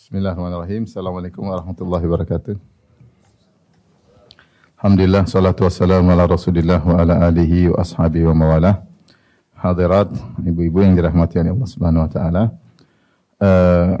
Bismillahirrahmanirrahim. 0.00 0.88
Assalamualaikum 0.88 1.44
warahmatullahi 1.44 2.00
wabarakatuh. 2.08 2.56
Alhamdulillah, 4.80 5.28
salatu 5.28 5.68
wassalamu 5.68 6.08
ala 6.08 6.24
rasulillah 6.24 6.80
wa 6.80 7.04
ala 7.04 7.28
alihi 7.28 7.68
wa 7.68 7.84
ashabihi 7.84 8.24
wa 8.24 8.32
mawalah. 8.32 8.80
Hadirat, 9.60 10.08
ibu-ibu 10.40 10.80
yang 10.80 10.96
dirahmati 10.96 11.44
oleh 11.44 11.52
Allah 11.52 11.68
subhanahu 11.68 12.08
wa 12.08 12.10
ta'ala. 12.16 12.42
Uh, 13.36 13.92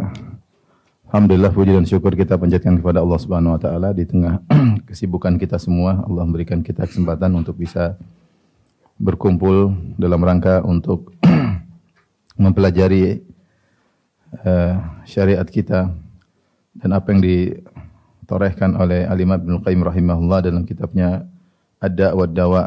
Alhamdulillah 1.12 1.52
puji 1.52 1.76
dan 1.76 1.84
syukur 1.84 2.16
kita 2.16 2.40
panjatkan 2.40 2.80
kepada 2.80 3.04
Allah 3.04 3.18
Subhanahu 3.20 3.58
wa 3.58 3.60
taala 3.60 3.90
di 3.92 4.08
tengah 4.08 4.40
kesibukan 4.88 5.36
kita 5.36 5.60
semua 5.60 6.00
Allah 6.06 6.22
memberikan 6.24 6.64
kita 6.64 6.88
kesempatan 6.88 7.34
untuk 7.36 7.60
bisa 7.60 8.00
berkumpul 8.96 9.74
dalam 10.00 10.22
rangka 10.22 10.64
untuk 10.64 11.12
mempelajari 12.40 13.26
uh, 14.38 14.74
syariat 15.06 15.46
kita 15.46 15.90
dan 16.78 16.90
apa 16.94 17.10
yang 17.10 17.20
ditorehkan 17.22 18.78
oleh 18.78 19.06
Alimat 19.06 19.42
bin 19.42 19.58
Qayyim 19.58 19.82
rahimahullah 19.82 20.40
dalam 20.46 20.62
kitabnya 20.62 21.26
Ada 21.80 22.12
wa 22.12 22.28
Dawa 22.28 22.64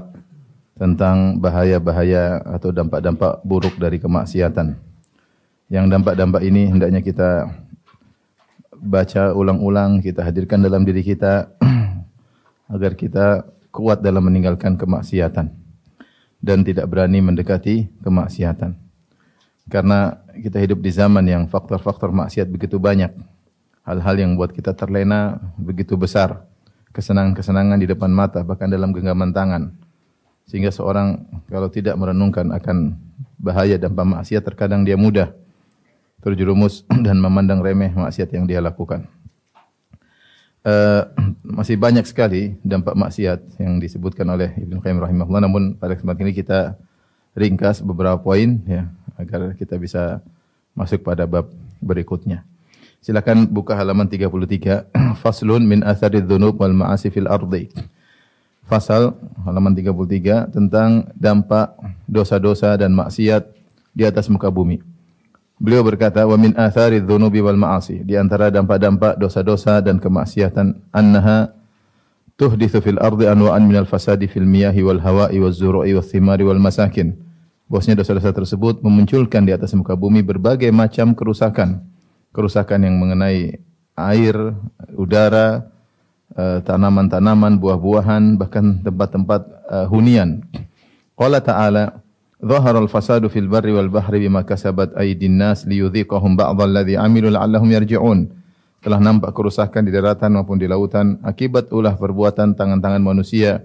tentang 0.74 1.38
bahaya-bahaya 1.38 2.42
atau 2.50 2.74
dampak-dampak 2.74 3.46
buruk 3.46 3.78
dari 3.78 4.02
kemaksiatan. 4.02 4.74
Yang 5.70 5.86
dampak-dampak 5.90 6.42
ini 6.42 6.66
hendaknya 6.66 7.00
kita 7.00 7.46
baca 8.84 9.32
ulang-ulang, 9.32 10.02
kita 10.04 10.26
hadirkan 10.26 10.60
dalam 10.66 10.84
diri 10.84 11.06
kita 11.06 11.54
agar 12.74 12.98
kita 12.98 13.48
kuat 13.70 14.04
dalam 14.04 14.26
meninggalkan 14.26 14.76
kemaksiatan 14.76 15.50
dan 16.44 16.58
tidak 16.68 16.86
berani 16.92 17.24
mendekati 17.24 17.88
kemaksiatan. 18.04 18.83
Karena 19.72 20.20
kita 20.36 20.60
hidup 20.60 20.84
di 20.84 20.92
zaman 20.92 21.24
yang 21.24 21.48
faktor-faktor 21.48 22.12
maksiat 22.12 22.52
begitu 22.52 22.80
banyak. 22.82 23.12
Hal-hal 23.84 24.16
yang 24.20 24.36
buat 24.36 24.52
kita 24.52 24.76
terlena 24.76 25.40
begitu 25.60 25.96
besar. 25.96 26.44
Kesenangan-kesenangan 26.94 27.80
di 27.82 27.88
depan 27.90 28.12
mata, 28.12 28.46
bahkan 28.46 28.70
dalam 28.70 28.94
genggaman 28.94 29.34
tangan. 29.34 29.74
Sehingga 30.46 30.70
seorang 30.70 31.26
kalau 31.48 31.72
tidak 31.72 31.96
merenungkan 31.96 32.52
akan 32.54 33.00
bahaya 33.40 33.80
dan 33.80 33.96
maksiat, 33.96 34.44
terkadang 34.44 34.84
dia 34.84 35.00
mudah 35.00 35.32
terjerumus 36.24 36.88
dan 37.06 37.20
memandang 37.20 37.60
remeh 37.60 37.92
maksiat 37.92 38.32
yang 38.32 38.48
dia 38.48 38.64
lakukan. 38.64 39.06
Uh, 40.64 41.12
masih 41.60 41.76
banyak 41.76 42.08
sekali 42.08 42.56
dampak 42.64 42.96
maksiat 42.96 43.60
yang 43.60 43.84
disebutkan 43.84 44.24
oleh 44.32 44.56
Ibnu 44.56 44.80
Qayyim 44.80 45.04
rahimahullah 45.04 45.44
namun 45.44 45.76
pada 45.76 46.00
kesempatan 46.00 46.24
ini 46.24 46.34
kita 46.40 46.80
ringkas 47.36 47.84
beberapa 47.84 48.16
poin 48.16 48.64
ya 48.64 48.88
agar 49.18 49.54
kita 49.58 49.78
bisa 49.78 50.22
masuk 50.74 51.06
pada 51.06 51.30
bab 51.30 51.50
berikutnya. 51.80 52.42
Silakan 53.04 53.52
buka 53.52 53.76
halaman 53.76 54.08
33. 54.08 54.88
Faslun 55.22 55.68
min 55.68 55.84
athari 55.84 56.24
dzunub 56.24 56.56
wal 56.56 56.72
ma'asi 56.72 57.12
fil 57.12 57.28
ardi. 57.28 57.68
Fasal 58.64 59.12
halaman 59.44 59.76
33 59.76 60.56
tentang 60.56 61.12
dampak 61.20 61.76
dosa-dosa 62.08 62.80
dan 62.80 62.96
maksiat 62.96 63.44
di 63.92 64.08
atas 64.08 64.32
muka 64.32 64.48
bumi. 64.48 64.80
Beliau 65.60 65.84
berkata, 65.84 66.24
"Wa 66.24 66.40
min 66.40 66.56
athari 66.56 67.04
dzunubi 67.04 67.44
wal 67.44 67.60
ma'asi." 67.60 68.08
Di 68.08 68.16
antara 68.16 68.48
dampak-dampak 68.50 69.20
dosa-dosa 69.20 69.84
dan 69.84 70.00
kemaksiatan 70.00 70.80
annaha 70.96 71.52
tuhdithu 72.40 72.80
fil 72.80 73.00
ardi 73.04 73.28
anwa'an 73.30 73.68
minal 73.68 73.86
fasadi 73.86 74.32
fil 74.32 74.48
miyahi 74.48 74.80
wal 74.82 75.04
hawa'i 75.04 75.38
waz 75.44 75.60
zuru'i 75.60 75.94
wath 75.94 76.10
thimari 76.10 76.48
wal 76.48 76.58
masakin 76.58 77.14
Bahwasanya 77.72 78.04
dosa-dosa 78.04 78.36
tersebut 78.36 78.84
memunculkan 78.84 79.48
di 79.48 79.56
atas 79.56 79.72
muka 79.74 79.96
bumi 79.96 80.20
berbagai 80.22 80.70
macam 80.70 81.16
kerusakan. 81.16 81.84
Kerusakan 82.36 82.86
yang 82.86 82.96
mengenai 83.00 83.62
air, 83.94 84.36
udara, 84.98 85.70
eh, 86.34 86.60
tanaman-tanaman, 86.66 87.62
buah-buahan, 87.62 88.42
bahkan 88.42 88.82
tempat-tempat 88.82 89.42
uh, 89.70 89.86
hunian. 89.90 90.42
Qala 91.14 91.40
ta'ala, 91.46 92.02
"Dhahara 92.42 92.82
al-fasadu 92.82 93.30
fil 93.30 93.46
barri 93.46 93.70
wal 93.70 93.90
bahri 93.90 94.26
bima 94.26 94.42
kasabat 94.42 94.98
aydin 94.98 95.38
nas 95.38 95.64
liyudhiqahum 95.70 96.34
ba'dha 96.34 96.66
alladhi 96.66 96.98
'amilu 96.98 97.30
la'allahum 97.30 97.70
yarji'un." 97.70 98.34
Telah 98.84 99.00
nampak 99.00 99.32
kerusakan 99.32 99.88
di 99.88 99.96
daratan 99.96 100.36
maupun 100.36 100.60
di 100.60 100.68
lautan 100.68 101.16
akibat 101.24 101.72
ulah 101.72 101.96
perbuatan 101.96 102.52
tangan-tangan 102.58 103.00
manusia 103.00 103.64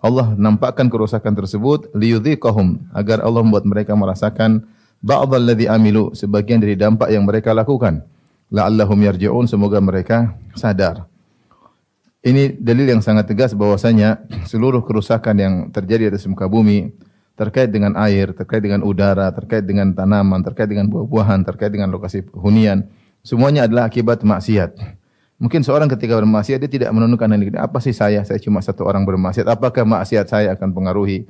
Allah 0.00 0.36
nampakkan 0.36 0.86
kerusakan 0.92 1.32
tersebut 1.34 1.90
liyudhiqahum 1.96 2.92
agar 2.92 3.24
Allah 3.24 3.42
membuat 3.42 3.64
mereka 3.64 3.96
merasakan 3.96 4.68
ba'dhal 5.00 5.42
ladzi 5.42 5.66
amilu 5.66 6.12
sebagian 6.12 6.60
dari 6.60 6.76
dampak 6.76 7.12
yang 7.12 7.24
mereka 7.24 7.56
lakukan 7.56 8.04
la'allahum 8.52 9.00
yarji'un 9.02 9.48
semoga 9.48 9.80
mereka 9.82 10.36
sadar 10.54 11.08
ini 12.26 12.58
dalil 12.58 12.90
yang 12.90 13.02
sangat 13.02 13.30
tegas 13.30 13.54
bahwasanya 13.54 14.18
seluruh 14.50 14.82
kerusakan 14.82 15.36
yang 15.38 15.54
terjadi 15.70 16.10
di 16.10 16.18
muka 16.26 16.50
bumi 16.50 16.90
terkait 17.36 17.68
dengan 17.68 17.92
air, 18.00 18.32
terkait 18.32 18.64
dengan 18.64 18.82
udara, 18.82 19.28
terkait 19.30 19.62
dengan 19.62 19.92
tanaman, 19.92 20.40
terkait 20.40 20.66
dengan 20.66 20.88
buah-buahan, 20.88 21.44
terkait 21.44 21.68
dengan 21.68 21.92
lokasi 21.92 22.24
hunian, 22.32 22.88
semuanya 23.20 23.68
adalah 23.68 23.86
akibat 23.86 24.24
maksiat. 24.24 24.72
Mungkin 25.36 25.60
seorang 25.60 25.84
ketika 25.92 26.16
bermaksiat 26.16 26.64
dia 26.64 26.70
tidak 26.70 26.90
menentukan 26.96 27.28
ini. 27.36 27.52
Apa 27.60 27.76
sih 27.84 27.92
saya? 27.92 28.24
Saya 28.24 28.40
cuma 28.40 28.64
satu 28.64 28.88
orang 28.88 29.04
bermaksiat. 29.04 29.44
Apakah 29.44 29.84
maksiat 29.84 30.32
saya 30.32 30.56
akan 30.56 30.72
pengaruhi 30.72 31.28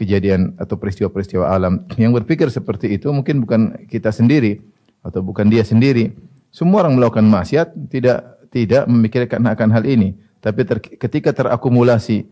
kejadian 0.00 0.56
atau 0.56 0.80
peristiwa-peristiwa 0.80 1.44
alam? 1.52 1.84
Yang 2.00 2.24
berpikir 2.24 2.48
seperti 2.48 2.96
itu 2.96 3.12
mungkin 3.12 3.44
bukan 3.44 3.84
kita 3.84 4.08
sendiri 4.16 4.64
atau 5.04 5.20
bukan 5.20 5.52
dia 5.52 5.60
sendiri. 5.60 6.16
Semua 6.48 6.88
orang 6.88 6.96
melakukan 6.96 7.28
maksiat 7.28 7.92
tidak 7.92 8.48
tidak 8.48 8.88
memikirkan 8.88 9.44
akan 9.44 9.68
hal 9.76 9.84
ini. 9.84 10.16
Tapi 10.40 10.64
ter, 10.64 10.80
ketika 10.80 11.36
terakumulasi 11.36 12.24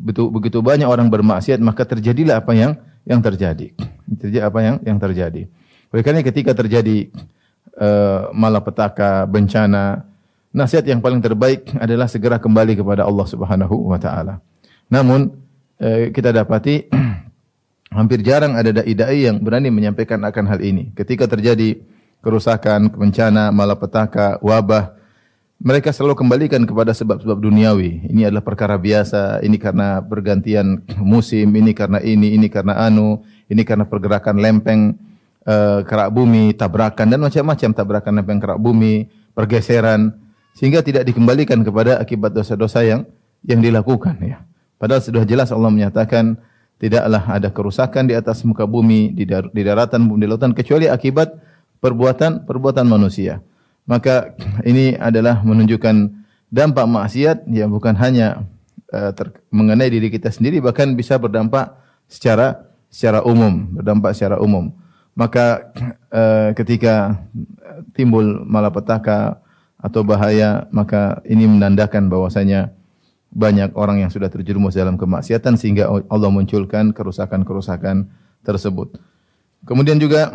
begitu, 0.00 0.32
begitu 0.32 0.58
banyak 0.64 0.88
orang 0.88 1.12
bermaksiat 1.12 1.60
maka 1.60 1.84
terjadilah 1.84 2.40
apa 2.40 2.56
yang 2.56 2.72
yang 3.04 3.20
terjadi. 3.20 3.68
Terjadi 4.16 4.48
apa 4.48 4.58
yang 4.64 4.76
yang 4.80 4.96
terjadi. 4.96 5.44
Oleh 5.92 6.00
karena 6.00 6.24
ketika 6.24 6.56
terjadi 6.56 7.12
uh, 7.76 8.32
malapetaka, 8.32 9.28
bencana, 9.28 10.13
nasihat 10.54 10.86
yang 10.86 11.02
paling 11.02 11.18
terbaik 11.18 11.66
adalah 11.82 12.06
segera 12.06 12.38
kembali 12.38 12.78
kepada 12.78 13.02
Allah 13.02 13.26
Subhanahu 13.26 13.90
wa 13.90 13.98
taala. 13.98 14.38
Namun 14.86 15.34
eh, 15.82 16.14
kita 16.14 16.30
dapati 16.30 16.86
hampir 17.98 18.22
jarang 18.22 18.54
ada 18.54 18.70
dai-dai 18.70 19.26
yang 19.26 19.42
berani 19.42 19.74
menyampaikan 19.74 20.22
akan 20.22 20.46
hal 20.46 20.62
ini. 20.62 20.94
Ketika 20.94 21.26
terjadi 21.26 21.82
kerusakan, 22.22 22.88
bencana, 22.94 23.50
malapetaka, 23.50 24.38
wabah, 24.40 24.94
mereka 25.58 25.90
selalu 25.90 26.24
kembalikan 26.24 26.62
kepada 26.64 26.94
sebab-sebab 26.96 27.36
duniawi. 27.36 28.06
Ini 28.08 28.30
adalah 28.30 28.44
perkara 28.46 28.78
biasa, 28.78 29.42
ini 29.42 29.58
karena 29.58 30.00
pergantian 30.00 30.82
musim, 31.02 31.50
ini 31.52 31.74
karena 31.76 31.98
ini, 32.00 32.32
ini 32.36 32.48
karena 32.48 32.78
anu, 32.80 33.22
ini 33.50 33.62
karena 33.66 33.84
pergerakan 33.84 34.40
lempeng 34.40 34.96
uh, 35.44 35.84
kerak 35.84 36.10
bumi, 36.10 36.56
tabrakan 36.56 37.06
dan 37.12 37.20
macam-macam 37.20 37.70
tabrakan 37.76 38.12
lempeng 38.20 38.40
kerak 38.40 38.60
bumi, 38.60 39.08
pergeseran 39.36 40.23
sehingga 40.54 40.80
tidak 40.80 41.10
dikembalikan 41.10 41.60
kepada 41.66 41.98
akibat 41.98 42.30
dosa-dosa 42.32 42.86
yang 42.86 43.02
yang 43.44 43.60
dilakukan 43.60 44.16
ya. 44.22 44.38
Padahal 44.78 45.02
sudah 45.02 45.26
jelas 45.26 45.50
Allah 45.50 45.70
menyatakan 45.70 46.38
tidaklah 46.78 47.22
ada 47.26 47.48
kerusakan 47.50 48.10
di 48.10 48.14
atas 48.14 48.42
muka 48.42 48.64
bumi 48.64 49.14
di, 49.14 49.26
dar, 49.26 49.50
di 49.50 49.62
daratan 49.62 50.08
di 50.18 50.26
lautan 50.26 50.54
kecuali 50.56 50.90
akibat 50.90 51.34
perbuatan 51.82 52.46
perbuatan 52.46 52.86
manusia. 52.86 53.42
Maka 53.84 54.32
ini 54.64 54.96
adalah 54.96 55.44
menunjukkan 55.44 56.24
dampak 56.48 56.86
maksiat 56.88 57.50
yang 57.50 57.68
bukan 57.68 57.92
hanya 57.98 58.48
uh, 58.94 59.12
mengenai 59.52 59.90
diri 59.90 60.08
kita 60.08 60.32
sendiri 60.32 60.62
bahkan 60.62 60.94
bisa 60.96 61.20
berdampak 61.20 61.74
secara 62.08 62.64
secara 62.88 63.26
umum, 63.26 63.74
berdampak 63.74 64.14
secara 64.14 64.38
umum. 64.40 64.70
Maka 65.14 65.70
uh, 66.10 66.50
ketika 66.58 67.22
timbul 67.94 68.42
malapetaka 68.46 69.38
atau 69.84 70.00
bahaya, 70.00 70.64
maka 70.72 71.20
ini 71.28 71.44
menandakan 71.44 72.08
bahwasanya 72.08 72.72
banyak 73.28 73.76
orang 73.76 74.00
yang 74.00 74.08
sudah 74.08 74.32
terjerumus 74.32 74.72
dalam 74.72 74.96
kemaksiatan 74.96 75.60
sehingga 75.60 75.92
Allah 76.08 76.30
munculkan 76.32 76.96
kerusakan-kerusakan 76.96 78.08
tersebut. 78.40 78.96
Kemudian 79.68 80.00
juga 80.00 80.32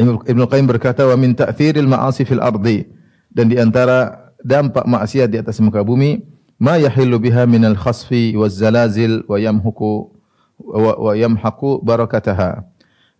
Ibnu 0.00 0.44
Qayyim 0.50 0.66
berkata 0.66 1.06
wa 1.06 1.14
min 1.14 1.38
ta'thiril 1.38 1.86
ma'asi 1.86 2.26
fil 2.26 2.42
ardi 2.42 2.82
dan 3.30 3.46
di 3.46 3.60
antara 3.62 4.32
dampak 4.42 4.88
maksiat 4.88 5.30
di 5.30 5.38
atas 5.38 5.62
muka 5.62 5.86
bumi 5.86 6.24
ma 6.58 6.80
yahillu 6.80 7.20
biha 7.20 7.46
minal 7.46 7.78
khasfi 7.78 8.34
waz 8.34 8.56
zalazil 8.58 9.22
wa 9.28 9.36
yamhuku 9.38 10.10
wa, 10.58 10.92
wa 10.96 11.12
yamhaqu 11.14 11.84
barakataha. 11.84 12.64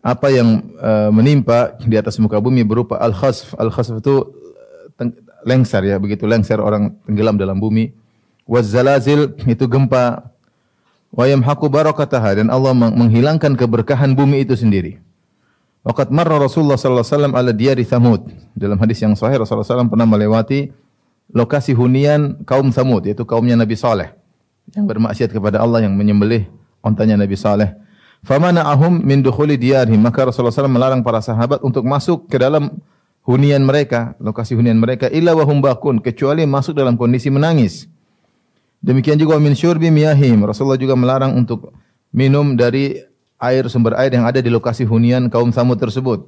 Apa 0.00 0.30
yang 0.30 0.62
uh, 0.78 1.10
menimpa 1.10 1.76
di 1.82 1.98
atas 1.98 2.16
muka 2.22 2.38
bumi 2.38 2.62
berupa 2.62 2.94
al-khasf. 3.02 3.58
Al-khasf 3.58 3.98
itu 3.98 4.45
lengser 5.46 5.82
ya, 5.86 5.96
begitu 6.00 6.26
lengser 6.26 6.58
orang 6.58 6.96
tenggelam 7.06 7.38
dalam 7.38 7.60
bumi. 7.60 7.92
Wazzalazil 8.46 9.36
itu 9.46 9.64
gempa. 9.66 10.32
Wa 11.14 11.24
yamhaqu 11.24 11.70
barakataha 11.70 12.42
dan 12.42 12.48
Allah 12.52 12.74
menghilangkan 12.76 13.56
keberkahan 13.56 14.12
bumi 14.12 14.44
itu 14.44 14.58
sendiri. 14.58 15.00
Waqad 15.86 16.10
marra 16.10 16.42
Rasulullah 16.42 16.74
sallallahu 16.74 17.06
alaihi 17.06 17.14
wasallam 17.14 17.34
ala 17.38 17.50
diyari 17.54 17.84
Thamud. 17.86 18.26
Dalam 18.58 18.74
hadis 18.82 18.98
yang 18.98 19.14
sahih 19.14 19.38
Rasulullah 19.38 19.62
SAW 19.62 19.86
pernah 19.86 20.02
melewati 20.02 20.74
lokasi 21.30 21.78
hunian 21.78 22.42
kaum 22.42 22.74
Thamud 22.74 23.06
yaitu 23.06 23.22
kaumnya 23.22 23.54
Nabi 23.54 23.78
Saleh 23.78 24.10
yang 24.74 24.82
bermaksiat 24.82 25.30
kepada 25.30 25.62
Allah 25.62 25.86
yang 25.86 25.94
menyembelih 25.94 26.50
ontanya 26.82 27.14
Nabi 27.14 27.38
Saleh. 27.38 27.70
Famana'ahum 28.26 28.98
min 28.98 29.22
dukhuli 29.22 29.54
diyarihim. 29.54 30.02
Maka 30.02 30.26
Rasulullah 30.26 30.50
SAW 30.50 30.66
melarang 30.66 31.06
para 31.06 31.22
sahabat 31.22 31.62
untuk 31.62 31.86
masuk 31.86 32.26
ke 32.26 32.34
dalam 32.34 32.82
hunian 33.26 33.66
mereka, 33.66 34.14
lokasi 34.22 34.54
hunian 34.54 34.78
mereka 34.78 35.10
illa 35.10 35.34
wahum 35.34 35.58
bakun 35.58 35.98
kecuali 35.98 36.46
masuk 36.46 36.78
dalam 36.78 36.94
kondisi 36.94 37.28
menangis. 37.28 37.90
Demikian 38.78 39.18
juga 39.18 39.36
min 39.42 39.52
syurbi 39.58 39.90
miyahim. 39.90 40.46
Rasulullah 40.46 40.78
juga 40.78 40.94
melarang 40.94 41.34
untuk 41.34 41.74
minum 42.14 42.54
dari 42.54 43.02
air 43.42 43.66
sumber 43.66 43.98
air 43.98 44.14
yang 44.14 44.24
ada 44.24 44.38
di 44.38 44.46
lokasi 44.46 44.86
hunian 44.86 45.26
kaum 45.26 45.50
Samud 45.50 45.76
tersebut. 45.82 46.22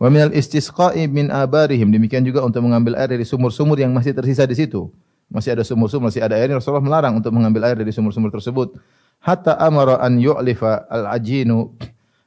Wa 0.00 0.10
minal 0.10 0.34
istisqa'i 0.34 1.06
min 1.06 1.30
abarihim. 1.30 1.92
Demikian 1.94 2.26
juga 2.26 2.42
untuk 2.42 2.66
mengambil 2.66 2.98
air 2.98 3.14
dari 3.14 3.22
sumur-sumur 3.22 3.78
yang 3.78 3.94
masih 3.94 4.10
tersisa 4.10 4.42
di 4.48 4.58
situ. 4.58 4.90
Masih 5.30 5.54
ada 5.54 5.62
sumur-sumur, 5.62 6.10
masih 6.10 6.24
ada 6.24 6.34
air. 6.34 6.50
Rasulullah 6.50 6.82
melarang 6.82 7.22
untuk 7.22 7.30
mengambil 7.30 7.70
air 7.70 7.78
dari 7.78 7.94
sumur-sumur 7.94 8.34
tersebut. 8.34 8.74
Hatta 9.22 9.54
amara 9.60 10.00
an 10.02 10.18
yu'lifa 10.18 10.88
al-ajinu 10.88 11.76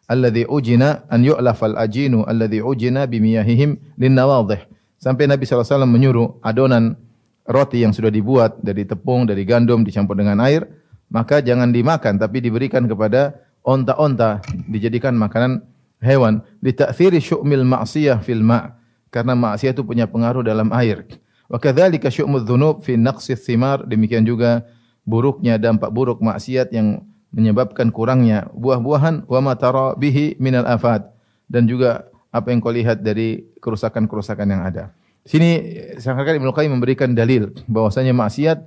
alladhi 0.08 0.48
ujina 0.48 1.08
an 1.08 1.24
yu'laf 1.24 1.64
al-ajinu 1.64 2.28
alladhi 2.28 2.60
ujina 2.60 3.08
bimiyahihim 3.08 3.80
lin 4.00 4.14
nawadhih. 4.14 4.64
Sampai 5.00 5.28
Nabi 5.28 5.44
SAW 5.44 5.84
menyuruh 5.84 6.40
adonan 6.40 6.96
roti 7.44 7.84
yang 7.84 7.92
sudah 7.92 8.08
dibuat 8.08 8.56
dari 8.64 8.88
tepung, 8.88 9.28
dari 9.28 9.44
gandum 9.44 9.84
dicampur 9.84 10.16
dengan 10.16 10.40
air, 10.40 10.64
maka 11.12 11.44
jangan 11.44 11.76
dimakan 11.76 12.16
tapi 12.16 12.40
diberikan 12.40 12.88
kepada 12.88 13.36
onta-onta, 13.68 14.40
dijadikan 14.72 15.16
makanan 15.20 15.64
hewan. 16.00 16.40
Litakthiri 16.64 17.20
syu'mil 17.20 17.68
ma'siyah 17.68 18.24
fil 18.24 18.44
ma' 18.44 18.80
karena 19.12 19.36
maksiat 19.36 19.76
itu 19.78 19.84
punya 19.84 20.08
pengaruh 20.08 20.42
dalam 20.42 20.72
air. 20.72 21.06
Wa 21.52 21.60
kadzalika 21.60 22.08
syu'mudz 22.08 22.48
dzunub 22.48 22.82
fi 22.82 22.96
naqsis 22.96 23.44
thimar, 23.44 23.84
demikian 23.86 24.24
juga 24.24 24.64
buruknya 25.04 25.60
dampak 25.60 25.92
buruk 25.92 26.24
maksiat 26.24 26.72
yang 26.72 27.04
menyebabkan 27.33 27.89
kurangnya 27.89 28.47
buah-buahan 28.53 29.25
wa 29.25 29.39
ma 29.41 29.53
tara 29.57 29.97
bihi 29.97 30.38
minal 30.38 30.69
afat 30.69 31.09
dan 31.50 31.65
juga 31.65 32.07
apa 32.30 32.53
yang 32.53 32.62
kau 32.62 32.74
lihat 32.74 33.01
dari 33.01 33.45
kerusakan-kerusakan 33.57 34.47
yang 34.47 34.62
ada. 34.65 34.94
Sini 35.25 35.59
seakan-akan 35.97 36.39
Ibnu 36.41 36.51
Qayyim 36.53 36.71
memberikan 36.77 37.09
dalil 37.18 37.53
bahwasanya 37.65 38.13
maksiat 38.13 38.57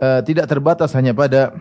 uh, 0.00 0.20
tidak 0.26 0.50
terbatas 0.50 0.94
hanya 0.96 1.14
pada 1.14 1.54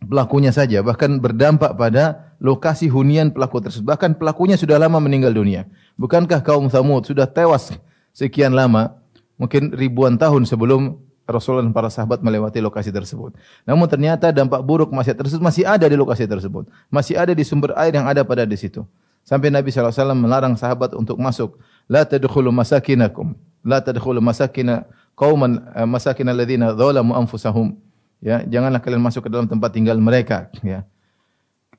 pelakunya 0.00 0.52
saja, 0.54 0.80
bahkan 0.80 1.20
berdampak 1.20 1.76
pada 1.76 2.36
lokasi 2.40 2.88
hunian 2.88 3.32
pelaku 3.32 3.60
tersebut. 3.60 3.84
Bahkan 3.84 4.16
pelakunya 4.16 4.56
sudah 4.56 4.80
lama 4.80 4.96
meninggal 4.96 5.32
dunia. 5.32 5.68
Bukankah 6.00 6.40
kaum 6.40 6.72
Thamud 6.72 7.04
sudah 7.04 7.28
tewas 7.28 7.76
sekian 8.16 8.56
lama, 8.56 8.96
mungkin 9.36 9.72
ribuan 9.76 10.16
tahun 10.16 10.48
sebelum 10.48 11.09
Rasulullah 11.30 11.64
dan 11.66 11.74
para 11.74 11.88
sahabat 11.90 12.20
melewati 12.20 12.58
lokasi 12.58 12.90
tersebut. 12.90 13.34
Namun 13.64 13.86
ternyata 13.86 14.34
dampak 14.34 14.60
buruk 14.66 14.90
maksiat 14.90 15.16
tersebut 15.16 15.42
masih 15.42 15.64
ada 15.64 15.86
di 15.86 15.96
lokasi 15.96 16.26
tersebut. 16.26 16.66
Masih 16.90 17.14
ada 17.14 17.32
di 17.32 17.42
sumber 17.46 17.74
air 17.78 17.94
yang 17.94 18.06
ada 18.06 18.26
pada 18.26 18.42
di 18.42 18.58
situ. 18.58 18.82
Sampai 19.22 19.52
Nabi 19.52 19.70
SAW 19.70 20.16
melarang 20.16 20.56
sahabat 20.58 20.96
untuk 20.96 21.20
masuk 21.20 21.60
la 21.90 22.02
tadkhulu 22.06 22.50
masakinakum 22.50 23.36
la 23.64 23.80
tadkhulu 23.80 24.20
masakina 24.20 24.88
qauman 25.16 25.60
uh, 25.76 25.84
masakin 25.84 26.28
alladziina 26.32 26.72
dzalamu 26.72 27.12
anfusahum 27.12 27.76
ya 28.24 28.44
janganlah 28.48 28.80
kalian 28.80 29.02
masuk 29.04 29.28
ke 29.28 29.30
dalam 29.32 29.48
tempat 29.48 29.70
tinggal 29.72 29.96
mereka 30.00 30.48
ya 30.64 30.84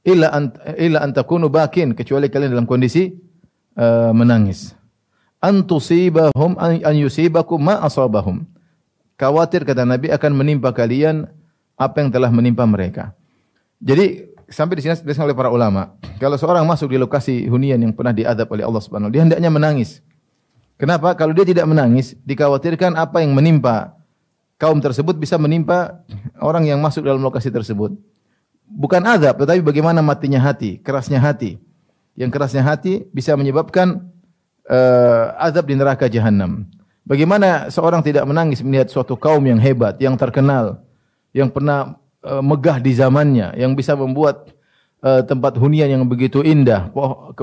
illa 0.06 0.30
an 0.33 0.54
illa 0.77 1.01
an 1.01 1.13
takunu 1.13 1.50
bakin 1.50 1.97
kecuali 1.97 2.30
kalian 2.30 2.54
dalam 2.54 2.68
kondisi 2.69 3.13
uh, 3.77 4.13
menangis 4.13 4.77
an 5.42 5.65
tusibahum 5.65 6.57
an, 6.57 6.81
an 6.86 6.95
yusibakum 6.97 7.57
ma 7.57 7.81
asabahum 7.81 8.45
khawatir 9.21 9.62
kata 9.62 9.85
Nabi 9.85 10.09
akan 10.09 10.31
menimpa 10.33 10.73
kalian 10.73 11.29
apa 11.77 12.01
yang 12.01 12.09
telah 12.09 12.33
menimpa 12.33 12.65
mereka 12.65 13.13
jadi 13.77 14.31
sampai 14.51 14.77
di 14.77 14.81
sini 14.83 14.94
disebutkan 14.94 15.25
oleh 15.25 15.33
para 15.33 15.50
ulama, 15.50 15.95
kalau 16.19 16.35
seorang 16.35 16.68
masuk 16.68 16.91
di 16.91 17.00
lokasi 17.00 17.47
hunian 17.47 17.79
yang 17.79 17.95
pernah 17.95 18.12
diadab 18.12 18.51
oleh 18.51 18.68
Allah 18.68 18.83
Subhanahu 18.83 19.09
dia 19.09 19.23
hendaknya 19.23 19.47
menangis. 19.47 20.03
Kenapa? 20.75 21.15
Kalau 21.15 21.31
dia 21.31 21.47
tidak 21.47 21.65
menangis, 21.65 22.13
dikhawatirkan 22.27 23.00
apa 23.00 23.23
yang 23.23 23.31
menimpa 23.31 23.95
kaum 24.59 24.77
tersebut 24.77 25.18
bisa 25.18 25.39
menimpa 25.39 26.03
orang 26.38 26.68
yang 26.68 26.77
masuk 26.83 27.06
dalam 27.06 27.23
lokasi 27.23 27.50
tersebut. 27.50 27.95
Bukan 28.65 29.01
azab, 29.06 29.39
tetapi 29.41 29.62
bagaimana 29.62 30.01
matinya 30.01 30.41
hati, 30.41 30.81
kerasnya 30.81 31.21
hati. 31.21 31.62
Yang 32.18 32.29
kerasnya 32.33 32.63
hati 32.65 33.06
bisa 33.13 33.38
menyebabkan 33.38 34.09
uh, 34.68 35.38
azab 35.38 35.69
di 35.69 35.75
neraka 35.77 36.09
jahanam. 36.09 36.65
Bagaimana 37.01 37.74
seorang 37.74 38.06
tidak 38.06 38.30
menangis 38.30 38.62
melihat 38.62 38.94
suatu 38.94 39.18
kaum 39.18 39.42
yang 39.42 39.57
hebat, 39.57 39.98
yang 39.98 40.13
terkenal, 40.13 40.86
yang 41.33 41.50
pernah 41.50 41.98
uh, 42.21 42.44
megah 42.45 42.77
di 42.77 42.94
zamannya 42.94 43.57
yang 43.57 43.74
bisa 43.74 43.98
membuat 43.98 44.53
uh, 45.01 45.25
tempat 45.25 45.57
hunian 45.57 45.89
yang 45.89 46.06
begitu 46.06 46.45
indah, 46.45 46.94
uh, 46.94 47.33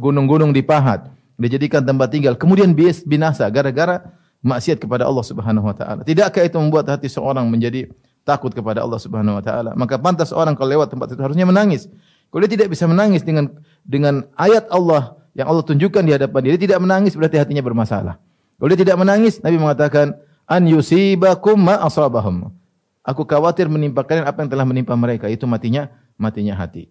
gunung-gunung 0.00 0.56
dipahat, 0.56 1.12
dijadikan 1.36 1.84
tempat 1.84 2.08
tinggal, 2.16 2.32
kemudian 2.32 2.72
bias 2.72 3.04
binasa 3.04 3.44
gara-gara 3.52 4.00
maksiat 4.42 4.80
kepada 4.82 5.06
Allah 5.06 5.24
Subhanahu 5.24 5.68
wa 5.68 5.76
taala. 5.76 6.00
Tidakkah 6.02 6.42
itu 6.42 6.56
membuat 6.58 6.88
hati 6.90 7.06
seorang 7.12 7.46
menjadi 7.52 7.92
takut 8.24 8.50
kepada 8.50 8.82
Allah 8.82 8.98
Subhanahu 8.98 9.38
wa 9.38 9.44
taala? 9.44 9.70
Maka 9.76 10.00
pantas 10.00 10.32
orang 10.34 10.56
kalau 10.56 10.72
lewat 10.72 10.90
tempat 10.90 11.12
itu 11.12 11.22
harusnya 11.22 11.46
menangis. 11.46 11.86
Kalau 12.32 12.40
dia 12.48 12.56
tidak 12.56 12.72
bisa 12.72 12.88
menangis 12.88 13.20
dengan 13.20 13.52
dengan 13.84 14.24
ayat 14.40 14.64
Allah 14.72 15.20
yang 15.36 15.52
Allah 15.52 15.64
tunjukkan 15.64 16.02
di 16.02 16.12
hadapan 16.16 16.38
dia, 16.42 16.50
dia 16.56 16.64
tidak 16.72 16.80
menangis 16.80 17.12
berarti 17.12 17.36
hatinya 17.36 17.60
bermasalah. 17.60 18.16
Kalau 18.62 18.70
dia 18.70 18.86
tidak 18.86 18.94
menangis, 18.94 19.42
Nabi 19.42 19.58
mengatakan 19.58 20.14
an 20.46 20.62
yusibakum 20.70 21.58
ma 21.58 21.82
asabahum. 21.82 22.54
Aku 23.02 23.26
khawatir 23.26 23.66
menimpa 23.66 24.06
kalian 24.06 24.22
apa 24.22 24.38
yang 24.38 24.50
telah 24.54 24.62
menimpa 24.62 24.94
mereka. 24.94 25.26
Itu 25.26 25.50
matinya 25.50 25.90
matinya 26.14 26.54
hati. 26.54 26.86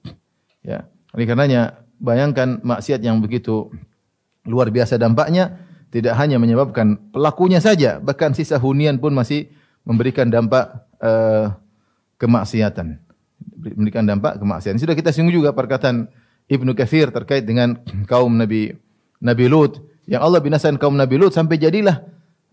Ya. 0.68 0.92
Oleh 1.16 1.24
karenanya 1.24 1.80
bayangkan 1.96 2.60
maksiat 2.60 3.00
yang 3.00 3.24
begitu 3.24 3.72
luar 4.44 4.68
biasa 4.68 5.00
dampaknya 5.00 5.64
tidak 5.96 6.20
hanya 6.20 6.44
menyebabkan 6.44 7.00
pelakunya 7.16 7.64
saja, 7.64 8.04
bahkan 8.04 8.36
sisa 8.36 8.60
hunian 8.60 9.00
pun 9.00 9.16
masih 9.16 9.48
memberikan 9.88 10.28
dampak 10.28 10.76
uh, 11.00 11.56
kemaksiatan. 12.20 13.00
Memberikan 13.80 14.04
dampak 14.04 14.44
kemaksiatan. 14.44 14.76
Sudah 14.76 14.92
kita 14.92 15.16
singgung 15.16 15.40
juga 15.40 15.56
perkataan 15.56 16.12
Ibnu 16.52 16.76
Katsir 16.76 17.16
terkait 17.16 17.48
dengan 17.48 17.80
kaum 18.12 18.36
Nabi 18.36 18.76
Nabi 19.24 19.48
Lut 19.48 19.91
yang 20.10 20.22
Allah 20.24 20.42
binasakan 20.42 20.78
kaum 20.82 20.98
Nabi 20.98 21.18
Lut 21.20 21.34
sampai 21.34 21.62
jadilah 21.62 22.02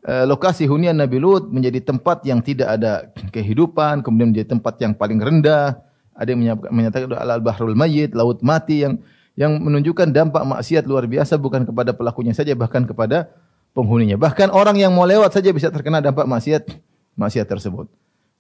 Eh, 0.09 0.25
lokasi 0.25 0.65
hunian 0.65 0.95
Nabi 0.95 1.19
Lut 1.19 1.51
menjadi 1.51 1.83
tempat 1.83 2.23
yang 2.23 2.39
tidak 2.39 2.81
ada 2.81 3.11
kehidupan, 3.35 4.07
kemudian 4.07 4.31
menjadi 4.31 4.55
tempat 4.55 4.79
yang 4.79 4.95
paling 4.95 5.21
rendah. 5.21 5.85
Ada 6.15 6.33
yang 6.33 6.57
menyatakan 6.71 7.13
al-bahrul 7.13 7.75
mayyit, 7.75 8.15
laut 8.15 8.41
mati 8.41 8.87
yang 8.87 9.03
yang 9.37 9.59
menunjukkan 9.59 10.09
dampak 10.09 10.43
maksiat 10.49 10.89
luar 10.89 11.05
biasa 11.05 11.37
bukan 11.37 11.67
kepada 11.69 11.95
pelakunya 11.95 12.31
saja 12.31 12.57
bahkan 12.57 12.89
kepada 12.89 13.29
penghuninya. 13.75 14.17
Bahkan 14.17 14.49
orang 14.49 14.79
yang 14.79 14.95
mau 14.95 15.05
lewat 15.05 15.35
saja 15.35 15.51
bisa 15.51 15.69
terkena 15.69 15.99
dampak 15.99 16.25
maksiat 16.25 16.73
maksiat 17.19 17.45
tersebut. 17.45 17.91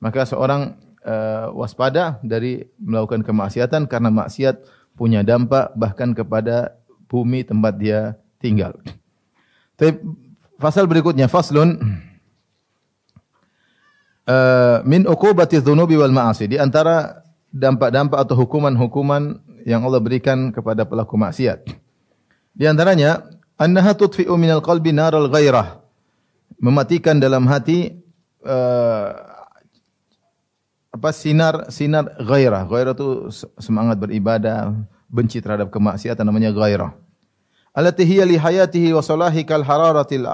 Maka 0.00 0.24
seorang 0.24 0.78
uh, 1.04 1.52
waspada 1.52 2.22
dari 2.22 2.64
melakukan 2.80 3.26
kemaksiatan 3.26 3.90
karena 3.90 4.10
maksiat 4.14 4.62
punya 4.94 5.20
dampak 5.20 5.74
bahkan 5.76 6.14
kepada 6.14 6.80
bumi 7.10 7.44
tempat 7.44 7.76
dia 7.76 8.16
tinggal. 8.38 8.74
Tapi 9.78 9.98
Fasal 10.58 10.90
berikutnya 10.90 11.30
faslun 11.30 11.78
uh, 14.26 14.82
min 14.82 15.06
uqubati 15.06 15.62
dzunubi 15.62 15.94
wal 15.94 16.10
ma'asi. 16.10 16.50
Di 16.50 16.58
antara 16.58 17.22
dampak-dampak 17.54 18.18
atau 18.26 18.34
hukuman-hukuman 18.34 19.38
yang 19.62 19.86
Allah 19.86 20.02
berikan 20.02 20.50
kepada 20.50 20.82
pelaku 20.82 21.14
maksiat. 21.14 21.62
Di 22.58 22.66
antaranya 22.66 23.22
annaha 23.54 23.94
tudfi'u 23.94 24.34
minal 24.34 24.58
qalbi 24.58 24.90
naral 24.90 25.30
ghairah. 25.30 25.78
Mematikan 26.58 27.22
dalam 27.22 27.46
hati 27.46 27.94
uh, 28.42 29.14
apa 30.90 31.14
sinar 31.14 31.70
sinar 31.70 32.18
ghairah. 32.18 32.66
Ghairah 32.66 32.98
itu 32.98 33.30
semangat 33.62 34.02
beribadah, 34.02 34.74
benci 35.06 35.38
terhadap 35.38 35.70
kemaksiatan 35.70 36.26
namanya 36.26 36.50
ghairah 36.50 37.07
allati 37.78 38.02
hiya 38.02 38.26
li 38.26 38.34
hayatihi 38.34 38.90
wa 38.90 38.98
salahi 38.98 39.46
kal 39.46 39.62
hararatil 39.62 40.26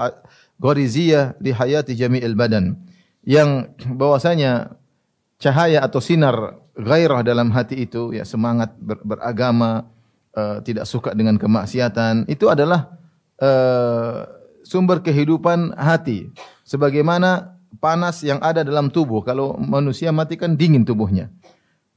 ghariziyah 0.57 1.37
li 1.37 1.53
hayati 1.53 1.93
jami'il 1.93 2.33
badan. 2.33 2.81
Yang 3.21 3.69
bahwasanya 3.93 4.73
cahaya 5.37 5.85
atau 5.85 6.01
sinar 6.01 6.57
gairah 6.73 7.21
dalam 7.21 7.53
hati 7.53 7.85
itu 7.85 8.17
ya 8.17 8.25
semangat 8.25 8.73
ber, 8.81 8.97
beragama 9.05 9.85
uh, 10.33 10.57
tidak 10.65 10.89
suka 10.89 11.13
dengan 11.13 11.37
kemaksiatan 11.37 12.25
itu 12.25 12.49
adalah 12.49 12.97
uh, 13.37 14.25
sumber 14.65 15.05
kehidupan 15.05 15.77
hati. 15.77 16.33
Sebagaimana 16.65 17.55
panas 17.77 18.25
yang 18.25 18.41
ada 18.41 18.65
dalam 18.65 18.89
tubuh. 18.89 19.21
Kalau 19.21 19.55
manusia 19.59 20.09
mati 20.09 20.39
kan 20.39 20.57
dingin 20.57 20.81
tubuhnya. 20.83 21.29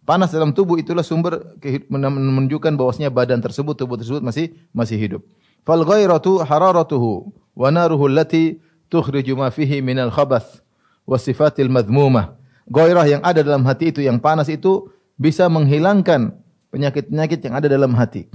Panas 0.08 0.32
dalam 0.32 0.56
tubuh 0.56 0.80
itulah 0.80 1.04
sumber 1.04 1.56
menunjukkan 1.92 2.80
bahwasanya 2.80 3.12
badan 3.12 3.44
tersebut, 3.44 3.76
tubuh 3.76 4.00
tersebut 4.00 4.24
masih 4.24 4.56
masih 4.72 4.96
hidup. 4.96 5.22
Fal 5.68 5.84
ghairatu 5.84 6.40
hararatuhu 6.40 7.28
wa 7.52 7.68
naruhu 7.68 8.08
allati 8.08 8.56
tukhriju 8.88 9.36
ma 9.36 9.52
fihi 9.52 9.84
minal 9.84 10.08
khabath 10.08 10.64
wa 11.04 11.20
sifatil 11.20 11.68
madhmumah. 11.68 12.40
Gairah 12.72 13.04
yang 13.04 13.20
ada 13.20 13.44
dalam 13.44 13.68
hati 13.68 13.92
itu 13.92 14.00
yang 14.00 14.16
panas 14.16 14.48
itu 14.48 14.88
bisa 15.20 15.44
menghilangkan 15.52 16.32
penyakit-penyakit 16.72 17.44
yang 17.44 17.60
ada 17.60 17.68
dalam 17.68 17.92
hati. 17.92 18.32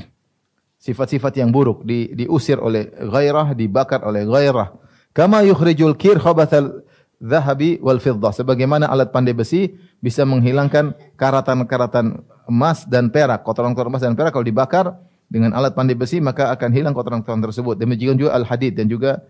Sifat-sifat 0.77 1.41
yang 1.41 1.49
buruk 1.49 1.81
di, 1.81 2.13
diusir 2.13 2.61
oleh 2.61 2.93
gairah, 3.01 3.57
dibakar 3.57 4.05
oleh 4.05 4.29
gairah. 4.29 4.69
Kama 5.09 5.41
yukhrijul 5.41 5.97
kir 5.97 6.21
khabathal 6.21 6.85
zahabi 7.17 7.81
wal 7.81 7.97
fiddah. 7.97 8.29
Sebagaimana 8.29 8.85
alat 8.85 9.09
pandai 9.09 9.33
besi 9.33 9.73
bisa 9.97 10.21
menghilangkan 10.21 10.93
karatan-karatan 11.17 12.21
emas 12.45 12.85
dan 12.85 13.09
perak, 13.09 13.41
kotoran-kotoran 13.41 13.89
emas 13.89 14.05
dan 14.05 14.13
perak 14.13 14.37
kalau 14.37 14.45
dibakar 14.45 14.85
dengan 15.33 15.57
alat 15.57 15.73
pandai 15.73 15.97
besi 15.97 16.21
maka 16.21 16.53
akan 16.53 16.69
hilang 16.69 16.93
kotoran-kotoran 16.93 17.41
tersebut. 17.41 17.81
Demikian 17.81 18.13
juga 18.21 18.37
al-hadid 18.37 18.77
dan 18.77 18.85
juga 18.85 19.25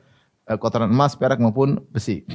uh, 0.52 0.60
kotoran 0.60 0.92
emas, 0.92 1.16
perak 1.16 1.40
maupun 1.40 1.80
besi. 1.88 2.28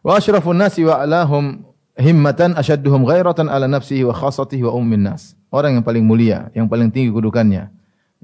Wa 0.00 0.16
asyrafun 0.16 0.56
nasi 0.56 0.88
wa 0.88 1.04
alahum 1.04 1.68
himmatan 2.00 2.56
asyadduhum 2.56 3.04
ghairatan 3.04 3.52
ala 3.52 3.68
nafsihi 3.68 4.08
wa 4.08 4.16
khasatihi 4.16 4.64
wa 4.64 4.72
ummin 4.72 5.04
nas. 5.04 5.36
Orang 5.52 5.76
yang 5.76 5.84
paling 5.84 6.02
mulia, 6.02 6.48
yang 6.56 6.64
paling 6.64 6.88
tinggi 6.88 7.12
kedudukannya. 7.12 7.68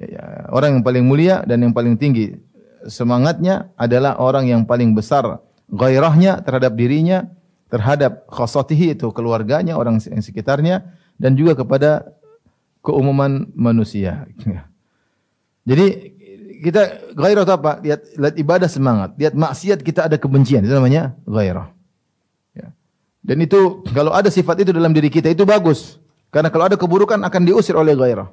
Ya, 0.01 0.07
ya, 0.09 0.23
orang 0.49 0.81
yang 0.81 0.83
paling 0.83 1.05
mulia 1.05 1.45
dan 1.45 1.61
yang 1.61 1.77
paling 1.77 2.01
tinggi 2.01 2.41
semangatnya 2.89 3.69
adalah 3.77 4.17
orang 4.17 4.49
yang 4.49 4.65
paling 4.65 4.97
besar 4.97 5.45
gairahnya 5.69 6.41
terhadap 6.41 6.73
dirinya, 6.73 7.29
terhadap 7.69 8.25
khasatihi 8.33 8.97
itu 8.97 9.13
keluarganya, 9.13 9.77
orang 9.77 10.01
yang 10.01 10.25
sekitarnya 10.25 10.89
dan 11.21 11.37
juga 11.37 11.53
kepada 11.61 12.17
keumuman 12.81 13.49
manusia. 13.53 14.27
Jadi 15.69 15.87
kita 16.61 17.13
gairah 17.17 17.43
itu 17.49 17.55
apa? 17.55 17.73
Lihat, 17.81 18.01
lihat 18.21 18.35
ibadah 18.37 18.69
semangat, 18.69 19.17
lihat 19.17 19.33
maksiat 19.33 19.81
kita 19.81 20.09
ada 20.13 20.17
kebencian, 20.21 20.61
itu 20.61 20.73
namanya 20.73 21.17
gairah. 21.25 21.73
Ya. 22.53 22.73
Dan 23.25 23.41
itu 23.41 23.81
kalau 23.97 24.13
ada 24.13 24.29
sifat 24.29 24.65
itu 24.65 24.71
dalam 24.73 24.93
diri 24.93 25.09
kita 25.09 25.33
itu 25.33 25.49
bagus. 25.49 25.97
Karena 26.31 26.53
kalau 26.53 26.71
ada 26.71 26.77
keburukan 26.79 27.19
akan 27.27 27.43
diusir 27.43 27.75
oleh 27.75 27.97
gairah. 27.97 28.29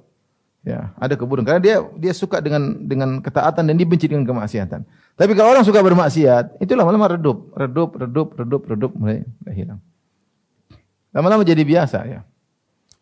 Ya, 0.68 0.92
ada 1.00 1.16
keburukan 1.16 1.48
karena 1.48 1.63
dia 1.63 1.75
dia 1.96 2.12
suka 2.12 2.44
dengan 2.44 2.75
dengan 2.84 3.24
ketaatan 3.24 3.72
dan 3.72 3.75
dibenci 3.80 4.12
dengan 4.12 4.27
kemaksiatan. 4.27 4.84
Tapi 5.16 5.32
kalau 5.32 5.56
orang 5.56 5.63
suka 5.63 5.80
bermaksiat, 5.80 6.60
itulah 6.60 6.84
lama-lama 6.84 7.16
redup, 7.16 7.56
redup, 7.56 7.96
redup, 7.96 8.27
redup, 8.36 8.62
redup 8.68 8.92
mulai, 9.00 9.24
mulai 9.42 9.56
hilang. 9.56 9.80
Lama-lama 11.16 11.48
jadi 11.48 11.63
biasa 11.63 12.04
ya. 12.06 12.22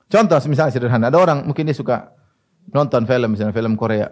Contoh 0.06 0.38
misalnya 0.46 0.72
sederhana, 0.72 1.10
ada 1.10 1.18
orang 1.18 1.46
mungkin 1.46 1.66
dia 1.66 1.76
suka 1.76 2.14
nonton 2.70 3.10
film 3.10 3.34
misalnya 3.34 3.54
film 3.54 3.74
Korea. 3.74 4.10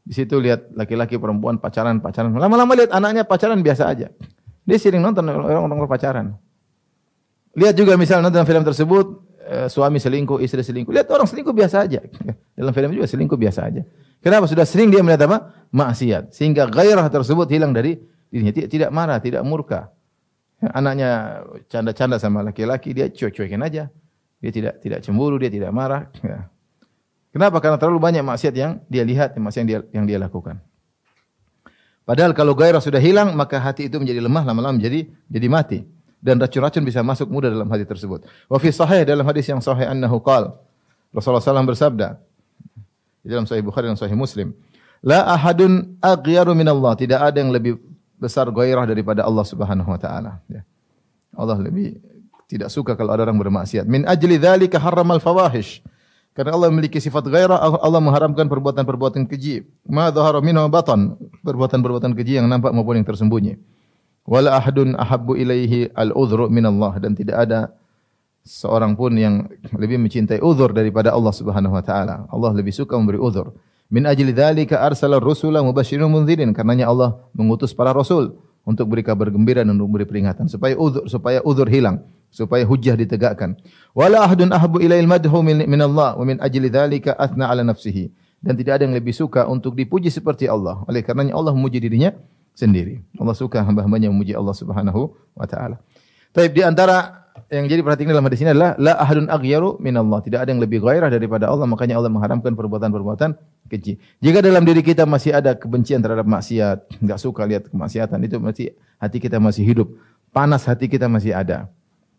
Di 0.00 0.14
situ 0.16 0.42
lihat 0.42 0.74
laki-laki 0.74 1.20
perempuan 1.20 1.62
pacaran 1.62 2.02
pacaran. 2.02 2.34
Lama-lama 2.34 2.74
lihat 2.74 2.90
anaknya 2.90 3.22
pacaran 3.22 3.62
biasa 3.62 3.86
aja. 3.86 4.10
Dia 4.66 4.76
sering 4.78 5.00
nonton 5.00 5.22
orang-orang 5.26 5.86
pacaran. 5.86 6.26
Lihat 7.54 7.74
juga 7.78 7.94
misalnya 7.94 8.30
nonton 8.30 8.46
film 8.46 8.62
tersebut 8.66 9.30
Eh, 9.50 9.66
suami 9.66 9.98
selingkuh, 9.98 10.38
istri 10.38 10.62
selingkuh. 10.62 10.94
Lihat 10.94 11.10
orang 11.10 11.26
selingkuh 11.26 11.50
biasa 11.50 11.82
aja. 11.82 11.98
Dalam 12.58 12.70
film 12.70 12.94
juga 12.94 13.10
selingkuh 13.10 13.34
biasa 13.34 13.66
aja. 13.66 13.82
Kenapa? 14.22 14.46
Sudah 14.46 14.62
sering 14.62 14.94
dia 14.94 15.02
melihat 15.02 15.26
apa? 15.26 15.66
Maksiat. 15.74 16.30
Sehingga 16.30 16.70
gairah 16.70 17.10
tersebut 17.10 17.50
hilang 17.50 17.74
dari 17.74 17.98
dirinya. 18.30 18.54
Tidak, 18.54 18.94
marah, 18.94 19.18
tidak 19.18 19.42
murka. 19.42 19.90
Ya, 20.62 20.70
anaknya 20.70 21.10
canda-canda 21.66 22.22
sama 22.22 22.46
laki-laki, 22.46 22.94
dia 22.94 23.10
cuek-cuekin 23.10 23.58
aja. 23.58 23.90
Dia 24.40 24.50
tidak 24.50 24.74
tidak 24.80 25.00
cemburu, 25.04 25.36
dia 25.36 25.52
tidak 25.52 25.70
marah. 25.70 26.08
Ya. 26.24 26.48
Kenapa? 27.30 27.62
Karena 27.62 27.78
terlalu 27.78 28.00
banyak 28.02 28.24
maksiat 28.26 28.54
yang 28.56 28.82
dia 28.90 29.06
lihat, 29.06 29.38
maksiat 29.38 29.62
yang 29.62 29.68
dia, 29.68 29.80
yang 29.94 30.04
dia 30.08 30.18
lakukan. 30.18 30.58
Padahal 32.02 32.34
kalau 32.34 32.58
gairah 32.58 32.82
sudah 32.82 32.98
hilang, 32.98 33.38
maka 33.38 33.62
hati 33.62 33.86
itu 33.86 34.00
menjadi 34.00 34.18
lemah, 34.18 34.42
lama-lama 34.42 34.80
menjadi 34.80 35.06
jadi 35.30 35.46
mati 35.46 35.78
dan 36.20 36.36
racun-racun 36.36 36.84
bisa 36.84 37.00
masuk 37.00 37.32
mudah 37.32 37.48
dalam 37.48 37.68
hati 37.70 37.88
tersebut. 37.88 38.28
Wa 38.50 38.58
fi 38.60 38.68
sahih 38.74 39.06
dalam 39.08 39.24
hadis 39.24 39.48
yang 39.48 39.62
sahih 39.64 39.88
annahu 39.88 40.20
qal 40.20 40.58
Rasulullah 41.10 41.42
SAW 41.42 41.66
bersabda 41.66 42.20
di 43.24 43.28
dalam 43.28 43.48
sahih 43.48 43.64
Bukhari 43.64 43.88
dan 43.90 43.98
sahih 43.98 44.16
Muslim, 44.16 44.54
la 45.02 45.26
ahadun 45.26 45.98
aghyaru 46.00 46.54
Allah, 46.54 46.92
tidak 46.96 47.18
ada 47.20 47.36
yang 47.40 47.50
lebih 47.50 47.80
besar 48.20 48.48
gairah 48.52 48.84
daripada 48.84 49.24
Allah 49.24 49.44
Subhanahu 49.44 49.90
wa 49.90 50.00
taala, 50.00 50.40
ya. 50.46 50.62
Allah 51.34 51.56
lebih 51.62 51.94
tidak 52.50 52.74
suka 52.74 52.98
kalau 52.98 53.14
ada 53.14 53.22
orang 53.22 53.38
bermaksiat. 53.38 53.86
Min 53.86 54.02
ajli 54.10 54.34
dzalika 54.42 54.82
harramal 54.82 55.22
fawahish. 55.22 55.86
Karena 56.34 56.58
Allah 56.58 56.70
memiliki 56.70 56.98
sifat 56.98 57.26
gairah, 57.30 57.58
Allah 57.58 58.02
mengharamkan 58.02 58.50
perbuatan-perbuatan 58.50 59.30
keji. 59.30 59.66
Ma 59.86 60.10
dhahara 60.10 60.42
minhu 60.42 60.66
batan, 60.66 61.14
perbuatan-perbuatan 61.46 62.10
keji 62.18 62.42
yang 62.42 62.50
nampak 62.50 62.74
maupun 62.74 62.98
yang 62.98 63.06
tersembunyi. 63.06 63.58
Wala 64.26 64.58
ahadun 64.58 64.94
ahabbu 64.94 65.38
ilaihi 65.38 65.90
al-udhru 65.94 66.50
min 66.50 66.66
Allah 66.66 66.98
dan 67.02 67.18
tidak 67.18 67.34
ada 67.38 67.74
seorang 68.46 68.94
pun 68.94 69.10
yang 69.14 69.46
lebih 69.74 69.98
mencintai 69.98 70.38
uzur 70.38 70.70
daripada 70.70 71.10
Allah 71.10 71.34
Subhanahu 71.34 71.74
wa 71.74 71.82
taala. 71.82 72.26
Allah 72.30 72.50
lebih 72.54 72.70
suka 72.70 72.94
memberi 72.94 73.18
uzur. 73.18 73.54
Min 73.90 74.06
ajli 74.06 74.30
dzalika 74.30 74.86
arsala 74.86 75.18
rusula 75.18 75.66
mubasysyirin 75.66 76.06
mundzirin. 76.06 76.50
Karenanya 76.54 76.86
Allah 76.86 77.18
mengutus 77.34 77.74
para 77.74 77.90
rasul 77.90 78.38
untuk 78.62 78.86
beri 78.86 79.02
kabar 79.02 79.34
gembira 79.34 79.66
dan 79.66 79.74
memberi 79.74 80.06
peringatan 80.06 80.46
supaya 80.46 80.78
uzur 80.78 81.10
supaya 81.10 81.42
uzur 81.42 81.66
hilang, 81.66 81.98
supaya 82.30 82.62
hujjah 82.64 82.94
ditegakkan. 82.94 83.58
Wala 83.92 84.22
ahadun 84.24 84.54
ahabbu 84.54 84.78
ilail 84.80 85.06
madhu 85.06 85.42
min, 85.42 85.80
Allah 85.82 86.14
wa 86.14 86.24
min 86.24 86.38
ajli 86.38 86.70
dzalika 86.70 87.18
athna 87.18 87.50
ala 87.50 87.66
nafsihi. 87.66 88.10
Dan 88.40 88.56
tidak 88.56 88.80
ada 88.80 88.88
yang 88.88 88.96
lebih 88.96 89.12
suka 89.12 89.44
untuk 89.44 89.76
dipuji 89.76 90.08
seperti 90.08 90.48
Allah. 90.48 90.80
Oleh 90.88 91.04
karenanya 91.04 91.36
Allah 91.36 91.52
memuji 91.52 91.76
dirinya 91.76 92.16
sendiri. 92.56 93.04
Allah 93.20 93.36
suka 93.36 93.60
hamba-hambanya 93.60 94.08
memuji 94.08 94.32
Allah 94.32 94.56
Subhanahu 94.56 95.12
wa 95.36 95.44
taala. 95.44 95.76
Tapi 96.32 96.48
di 96.48 96.62
antara 96.64 97.20
yang 97.50 97.66
jadi 97.66 97.80
perhatikan 97.82 98.14
dalam 98.14 98.26
hadis 98.26 98.40
ini 98.42 98.54
adalah 98.54 98.78
la 98.78 98.94
ahadun 98.96 99.26
aghyaru 99.26 99.82
min 99.82 99.92
Allah. 99.96 100.18
Tidak 100.22 100.38
ada 100.38 100.48
yang 100.48 100.62
lebih 100.62 100.80
gairah 100.80 101.10
daripada 101.10 101.50
Allah, 101.50 101.66
makanya 101.66 101.98
Allah 101.98 102.12
mengharamkan 102.12 102.54
perbuatan-perbuatan 102.54 103.34
keji. 103.70 103.98
Jika 104.22 104.38
dalam 104.44 104.62
diri 104.62 104.80
kita 104.84 105.04
masih 105.04 105.34
ada 105.34 105.56
kebencian 105.56 106.00
terhadap 106.00 106.26
maksiat, 106.26 107.00
enggak 107.00 107.18
suka 107.18 107.42
lihat 107.46 107.68
kemaksiatan, 107.70 108.18
itu 108.22 108.36
masih 108.38 108.66
hati 109.00 109.18
kita 109.18 109.36
masih 109.42 109.64
hidup. 109.66 109.88
Panas 110.30 110.62
hati 110.68 110.86
kita 110.86 111.10
masih 111.10 111.34
ada. 111.34 111.66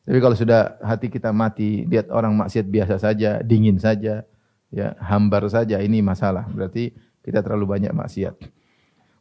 Tapi 0.01 0.17
kalau 0.17 0.34
sudah 0.34 0.81
hati 0.81 1.13
kita 1.13 1.29
mati, 1.29 1.86
lihat 1.86 2.10
orang 2.10 2.34
maksiat 2.34 2.65
biasa 2.65 2.98
saja, 2.98 3.39
dingin 3.46 3.77
saja, 3.77 4.25
ya, 4.74 4.98
hambar 4.98 5.46
saja, 5.51 5.77
ini 5.77 6.01
masalah. 6.01 6.50
Berarti 6.50 6.89
kita 7.22 7.46
terlalu 7.46 7.70
banyak 7.70 7.93
maksiat. 7.93 8.34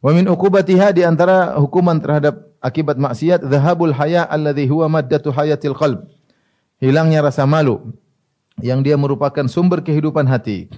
Wa 0.01 0.09
min 0.17 0.25
uqubatiha 0.25 0.89
di 0.97 1.05
antara 1.05 1.53
hukuman 1.61 2.01
terhadap 2.01 2.49
akibat 2.57 2.97
maksiat 2.97 3.45
dhahabul 3.45 3.93
haya 3.93 4.25
alladhi 4.25 4.65
huwa 4.65 4.89
maddatu 4.89 5.29
hayatil 5.29 5.77
qalb. 5.77 6.09
Hilangnya 6.81 7.21
rasa 7.21 7.45
malu 7.45 7.93
yang 8.57 8.81
dia 8.81 8.97
merupakan 8.97 9.45
sumber 9.45 9.85
kehidupan 9.85 10.25
hati. 10.25 10.73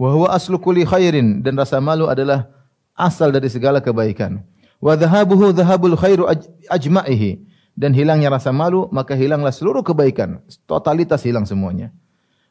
Wa 0.00 0.16
huwa 0.16 0.32
aslu 0.32 0.56
kulli 0.56 0.88
khairin 0.88 1.44
dan 1.44 1.60
rasa 1.60 1.76
malu 1.84 2.08
adalah 2.08 2.48
asal 2.96 3.28
dari 3.28 3.52
segala 3.52 3.84
kebaikan. 3.84 4.40
Wa 4.80 4.96
dhahabuhu 4.96 5.52
dhahabul 5.52 5.92
khairu 6.00 6.24
ajma'ihi 6.72 7.51
dan 7.72 7.96
hilangnya 7.96 8.28
rasa 8.28 8.52
malu 8.52 8.88
maka 8.92 9.16
hilanglah 9.16 9.52
seluruh 9.52 9.84
kebaikan, 9.84 10.44
totalitas 10.68 11.24
hilang 11.24 11.48
semuanya. 11.48 11.92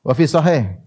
Wa 0.01 0.17
fi 0.17 0.25
sahih 0.25 0.81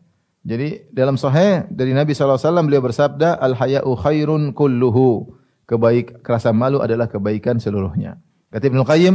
jadi 0.44 0.84
dalam 0.92 1.16
sahih 1.16 1.64
dari 1.72 1.96
Nabi 1.96 2.12
SAW 2.12 2.36
beliau 2.68 2.84
bersabda, 2.84 3.40
Al-haya'u 3.40 3.96
khairun 3.96 4.52
kulluhu. 4.52 5.40
Kebaik, 5.64 6.20
rasa 6.20 6.52
malu 6.52 6.84
adalah 6.84 7.08
kebaikan 7.08 7.56
seluruhnya. 7.56 8.20
Kata 8.52 8.68
Ibn 8.68 8.84
Qayyim, 8.84 9.14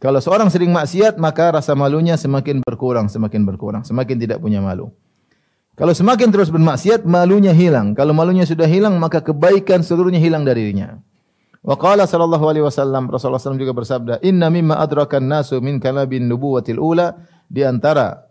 kalau 0.00 0.16
seorang 0.16 0.48
sering 0.48 0.72
maksiat, 0.72 1.20
maka 1.20 1.52
rasa 1.52 1.76
malunya 1.76 2.16
semakin 2.16 2.64
berkurang, 2.64 3.12
semakin 3.12 3.44
berkurang, 3.44 3.84
semakin 3.84 4.16
tidak 4.16 4.40
punya 4.40 4.64
malu. 4.64 4.88
Kalau 5.76 5.92
semakin 5.92 6.32
terus 6.32 6.48
bermaksiat, 6.48 7.04
malunya 7.04 7.52
hilang. 7.52 7.92
Kalau 7.92 8.16
malunya 8.16 8.48
sudah 8.48 8.64
hilang, 8.64 8.96
maka 8.96 9.20
kebaikan 9.20 9.84
seluruhnya 9.84 10.16
hilang 10.16 10.48
dari 10.48 10.64
dirinya. 10.64 10.96
Wa 11.60 11.76
qala 11.76 12.08
sallallahu 12.08 12.44
alaihi 12.48 12.64
wasallam 12.64 13.12
Rasulullah 13.12 13.36
SAW 13.36 13.60
juga 13.60 13.76
bersabda, 13.76 14.24
"Inna 14.24 14.48
mimma 14.48 14.80
adrakan 14.80 15.28
nasu 15.28 15.60
min 15.60 15.76
kalabin 15.76 16.24
nubuwatil 16.24 16.80
ula" 16.80 17.20
di 17.52 17.60
antara 17.60 18.24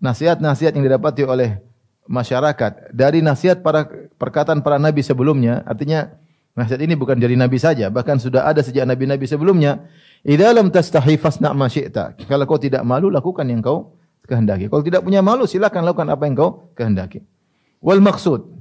nasihat-nasihat 0.00 0.72
yang 0.72 0.84
didapati 0.88 1.28
oleh 1.28 1.60
masyarakat 2.08 2.94
dari 2.96 3.20
nasihat 3.20 3.60
para 3.60 3.84
perkataan 4.16 4.64
para 4.64 4.80
nabi 4.80 5.04
sebelumnya 5.04 5.62
artinya 5.68 6.10
nasihat 6.56 6.80
ini 6.82 6.98
bukan 6.98 7.20
dari 7.20 7.38
nabi 7.38 7.60
saja 7.60 7.86
bahkan 7.92 8.18
sudah 8.18 8.48
ada 8.48 8.64
sejak 8.64 8.82
nabi-nabi 8.88 9.28
sebelumnya 9.28 9.86
idza 10.24 10.48
lam 10.50 10.72
tastahi 10.72 11.20
fasna 11.20 11.52
ma 11.52 11.68
syi'ta. 11.68 12.16
Kalau 12.24 12.44
kau 12.48 12.56
tidak 12.56 12.80
malu 12.82 13.12
lakukan 13.12 13.44
yang 13.44 13.60
kau 13.60 13.94
kehendaki. 14.24 14.70
Kalau 14.70 14.82
tidak 14.86 15.02
punya 15.04 15.20
malu 15.20 15.44
silakan 15.44 15.84
lakukan 15.84 16.08
apa 16.08 16.22
yang 16.24 16.34
kau 16.38 16.50
kehendaki. 16.78 17.20
Wal 17.80 18.00
maksud 18.00 18.59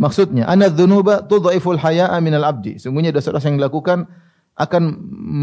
maksudnya 0.00 0.48
anna 0.48 0.72
dzunuba 0.72 1.20
tudhaiful 1.28 1.76
haya'a 1.76 2.16
minal 2.24 2.48
abdi 2.48 2.80
sungguhnya 2.80 3.12
dosa-dosa 3.12 3.52
yang 3.52 3.60
dilakukan 3.60 4.08
akan 4.56 4.82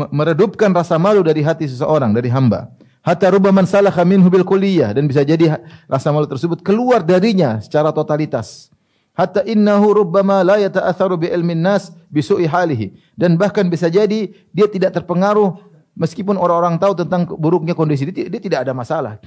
meredupkan 0.10 0.74
rasa 0.74 0.98
malu 0.98 1.22
dari 1.22 1.46
hati 1.46 1.70
seseorang 1.70 2.12
dari 2.18 2.34
hamba 2.34 2.74
Hatta 3.08 3.32
rubbaman 3.32 3.64
salakha 3.64 4.04
minhu 4.04 4.28
bil 4.28 4.44
kulliyah 4.44 4.92
dan 4.92 5.08
bisa 5.08 5.24
jadi 5.24 5.64
rasa 5.88 6.12
malu 6.12 6.28
tersebut 6.28 6.60
keluar 6.60 7.00
darinya 7.08 7.56
secara 7.64 7.96
totalitas. 7.96 8.68
Hatta 9.16 9.48
innahu 9.48 10.04
rubbama 10.04 10.44
la 10.44 10.60
yata'atharu 10.60 11.16
bi 11.16 11.32
ilmin 11.32 11.56
nas 11.56 11.96
bi 12.12 12.20
halihi 12.20 13.16
dan 13.16 13.40
bahkan 13.40 13.64
bisa 13.72 13.88
jadi 13.88 14.28
dia 14.52 14.68
tidak 14.68 14.92
terpengaruh 14.92 15.56
meskipun 15.96 16.36
orang-orang 16.36 16.76
tahu 16.76 17.00
tentang 17.00 17.32
buruknya 17.32 17.72
kondisi 17.72 18.12
dia, 18.12 18.28
dia 18.28 18.42
tidak 18.44 18.68
ada 18.68 18.76
masalah. 18.76 19.24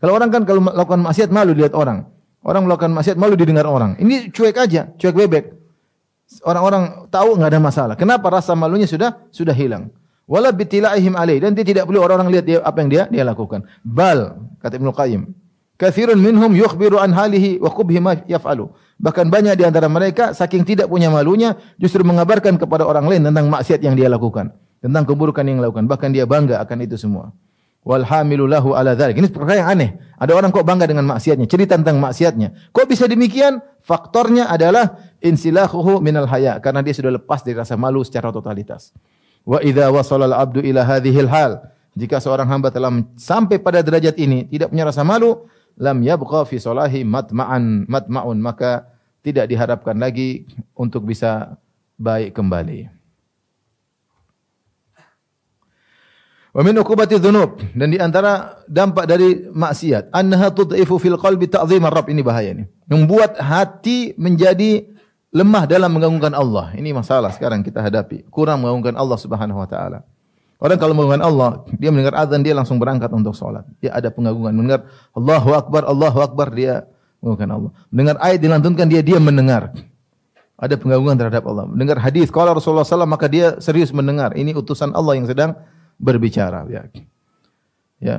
Kalau 0.00 0.16
orang 0.16 0.32
kan 0.32 0.48
kalau 0.48 0.64
melakukan 0.64 1.04
maksiat 1.04 1.28
malu 1.28 1.52
dilihat 1.52 1.76
orang. 1.76 2.08
Orang 2.48 2.64
melakukan 2.64 2.96
maksiat 2.96 3.20
malu 3.20 3.36
didengar 3.36 3.68
orang. 3.68 4.00
Ini 4.00 4.32
cuek 4.32 4.56
aja, 4.56 4.88
cuek 4.96 5.12
bebek. 5.12 5.52
Orang-orang 6.48 7.04
tahu 7.12 7.36
nggak 7.36 7.50
ada 7.52 7.60
masalah. 7.60 7.94
Kenapa 8.00 8.32
rasa 8.32 8.56
malunya 8.56 8.88
sudah 8.88 9.20
sudah 9.28 9.52
hilang? 9.52 9.92
Wala 10.24 10.48
bitila'ihim 10.48 11.12
alaih 11.12 11.44
dan 11.44 11.52
dia 11.52 11.64
tidak 11.64 11.84
perlu 11.84 12.00
orang-orang 12.00 12.40
lihat 12.40 12.44
dia 12.48 12.58
apa 12.64 12.80
yang 12.80 12.88
dia 12.88 13.02
dia 13.12 13.24
lakukan. 13.24 13.68
Bal 13.84 14.40
kata 14.64 14.80
Ibnu 14.80 14.92
Qayyim, 14.96 15.28
katsirun 15.76 16.20
minhum 16.20 16.52
yukhbiru 16.56 16.96
an 16.96 17.12
halihi 17.12 17.60
wa 17.60 17.68
qubhi 17.68 18.00
yaf'alu. 18.28 18.72
Bahkan 18.96 19.28
banyak 19.28 19.56
di 19.60 19.64
antara 19.68 19.88
mereka 19.88 20.32
saking 20.32 20.64
tidak 20.64 20.88
punya 20.88 21.12
malunya 21.12 21.56
justru 21.76 22.00
mengabarkan 22.00 22.56
kepada 22.56 22.84
orang 22.84 23.08
lain 23.08 23.28
tentang 23.28 23.48
maksiat 23.52 23.80
yang 23.84 23.92
dia 23.92 24.08
lakukan, 24.08 24.52
tentang 24.80 25.04
keburukan 25.04 25.44
yang 25.44 25.60
dia 25.60 25.68
lakukan. 25.68 25.84
Bahkan 25.84 26.08
dia 26.16 26.24
bangga 26.24 26.64
akan 26.64 26.76
itu 26.84 26.96
semua. 26.96 27.32
Wal 27.88 28.04
hamilu 28.04 28.44
lahu 28.44 28.76
ala 28.76 28.92
dzalik. 28.92 29.16
Ini 29.16 29.32
perkara 29.32 29.64
yang 29.64 29.70
aneh. 29.72 29.96
Ada 30.20 30.36
orang 30.36 30.52
kok 30.52 30.66
bangga 30.66 30.84
dengan 30.84 31.08
maksiatnya, 31.08 31.48
cerita 31.48 31.72
tentang 31.72 31.96
maksiatnya. 31.96 32.68
Kok 32.76 32.84
bisa 32.84 33.08
demikian? 33.08 33.64
Faktornya 33.80 34.52
adalah 34.52 35.00
insilahuhu 35.24 36.04
minal 36.04 36.28
haya 36.28 36.60
karena 36.60 36.84
dia 36.84 36.92
sudah 36.92 37.16
lepas 37.16 37.40
dari 37.40 37.56
rasa 37.56 37.80
malu 37.80 38.04
secara 38.04 38.28
totalitas. 38.28 38.92
Wa 39.48 39.64
idza 39.64 39.88
wasala 39.88 40.28
al-'abdu 40.28 40.60
ila 40.60 40.84
hadhil 40.84 41.32
hal, 41.32 41.64
jika 41.96 42.20
seorang 42.20 42.44
hamba 42.44 42.68
telah 42.68 42.92
sampai 43.16 43.56
pada 43.56 43.80
derajat 43.80 44.20
ini, 44.20 44.44
tidak 44.52 44.68
punya 44.68 44.84
rasa 44.84 45.00
malu, 45.00 45.48
lam 45.80 46.04
yabqa 46.04 46.44
fi 46.44 46.60
salahi 46.60 47.08
matma'an 47.08 47.88
matma'un, 47.88 48.36
maka 48.36 48.84
tidak 49.24 49.48
diharapkan 49.48 49.96
lagi 49.96 50.44
untuk 50.76 51.08
bisa 51.08 51.56
baik 51.96 52.36
kembali. 52.36 52.97
Wa 56.58 56.66
min 56.66 56.74
uqubati 56.74 57.22
dzunub 57.22 57.62
dan 57.78 57.94
di 57.94 58.02
antara 58.02 58.58
dampak 58.66 59.06
dari 59.06 59.46
maksiat 59.46 60.10
annaha 60.10 60.50
tud'ifu 60.50 60.98
fil 60.98 61.14
qalbi 61.14 61.46
ta'dhim 61.46 61.86
rabb 61.86 62.10
ini 62.10 62.18
bahaya 62.18 62.50
ini. 62.50 62.66
Membuat 62.90 63.38
hati 63.38 64.18
menjadi 64.18 64.90
lemah 65.30 65.70
dalam 65.70 65.94
mengagungkan 65.94 66.34
Allah. 66.34 66.74
Ini 66.74 66.90
masalah 66.90 67.30
sekarang 67.30 67.62
kita 67.62 67.78
hadapi. 67.78 68.26
Kurang 68.26 68.66
mengagungkan 68.66 68.98
Allah 68.98 69.14
Subhanahu 69.14 69.54
wa 69.54 69.70
taala. 69.70 70.02
Orang 70.58 70.82
kalau 70.82 70.98
mengagungkan 70.98 71.22
Allah, 71.22 71.62
dia 71.78 71.94
mendengar 71.94 72.18
azan 72.26 72.42
dia 72.42 72.58
langsung 72.58 72.82
berangkat 72.82 73.14
untuk 73.14 73.38
sholat. 73.38 73.62
Dia 73.78 73.94
ada 73.94 74.10
pengagungan. 74.10 74.50
Mendengar 74.50 74.90
Allahu 75.14 75.54
Akbar, 75.54 75.86
Allahu 75.86 76.18
Akbar 76.26 76.50
dia 76.50 76.90
mengagungkan 77.22 77.50
Allah. 77.54 77.70
Mendengar 77.94 78.16
ayat 78.18 78.42
dilantunkan 78.42 78.86
dia 78.90 78.98
dia 79.06 79.22
mendengar. 79.22 79.70
Ada 80.58 80.74
pengagungan 80.74 81.22
terhadap 81.22 81.46
Allah. 81.46 81.70
Mendengar 81.70 82.02
hadis 82.02 82.34
kalau 82.34 82.50
Rasulullah 82.50 82.82
SAW 82.82 83.06
maka 83.06 83.30
dia 83.30 83.62
serius 83.62 83.94
mendengar. 83.94 84.34
Ini 84.34 84.58
utusan 84.58 84.90
Allah 84.90 85.14
yang 85.14 85.30
sedang 85.30 85.54
berbicara. 85.98 86.64
Ya. 86.70 86.82
ya. 87.98 88.16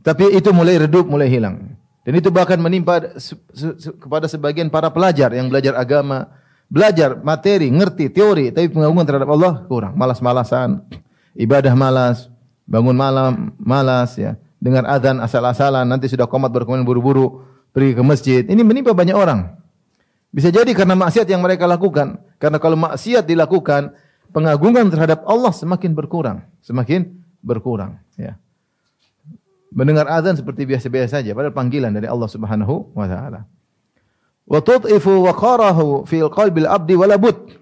Tapi 0.00 0.38
itu 0.38 0.54
mulai 0.54 0.78
redup, 0.78 1.10
mulai 1.10 1.26
hilang. 1.26 1.74
Dan 2.06 2.14
itu 2.14 2.30
bahkan 2.30 2.54
menimpa 2.62 3.18
se 3.18 3.34
se 3.50 3.90
kepada 3.98 4.30
sebagian 4.30 4.70
para 4.70 4.86
pelajar 4.94 5.34
yang 5.34 5.50
belajar 5.50 5.74
agama, 5.74 6.30
belajar 6.70 7.18
materi, 7.18 7.66
ngerti 7.66 8.14
teori, 8.14 8.54
tapi 8.54 8.70
pengagungan 8.70 9.02
terhadap 9.02 9.30
Allah 9.34 9.66
kurang, 9.66 9.98
malas-malasan, 9.98 10.86
ibadah 11.34 11.74
malas, 11.74 12.30
bangun 12.62 12.94
malam 12.94 13.50
malas 13.58 14.14
ya, 14.14 14.38
dengar 14.62 14.86
azan 14.86 15.18
asal-asalan, 15.18 15.82
nanti 15.82 16.06
sudah 16.06 16.30
komat 16.30 16.54
berkemudian 16.54 16.86
buru-buru 16.86 17.42
pergi 17.74 17.98
ke 17.98 18.02
masjid. 18.06 18.42
Ini 18.46 18.62
menimpa 18.62 18.94
banyak 18.94 19.18
orang. 19.18 19.58
Bisa 20.30 20.54
jadi 20.54 20.68
karena 20.78 20.94
maksiat 20.94 21.26
yang 21.26 21.42
mereka 21.42 21.66
lakukan. 21.66 22.22
Karena 22.36 22.62
kalau 22.62 22.76
maksiat 22.78 23.24
dilakukan, 23.24 23.94
pengagungan 24.36 24.92
terhadap 24.92 25.24
Allah 25.24 25.56
semakin 25.56 25.96
berkurang, 25.96 26.44
semakin 26.60 27.16
berkurang, 27.40 27.96
ya 28.20 28.36
mendengar 29.76 30.08
azan 30.08 30.36
seperti 30.40 30.64
biasa-biasa 30.64 31.20
saja 31.20 31.36
padahal 31.36 31.52
panggilan 31.52 31.92
dari 31.92 32.08
Allah 32.08 32.28
Subhanahu 32.28 32.96
wa 32.96 33.06
taala. 33.08 33.44
Wa 34.48 34.60
tud'ifu 34.64 35.26
waqarahu 35.26 36.08
fil 36.08 36.30
abdi 36.64 36.94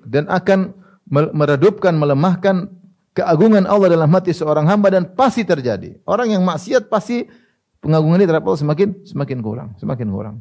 dan 0.07 0.31
akan 0.31 0.79
meredupkan 1.11 1.97
melemahkan 1.97 2.71
keagungan 3.17 3.65
Allah 3.67 3.99
dalam 3.99 4.11
hati 4.15 4.31
seorang 4.31 4.69
hamba 4.71 4.95
dan 4.95 5.11
pasti 5.11 5.43
terjadi. 5.43 5.99
Orang 6.07 6.31
yang 6.31 6.47
maksiat 6.47 6.87
pasti 6.87 7.27
pengagungan 7.83 8.23
ini 8.23 8.27
terhadap 8.31 8.47
Allah 8.47 8.63
semakin 8.63 8.89
semakin 9.03 9.39
kurang, 9.43 9.69
semakin 9.83 10.09
kurang. 10.13 10.37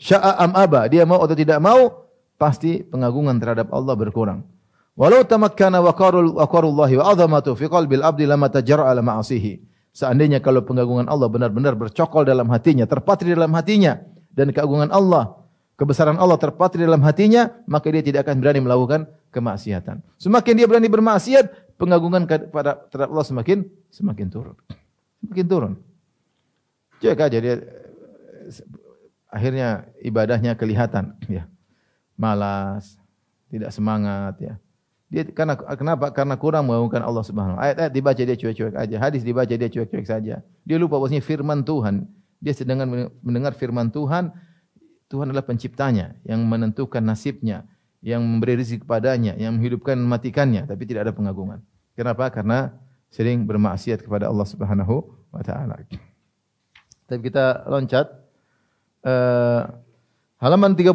Sya'a 0.00 0.40
am 0.40 0.56
aba, 0.56 0.88
dia 0.88 1.04
mau 1.04 1.20
atau 1.20 1.36
tidak 1.36 1.60
mau, 1.60 2.08
pasti 2.40 2.80
pengagungan 2.80 3.36
terhadap 3.36 3.68
Allah 3.68 3.92
berkurang. 3.92 4.40
Walau 5.00 5.24
tamakkana 5.24 5.80
waqarul 5.80 6.36
waqarullahi 6.36 7.00
wa 7.00 7.04
'azamatu 7.08 7.56
fi 7.56 7.72
qalbil 7.72 8.04
abdi 8.04 8.28
lama 8.28 8.52
tajarra 8.52 8.92
ala 8.92 9.00
ma'asihi. 9.00 9.64
Seandainya 9.96 10.44
kalau 10.44 10.60
pengagungan 10.60 11.08
Allah 11.08 11.32
benar-benar 11.32 11.72
bercokol 11.72 12.28
dalam 12.28 12.52
hatinya, 12.52 12.84
terpatri 12.84 13.32
dalam 13.32 13.48
hatinya, 13.56 13.96
dan 14.36 14.52
keagungan 14.52 14.92
Allah, 14.92 15.40
kebesaran 15.80 16.20
Allah 16.20 16.36
terpatri 16.36 16.84
dalam 16.84 17.00
hatinya, 17.00 17.48
maka 17.64 17.88
dia 17.88 18.04
tidak 18.04 18.28
akan 18.28 18.44
berani 18.44 18.60
melakukan 18.60 19.08
kemaksiatan. 19.32 20.04
Semakin 20.20 20.52
dia 20.60 20.68
berani 20.68 20.92
bermaksiat, 20.92 21.74
pengagungan 21.80 22.28
kepada 22.28 22.84
terhadap 22.92 23.10
Allah 23.16 23.26
semakin 23.26 23.58
semakin 23.88 24.26
turun. 24.28 24.56
Semakin 25.24 25.46
turun. 25.48 25.72
Cek 27.00 27.16
aja 27.16 27.38
dia 27.40 27.54
akhirnya 29.32 29.88
ibadahnya 30.04 30.52
kelihatan 30.60 31.16
ya. 31.24 31.48
Malas, 32.20 33.00
tidak 33.48 33.72
semangat 33.72 34.36
ya. 34.36 34.60
Dia 35.10 35.26
karena 35.26 35.58
kenapa? 35.58 36.14
Karena 36.14 36.38
kurang 36.38 36.70
mengagungkan 36.70 37.02
Allah 37.02 37.26
Subhanahu 37.26 37.58
wa 37.58 37.66
Ayat-ayat 37.66 37.90
dibaca 37.90 38.22
dia 38.22 38.36
cuek-cuek 38.38 38.78
aja, 38.78 38.96
hadis 39.02 39.26
dibaca 39.26 39.50
dia 39.50 39.66
cuek-cuek 39.66 40.06
saja. 40.06 40.38
Dia 40.62 40.76
lupa 40.78 41.02
bahwasanya 41.02 41.26
firman 41.26 41.66
Tuhan. 41.66 42.06
Dia 42.38 42.54
sedang 42.54 42.86
mendengar 43.20 43.52
firman 43.58 43.90
Tuhan, 43.90 44.32
Tuhan 45.10 45.34
adalah 45.34 45.44
penciptanya 45.44 46.14
yang 46.22 46.46
menentukan 46.46 47.02
nasibnya, 47.02 47.66
yang 48.00 48.22
memberi 48.22 48.56
rezeki 48.56 48.86
kepadanya, 48.86 49.34
yang 49.36 49.58
menghidupkan 49.58 49.98
matikannya, 49.98 50.64
tapi 50.64 50.86
tidak 50.86 51.10
ada 51.10 51.12
pengagungan. 51.12 51.60
Kenapa? 51.98 52.30
Karena 52.30 52.70
sering 53.10 53.44
bermaksiat 53.44 54.06
kepada 54.06 54.30
Allah 54.30 54.46
Subhanahu 54.46 55.02
wa 55.34 55.42
taala. 55.42 55.82
Tapi 57.10 57.20
kita 57.26 57.66
loncat 57.66 58.06
uh, 59.02 59.66
halaman 60.38 60.78
36 60.78 60.94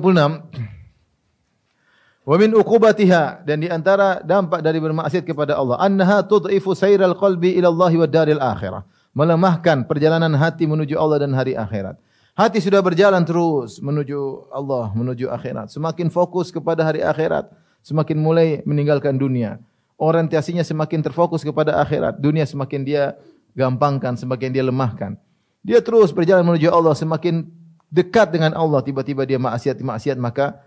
Wa 2.25 2.41
min 2.41 2.57
uqubatiha 2.57 3.45
dan 3.45 3.61
di 3.61 3.69
antara 3.69 4.17
dampak 4.25 4.65
dari 4.65 4.81
bermaksiat 4.81 5.21
kepada 5.29 5.53
Allah 5.53 5.77
annaha 5.77 6.25
tud'ifu 6.25 6.73
sairal 6.73 7.13
qalbi 7.13 7.53
ila 7.61 7.69
Allah 7.69 7.93
wa 8.01 8.07
daril 8.09 8.41
akhirah. 8.41 8.81
Melemahkan 9.13 9.85
perjalanan 9.85 10.33
hati 10.33 10.65
menuju 10.65 10.97
Allah 10.97 11.21
dan 11.21 11.31
hari 11.37 11.53
akhirat. 11.53 11.95
Hati 12.35 12.59
sudah 12.59 12.83
berjalan 12.83 13.23
terus 13.23 13.79
menuju 13.79 14.51
Allah, 14.51 14.91
menuju 14.91 15.31
akhirat. 15.31 15.71
Semakin 15.71 16.11
fokus 16.11 16.51
kepada 16.51 16.83
hari 16.83 16.99
akhirat, 16.99 17.47
semakin 17.79 18.19
mulai 18.19 18.59
meninggalkan 18.67 19.15
dunia. 19.15 19.55
Orientasinya 19.95 20.59
semakin 20.59 20.99
terfokus 20.99 21.47
kepada 21.47 21.79
akhirat. 21.79 22.19
Dunia 22.19 22.43
semakin 22.43 22.83
dia 22.83 23.15
gampangkan, 23.55 24.19
semakin 24.19 24.51
dia 24.51 24.67
lemahkan. 24.67 25.15
Dia 25.63 25.79
terus 25.79 26.11
berjalan 26.11 26.43
menuju 26.43 26.67
Allah, 26.67 26.91
semakin 26.91 27.47
dekat 27.87 28.35
dengan 28.35 28.51
Allah, 28.51 28.83
tiba-tiba 28.83 29.23
dia 29.23 29.39
maksiat, 29.39 29.79
maksiat 29.79 30.19
maka 30.19 30.59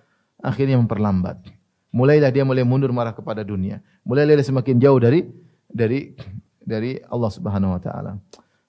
akhirnya 0.43 0.79
memperlambat. 0.79 1.39
Mulailah 1.89 2.31
dia 2.31 2.45
mulai 2.45 2.63
mundur 2.63 2.93
marah 2.93 3.17
kepada 3.17 3.43
dunia. 3.43 3.81
Mulailah 4.05 4.39
dia 4.39 4.47
semakin 4.47 4.77
jauh 4.79 5.01
dari 5.01 5.25
dari 5.69 6.13
dari 6.61 7.01
Allah 7.09 7.31
Subhanahu 7.33 7.75
wa 7.77 7.81
taala. 7.81 8.21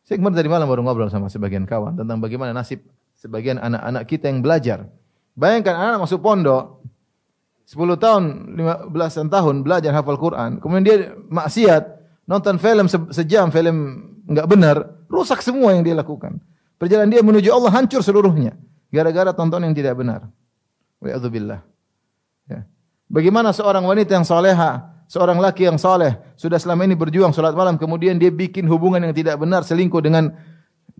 Saya 0.08 0.18
kemarin 0.18 0.38
dari 0.40 0.50
malam 0.50 0.66
baru 0.66 0.82
ngobrol 0.82 1.12
sama 1.12 1.30
sebagian 1.30 1.70
kawan 1.70 1.94
tentang 2.00 2.18
bagaimana 2.18 2.56
nasib 2.56 2.82
sebagian 3.20 3.60
anak-anak 3.62 4.04
kita 4.10 4.32
yang 4.32 4.40
belajar. 4.42 4.88
Bayangkan 5.38 5.76
anak 5.76 6.08
masuk 6.08 6.24
pondok 6.24 6.82
10 7.70 7.78
tahun, 8.02 8.24
15 8.90 9.30
tahun 9.30 9.56
belajar 9.62 9.94
hafal 9.94 10.18
Quran, 10.18 10.58
kemudian 10.58 10.84
dia 10.90 10.98
maksiat, 11.30 11.84
nonton 12.26 12.58
film 12.58 12.90
sejam 13.14 13.54
film 13.54 13.78
enggak 14.26 14.50
benar, 14.50 15.06
rusak 15.06 15.46
semua 15.46 15.78
yang 15.78 15.86
dia 15.86 15.94
lakukan. 15.94 16.42
Perjalanan 16.82 17.14
dia 17.14 17.22
menuju 17.22 17.54
Allah 17.54 17.70
hancur 17.70 18.02
seluruhnya 18.02 18.58
gara-gara 18.90 19.30
tonton 19.38 19.62
yang 19.62 19.78
tidak 19.78 19.94
benar. 20.02 20.26
Wa'adzubillah. 21.00 21.60
Ya. 22.52 22.68
Bagaimana 23.08 23.56
seorang 23.56 23.84
wanita 23.88 24.16
yang 24.20 24.28
soleha, 24.28 24.84
seorang 25.08 25.40
laki 25.40 25.66
yang 25.66 25.80
soleh, 25.80 26.20
sudah 26.36 26.60
selama 26.60 26.86
ini 26.86 26.94
berjuang 26.94 27.34
sholat 27.34 27.56
malam, 27.56 27.80
kemudian 27.80 28.20
dia 28.20 28.30
bikin 28.30 28.68
hubungan 28.68 29.02
yang 29.02 29.16
tidak 29.16 29.40
benar, 29.40 29.66
selingkuh 29.66 30.04
dengan 30.04 30.36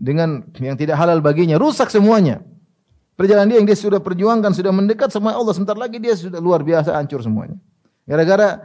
dengan 0.00 0.40
yang 0.56 0.74
tidak 0.80 0.96
halal 0.96 1.20
baginya, 1.20 1.60
rusak 1.60 1.92
semuanya. 1.92 2.40
Perjalanan 3.20 3.52
dia 3.52 3.60
yang 3.60 3.68
dia 3.68 3.76
sudah 3.76 4.00
perjuangkan, 4.00 4.56
sudah 4.56 4.72
mendekat 4.72 5.12
sama 5.12 5.36
Allah, 5.36 5.52
sebentar 5.52 5.76
lagi 5.76 6.00
dia 6.00 6.16
sudah 6.16 6.40
luar 6.40 6.64
biasa 6.64 6.96
hancur 6.96 7.20
semuanya. 7.20 7.60
Gara-gara 8.08 8.64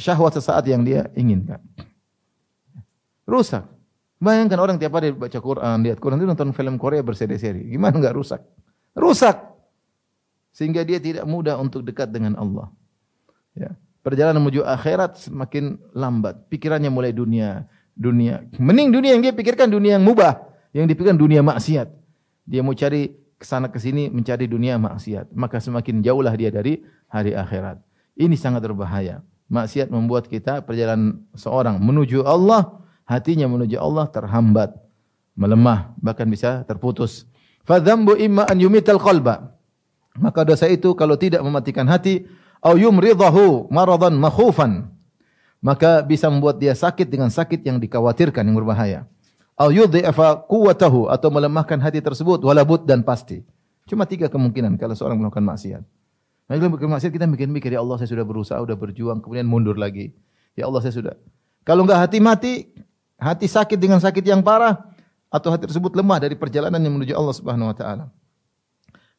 syahwat 0.00 0.40
sesaat 0.40 0.64
yang 0.64 0.80
dia 0.80 1.12
inginkan. 1.12 1.60
Rusak. 3.28 3.68
Bayangkan 4.16 4.56
orang 4.56 4.80
tiap 4.80 4.96
hari 4.96 5.12
baca 5.12 5.36
Quran, 5.36 5.84
lihat 5.84 6.00
Quran 6.00 6.16
itu 6.16 6.24
nonton 6.24 6.56
film 6.56 6.80
Korea 6.80 7.04
berseri-seri. 7.04 7.68
Gimana 7.68 8.00
enggak 8.00 8.16
rusak? 8.16 8.40
Rusak. 8.96 9.55
Sehingga 10.56 10.80
dia 10.88 10.96
tidak 10.96 11.28
mudah 11.28 11.60
untuk 11.60 11.84
dekat 11.84 12.08
dengan 12.08 12.32
Allah. 12.40 12.72
Ya. 13.52 13.76
Perjalanan 14.00 14.40
menuju 14.40 14.64
akhirat 14.64 15.28
semakin 15.28 15.76
lambat. 15.92 16.48
Pikirannya 16.48 16.88
mulai 16.88 17.12
dunia, 17.12 17.68
dunia. 17.92 18.40
Mending 18.56 18.88
dunia 18.88 19.12
yang 19.12 19.22
dia 19.28 19.36
pikirkan 19.36 19.68
dunia 19.68 20.00
yang 20.00 20.04
mubah, 20.06 20.48
yang 20.72 20.88
dipikirkan 20.88 21.20
dunia 21.20 21.44
maksiat. 21.44 21.92
Dia 22.48 22.64
mau 22.64 22.72
cari 22.72 23.12
ke 23.36 23.44
sana 23.44 23.68
ke 23.68 23.76
sini 23.76 24.08
mencari 24.08 24.48
dunia 24.48 24.80
maksiat, 24.80 25.36
maka 25.36 25.60
semakin 25.60 26.00
jauhlah 26.00 26.32
dia 26.32 26.48
dari 26.48 26.80
hari 27.12 27.36
akhirat. 27.36 27.76
Ini 28.16 28.32
sangat 28.38 28.64
berbahaya. 28.64 29.20
Maksiat 29.52 29.92
membuat 29.92 30.30
kita 30.30 30.64
perjalanan 30.64 31.20
seorang 31.36 31.76
menuju 31.82 32.24
Allah 32.24 32.80
hatinya 33.04 33.46
menuju 33.46 33.76
Allah 33.76 34.08
terhambat, 34.08 34.72
melemah, 35.36 35.92
bahkan 36.00 36.26
bisa 36.26 36.64
terputus. 36.64 37.28
Fadzambu 37.66 38.16
imma 38.16 38.46
an 38.46 38.56
yumital 38.56 39.02
qalba. 39.02 39.55
Maka 40.16 40.44
dosa 40.44 40.66
itu 40.66 40.96
kalau 40.96 41.14
tidak 41.16 41.44
mematikan 41.44 41.84
hati, 41.88 42.24
au 42.64 42.76
yumridahu 42.76 43.68
maradan 43.68 44.16
makhufan. 44.16 44.88
Maka 45.60 46.04
bisa 46.04 46.28
membuat 46.28 46.60
dia 46.60 46.76
sakit 46.76 47.08
dengan 47.08 47.32
sakit 47.32 47.64
yang 47.64 47.80
dikhawatirkan 47.80 48.44
yang 48.44 48.56
berbahaya. 48.56 49.08
Au 49.56 49.72
yudhi'afa 49.72 50.44
quwwatahu 50.46 51.08
atau 51.08 51.28
melemahkan 51.32 51.80
hati 51.80 52.04
tersebut 52.04 52.44
walabut 52.44 52.84
dan 52.84 53.00
pasti. 53.00 53.40
Cuma 53.88 54.04
tiga 54.04 54.28
kemungkinan 54.28 54.76
kalau 54.76 54.92
seorang 54.92 55.16
melakukan 55.16 55.46
maksiat. 55.46 55.82
Nah, 56.46 56.54
kalau 56.60 56.92
maksiat 56.92 57.10
kita 57.10 57.26
mikir-mikir 57.26 57.72
ya 57.72 57.80
Allah 57.80 57.96
saya 57.98 58.12
sudah 58.12 58.22
berusaha, 58.22 58.60
sudah 58.60 58.76
berjuang, 58.78 59.18
kemudian 59.18 59.48
mundur 59.48 59.74
lagi. 59.74 60.14
Ya 60.54 60.68
Allah 60.68 60.84
saya 60.84 60.94
sudah. 60.94 61.14
Kalau 61.66 61.82
enggak 61.82 61.98
hati 62.04 62.18
mati, 62.22 62.52
hati 63.18 63.50
sakit 63.50 63.80
dengan 63.80 63.98
sakit 63.98 64.22
yang 64.22 64.44
parah 64.44 64.78
atau 65.32 65.50
hati 65.50 65.66
tersebut 65.66 65.96
lemah 65.96 66.22
dari 66.22 66.38
perjalanan 66.38 66.78
yang 66.78 66.94
menuju 66.94 67.12
Allah 67.16 67.34
Subhanahu 67.34 67.72
wa 67.72 67.76
taala. 67.76 68.04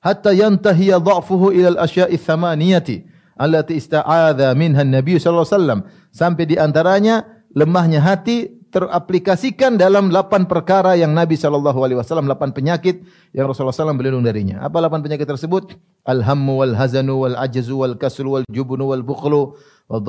Hatta 0.08 0.32
yantahi 0.32 0.96
dha'fuhu 0.96 1.52
ila 1.52 1.76
al-asya'i 1.76 2.15
thamaniyati 2.15 3.04
allati 3.36 3.76
ista'adha 3.76 4.56
minha 4.56 4.80
an-nabi 4.80 5.20
sallallahu 5.20 5.43
alaihi 5.43 5.60
wasallam 5.60 5.80
sampai 6.15 6.43
di 6.48 6.56
antaranya 6.56 7.28
lemahnya 7.52 8.00
hati 8.00 8.56
teraplikasikan 8.72 9.76
dalam 9.76 10.12
lapan 10.12 10.48
perkara 10.48 10.96
yang 10.96 11.12
Nabi 11.15 11.39
sallallahu 11.39 11.80
alaihi 11.84 12.00
wasallam 12.00 12.28
lapan 12.28 12.52
penyakit 12.52 13.04
yang 13.32 13.48
Rasulullah 13.48 13.76
SAW 13.76 13.96
berlindung 13.96 14.28
darinya. 14.28 14.60
Apa 14.60 14.84
lapan 14.84 15.00
penyakit 15.00 15.24
tersebut? 15.24 15.76
Al-hammu 16.04 16.63
wal 16.63 16.76
hazanu 16.76 17.24
wal 17.24 17.36
ajzu 17.39 17.80
wal 17.80 17.96
kaslu 17.96 18.39
wal 18.39 18.46
jubnu 18.52 18.91
wal 18.91 19.04
bukhlu 19.08 19.56
wa 19.88 20.04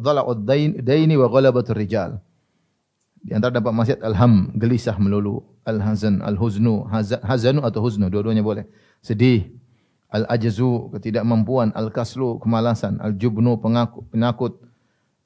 dhala'u 0.00 0.32
daini 0.80 1.14
wa 1.20 1.28
ghalabatur 1.28 1.76
rijal. 1.76 2.24
Di 3.24 3.32
antara 3.32 3.56
dampak 3.56 3.72
maksiat 3.72 4.00
alham, 4.04 4.52
gelisah 4.56 4.96
melulu, 5.00 5.40
alhazan, 5.64 6.20
alhuznu, 6.20 6.84
hazanu 7.24 7.64
atau 7.64 7.80
huznu, 7.80 8.12
dua-duanya 8.12 8.44
boleh. 8.44 8.68
Sedih, 9.04 9.52
al-ajzu, 10.08 10.88
ketidakmampuan, 10.96 11.76
al-kaslu, 11.76 12.40
kemalasan, 12.40 12.96
al-jubnu, 13.04 13.60
pengaku, 13.60 14.00
penakut, 14.08 14.64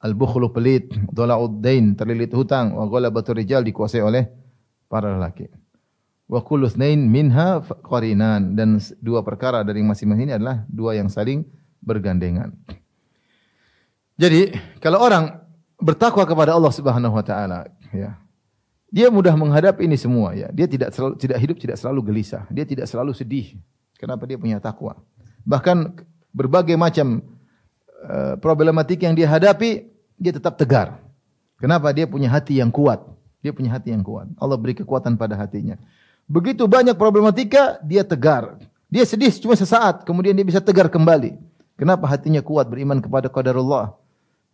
al-bukhlu, 0.02 0.50
pelit, 0.50 0.90
dola'ud 1.14 1.62
dain, 1.62 1.94
terlilit 1.94 2.34
hutang, 2.34 2.74
wa 2.74 2.90
ghalabatur 2.90 3.38
rijal, 3.38 3.62
dikuasai 3.62 4.02
oleh 4.02 4.26
para 4.90 5.14
lelaki. 5.14 5.46
Wa 6.26 6.42
kullu 6.42 6.66
minha 7.06 7.62
qarinan 7.86 8.58
dan 8.58 8.82
dua 8.98 9.22
perkara 9.22 9.62
dari 9.62 9.80
masing-masing 9.80 10.28
ini 10.28 10.34
adalah 10.34 10.66
dua 10.66 10.98
yang 10.98 11.06
saling 11.06 11.46
bergandengan. 11.78 12.52
Jadi, 14.18 14.58
kalau 14.82 14.98
orang 14.98 15.38
bertakwa 15.78 16.26
kepada 16.26 16.58
Allah 16.58 16.74
Subhanahu 16.74 17.14
wa 17.14 17.22
taala, 17.22 17.70
ya. 17.94 18.18
Dia 18.88 19.12
mudah 19.12 19.36
menghadapi 19.36 19.84
ini 19.84 20.00
semua 20.00 20.32
ya. 20.32 20.48
Dia 20.48 20.64
tidak 20.64 20.96
selalu 20.96 21.14
tidak 21.20 21.38
hidup 21.44 21.56
tidak 21.60 21.76
selalu 21.76 22.00
gelisah. 22.08 22.48
Dia 22.48 22.64
tidak 22.64 22.88
selalu 22.88 23.12
sedih. 23.12 23.60
Kenapa 24.00 24.24
dia 24.24 24.40
punya 24.40 24.56
takwa? 24.62 24.96
Bahkan 25.44 26.00
berbagai 26.32 26.78
macam 26.80 27.20
uh, 28.04 28.34
problematik 28.40 29.04
yang 29.04 29.12
dia 29.12 29.28
hadapi, 29.28 29.90
dia 30.16 30.32
tetap 30.32 30.56
tegar. 30.56 31.02
Kenapa? 31.58 31.90
Dia 31.92 32.06
punya 32.08 32.30
hati 32.30 32.62
yang 32.62 32.70
kuat. 32.70 33.02
Dia 33.42 33.50
punya 33.50 33.74
hati 33.74 33.90
yang 33.90 34.02
kuat. 34.02 34.30
Allah 34.38 34.56
beri 34.56 34.78
kekuatan 34.78 35.18
pada 35.18 35.34
hatinya. 35.34 35.76
Begitu 36.28 36.64
banyak 36.68 36.94
problematika, 36.94 37.80
dia 37.82 38.04
tegar. 38.04 38.60
Dia 38.88 39.04
sedih 39.04 39.32
cuma 39.40 39.56
sesaat, 39.56 40.04
kemudian 40.04 40.32
dia 40.32 40.44
bisa 40.44 40.60
tegar 40.64 40.88
kembali. 40.88 41.36
Kenapa 41.78 42.08
hatinya 42.08 42.40
kuat 42.40 42.66
beriman 42.66 42.98
kepada 42.98 43.30
qadarullah? 43.30 43.94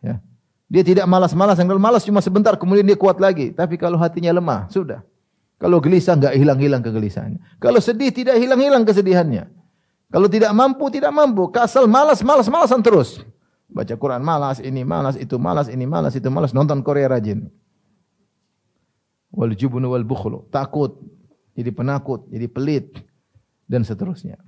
Ya. 0.04 0.20
Dia 0.68 0.80
tidak 0.80 1.04
malas-malas, 1.04 1.60
yang 1.60 1.68
malas 1.76 2.02
cuma 2.02 2.24
sebentar, 2.24 2.56
kemudian 2.56 2.84
dia 2.88 2.96
kuat 2.96 3.20
lagi. 3.20 3.52
Tapi 3.52 3.76
kalau 3.76 4.00
hatinya 4.00 4.32
lemah, 4.32 4.66
sudah. 4.72 5.04
Kalau 5.60 5.78
gelisah, 5.78 6.16
enggak 6.18 6.34
hilang-hilang 6.34 6.82
kegelisahannya. 6.82 7.40
Kalau 7.62 7.78
sedih, 7.78 8.10
tidak 8.10 8.36
hilang-hilang 8.40 8.82
kesedihannya. 8.82 9.48
Kalau 10.10 10.28
tidak 10.28 10.50
mampu, 10.52 10.90
tidak 10.90 11.12
mampu. 11.14 11.48
Kasal, 11.52 11.86
malas, 11.86 12.20
malas, 12.24 12.48
malasan 12.50 12.80
terus. 12.80 13.22
Baca 13.70 13.94
Quran 13.96 14.22
malas, 14.22 14.62
ini 14.62 14.86
malas, 14.86 15.18
itu 15.18 15.34
malas, 15.40 15.66
ini 15.66 15.84
malas, 15.88 16.14
itu 16.14 16.28
malas. 16.30 16.54
Nonton 16.54 16.84
Korea 16.84 17.10
rajin. 17.10 17.50
Wal 19.34 19.58
jubunu 19.58 19.90
wal 19.90 20.06
bukhlu. 20.06 20.46
Takut, 20.54 21.02
jadi 21.58 21.74
penakut, 21.74 22.30
jadi 22.30 22.46
pelit, 22.46 22.94
dan 23.66 23.82
seterusnya. 23.82 24.38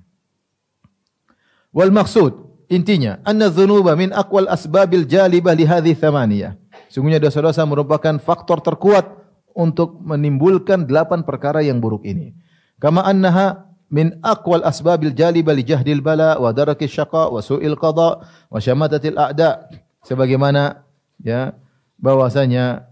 Wal 1.75 1.91
maksud, 1.91 2.31
Intinya, 2.67 3.23
anna 3.23 3.47
dzunuba 3.47 3.95
min 3.95 4.11
aqwal 4.11 4.51
asbabil 4.51 5.07
jalibah 5.07 5.55
li 5.55 5.63
hadhihi 5.63 5.95
thamaniyah. 5.95 6.59
Sungguhnya 6.91 7.19
dosa-dosa 7.19 7.63
merupakan 7.63 8.19
faktor 8.19 8.59
terkuat 8.59 9.07
untuk 9.55 10.03
menimbulkan 10.03 10.83
delapan 10.83 11.23
perkara 11.23 11.63
yang 11.63 11.79
buruk 11.79 12.03
ini. 12.03 12.35
Kama 12.77 13.07
annaha 13.07 13.67
min 13.87 14.19
aqwal 14.19 14.67
asbabil 14.67 15.15
jalibah 15.15 15.55
li 15.55 15.63
jahdil 15.63 16.03
bala 16.03 16.35
wa 16.35 16.51
darakis 16.51 16.91
syaqa 16.91 17.31
wa 17.31 17.39
su'il 17.39 17.79
qada 17.79 18.27
wa 18.51 18.59
syamatatil 18.59 19.15
a'da. 19.15 19.71
Sebagaimana 20.03 20.83
ya 21.23 21.55
bahwasanya 21.95 22.87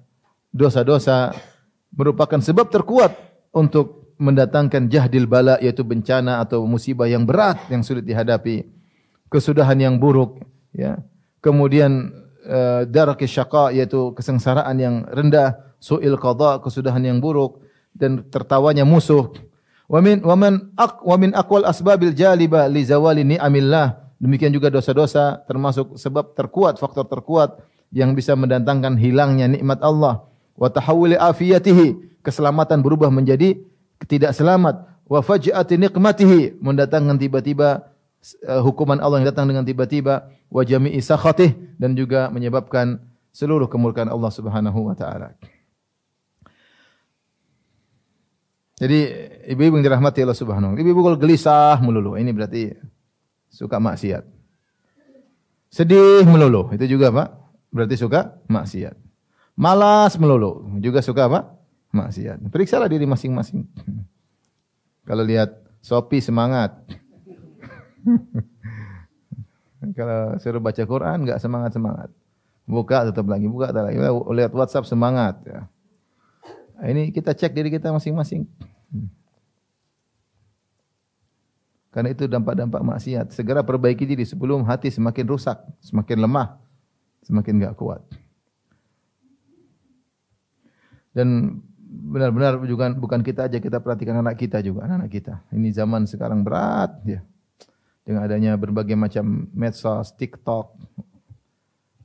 dosa-dosa 0.56 1.36
merupakan 1.92 2.40
sebab 2.40 2.72
terkuat 2.72 3.12
untuk 3.52 4.16
mendatangkan 4.16 4.88
jahdil 4.88 5.28
bala 5.28 5.60
yaitu 5.60 5.84
bencana 5.84 6.40
atau 6.40 6.64
musibah 6.64 7.08
yang 7.12 7.28
berat 7.28 7.60
yang 7.68 7.84
sulit 7.84 8.08
dihadapi 8.08 8.75
kesudahan 9.30 9.78
yang 9.80 9.96
buruk 9.98 10.42
ya. 10.76 11.02
Kemudian 11.42 12.10
uh, 12.46 12.86
darakis 12.90 13.30
syaqa 13.30 13.70
yaitu 13.70 14.14
kesengsaraan 14.18 14.78
yang 14.82 14.96
rendah 15.10 15.62
suil 15.78 16.18
qada 16.18 16.62
kesudahan 16.62 17.02
yang 17.06 17.18
buruk 17.22 17.62
dan 17.94 18.26
tertawanya 18.28 18.84
musuh. 18.84 19.30
Wa 19.86 20.02
min 20.02 20.26
wa 20.26 20.34
man 20.34 20.74
aq 20.74 21.06
wa 21.06 21.16
min 21.16 21.32
aqwal 21.38 21.66
asbabil 21.70 22.18
jaliba 22.18 22.66
li 22.66 22.82
zawali 22.82 23.22
ni'amillah. 23.22 24.02
Demikian 24.18 24.50
juga 24.50 24.74
dosa-dosa 24.74 25.46
termasuk 25.46 26.00
sebab 26.00 26.34
terkuat 26.34 26.82
faktor 26.82 27.06
terkuat 27.06 27.62
yang 27.94 28.18
bisa 28.18 28.34
mendatangkan 28.34 28.98
hilangnya 28.98 29.46
nikmat 29.46 29.80
Allah. 29.86 30.26
Wa 30.58 30.74
tahawuli 30.74 31.20
afiyatihi 31.20 32.20
keselamatan 32.26 32.82
berubah 32.82 33.14
menjadi 33.14 33.62
tidak 34.10 34.34
selamat. 34.34 34.90
Wa 35.06 35.22
faj'ati 35.22 35.78
nikmatihi 35.78 36.58
mendatangkan 36.58 37.22
tiba-tiba 37.22 37.86
hukuman 38.66 38.98
Allah 38.98 39.22
yang 39.22 39.30
datang 39.30 39.46
dengan 39.46 39.62
tiba-tiba 39.62 40.34
wa 40.50 40.62
jami'i 40.66 40.98
sakhatih 41.04 41.54
dan 41.78 41.94
juga 41.94 42.32
menyebabkan 42.34 42.98
seluruh 43.36 43.70
kemurkaan 43.70 44.10
Allah 44.10 44.32
Subhanahu 44.32 44.90
wa 44.90 44.96
taala. 44.98 45.36
Jadi 48.76 49.00
ibu-ibu 49.56 49.80
yang 49.80 49.86
dirahmati 49.88 50.20
Allah 50.26 50.36
Subhanahu 50.36 50.76
wa 50.76 50.78
ibu-ibu 50.80 51.02
kalau 51.06 51.18
gelisah 51.20 51.80
melulu, 51.80 52.20
ini 52.20 52.32
berarti 52.36 52.76
suka 53.48 53.80
maksiat. 53.80 54.24
Sedih 55.72 56.24
melulu, 56.28 56.72
itu 56.76 56.88
juga 56.88 57.12
Pak, 57.12 57.28
berarti 57.72 57.96
suka 58.00 58.36
maksiat. 58.48 58.96
Malas 59.56 60.20
melulu, 60.20 60.68
juga 60.84 61.00
suka 61.00 61.32
apa? 61.32 61.56
Maksiat. 61.96 62.44
Periksalah 62.52 62.92
diri 62.92 63.08
masing-masing. 63.08 63.64
Kalau 65.08 65.24
lihat 65.24 65.56
Sopi 65.80 66.18
semangat, 66.18 66.76
Kalau 69.98 70.38
suruh 70.41 70.62
baca 70.62 70.84
Quran 70.86 71.18
enggak 71.26 71.41
semangat-semangat. 71.41 72.10
Buka 72.65 73.06
tutup 73.12 73.30
lagi, 73.30 73.46
buka 73.46 73.70
tutup 73.70 73.86
lagi. 73.86 73.98
Lihat 74.41 74.52
WhatsApp 74.54 74.89
semangat 74.89 75.38
ya. 75.46 75.70
Nah, 76.76 76.88
ini 76.91 77.13
kita 77.13 77.32
cek 77.38 77.54
diri 77.54 77.70
kita 77.70 77.94
masing-masing. 77.94 78.50
Karena 81.94 82.12
itu 82.12 82.28
dampak-dampak 82.28 82.84
maksiat. 82.84 83.32
Segera 83.32 83.63
perbaiki 83.63 84.04
diri 84.04 84.28
sebelum 84.28 84.68
hati 84.68 84.91
semakin 84.91 85.26
rusak, 85.32 85.56
semakin 85.80 86.28
lemah, 86.28 86.60
semakin 87.24 87.54
enggak 87.62 87.80
kuat. 87.80 88.04
Dan 91.15 91.62
benar-benar 91.88 92.60
juga 92.68 92.91
bukan 92.91 93.24
kita 93.24 93.48
aja 93.48 93.63
kita 93.63 93.80
perhatikan 93.80 94.20
anak 94.20 94.36
kita 94.36 94.60
juga, 94.60 94.84
anak-anak 94.84 95.08
kita. 95.08 95.39
Ini 95.56 95.72
zaman 95.72 96.04
sekarang 96.04 96.44
berat 96.44 96.91
ya 97.08 97.24
dengan 98.06 98.22
adanya 98.22 98.54
berbagai 98.54 98.94
macam 98.94 99.50
medsos, 99.52 100.13
TikTok. 100.13 100.78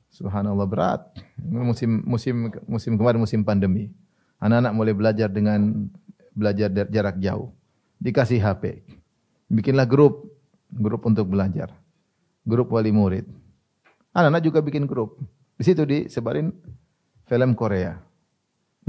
Subhanallah 0.09 0.67
berat. 0.67 1.01
Musim 1.39 2.01
musim 2.03 2.49
musim 2.65 2.97
kemarin 2.97 3.21
musim 3.21 3.45
pandemi. 3.45 3.93
Anak-anak 4.41 4.73
mulai 4.73 4.93
belajar 4.97 5.29
dengan 5.29 5.87
belajar 6.33 6.73
jarak 6.89 7.21
jauh. 7.21 7.53
Dikasih 8.01 8.41
HP. 8.41 8.81
Bikinlah 9.45 9.85
grup, 9.85 10.25
grup 10.73 11.05
untuk 11.05 11.29
belajar. 11.29 11.69
Grup 12.41 12.73
wali 12.73 12.89
murid. 12.89 13.29
Anak-anak 14.17 14.41
juga 14.41 14.59
bikin 14.65 14.89
grup. 14.89 15.21
Di 15.55 15.63
situ 15.69 15.85
disebarin 15.85 16.49
film 17.29 17.53
Korea. 17.53 18.01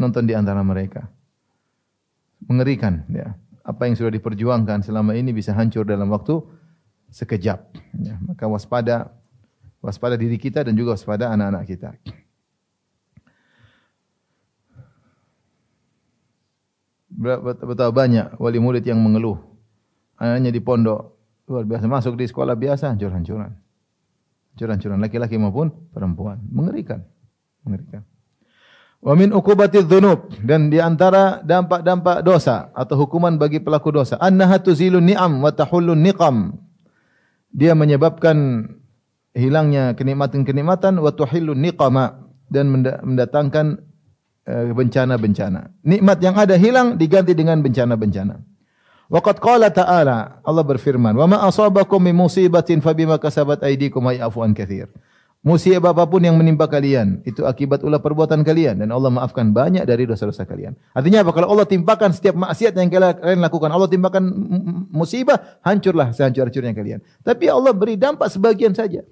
Nonton 0.00 0.24
di 0.24 0.32
antara 0.32 0.64
mereka. 0.64 1.04
Mengerikan 2.48 3.04
ya. 3.12 3.36
Apa 3.62 3.86
yang 3.86 3.94
sudah 3.94 4.10
diperjuangkan 4.10 4.82
selama 4.82 5.14
ini 5.14 5.30
bisa 5.30 5.54
hancur 5.54 5.86
dalam 5.86 6.10
waktu 6.10 6.40
sekejap. 7.12 7.60
Ya, 8.00 8.16
maka 8.24 8.48
waspada 8.48 9.12
waspada 9.84 10.16
diri 10.16 10.40
kita 10.40 10.64
dan 10.64 10.72
juga 10.72 10.96
waspada 10.96 11.28
anak-anak 11.28 11.64
kita. 11.68 11.90
Betapa 17.12 17.92
banyak 17.92 18.40
wali 18.40 18.58
murid 18.58 18.82
yang 18.88 18.98
mengeluh. 18.98 19.36
Anaknya 20.16 20.50
di 20.50 20.64
pondok 20.64 21.12
luar 21.46 21.68
biasa 21.68 21.84
masuk 21.84 22.16
di 22.16 22.24
sekolah 22.24 22.56
biasa 22.56 22.88
hancur-hancuran. 22.96 23.52
Hancur-hancuran 24.54 24.98
laki-laki 24.98 25.36
maupun 25.36 25.70
perempuan. 25.92 26.40
Mengerikan. 26.48 27.04
Mengerikan. 27.62 28.02
Wa 29.02 29.18
min 29.18 29.34
uqubatiz 29.34 29.84
dzunub 29.84 30.30
dan 30.46 30.70
di 30.70 30.78
antara 30.78 31.42
dampak-dampak 31.42 32.22
dosa 32.22 32.70
atau 32.70 32.94
hukuman 33.02 33.34
bagi 33.34 33.58
pelaku 33.58 33.90
dosa 33.90 34.14
annaha 34.22 34.62
tuzilun 34.62 35.02
ni'am 35.02 35.42
wa 35.42 35.50
tahullun 35.50 35.98
niqam. 35.98 36.54
Dia 37.52 37.76
menyebabkan 37.76 38.68
hilangnya 39.36 39.92
kenikmatan-kenikmatan 39.96 40.96
wa 41.00 41.12
tuhillun 41.12 41.60
niqama 41.60 42.28
dan 42.48 42.68
mendatangkan 43.04 43.80
eh, 44.48 44.72
bencana-bencana. 44.72 45.72
Nikmat 45.84 46.18
yang 46.20 46.36
ada 46.36 46.56
hilang 46.56 46.96
diganti 46.96 47.36
dengan 47.36 47.60
bencana-bencana. 47.60 48.40
Waqad 49.12 49.44
qala 49.44 49.68
ta'ala 49.68 50.40
Allah 50.40 50.64
berfirman, 50.64 51.12
"Wa 51.12 51.28
ma 51.28 51.44
asabakum 51.44 52.00
min 52.00 52.16
musibatin 52.16 52.80
fabima 52.80 53.20
kasabat 53.20 53.60
aydikum 53.60 54.08
wa 54.08 54.16
ya'fu 54.16 54.40
an 54.40 54.56
katsir." 54.56 54.88
Musibah 55.42 55.90
apa 55.90 56.06
pun 56.06 56.22
yang 56.22 56.38
menimpa 56.38 56.70
kalian, 56.70 57.18
itu 57.26 57.42
akibat 57.42 57.82
ulah 57.82 57.98
perbuatan 57.98 58.46
kalian 58.46 58.78
dan 58.78 58.94
Allah 58.94 59.10
maafkan 59.10 59.50
banyak 59.50 59.82
dari 59.82 60.06
dosa-dosa 60.06 60.46
kalian. 60.46 60.78
Artinya 60.94 61.26
apa? 61.26 61.34
Kalau 61.34 61.50
Allah 61.50 61.66
timpakan 61.66 62.14
setiap 62.14 62.38
maksiat 62.38 62.70
yang 62.78 62.86
kalian 62.86 63.42
lakukan, 63.42 63.66
Allah 63.74 63.90
timpakan 63.90 64.22
musibah, 64.94 65.58
hancurlah 65.66 66.14
sehancur-hancurnya 66.14 66.70
kalian. 66.78 67.02
Tapi 67.26 67.50
Allah 67.50 67.74
beri 67.74 67.98
dampak 67.98 68.30
sebagian 68.30 68.70
saja. 68.70 69.02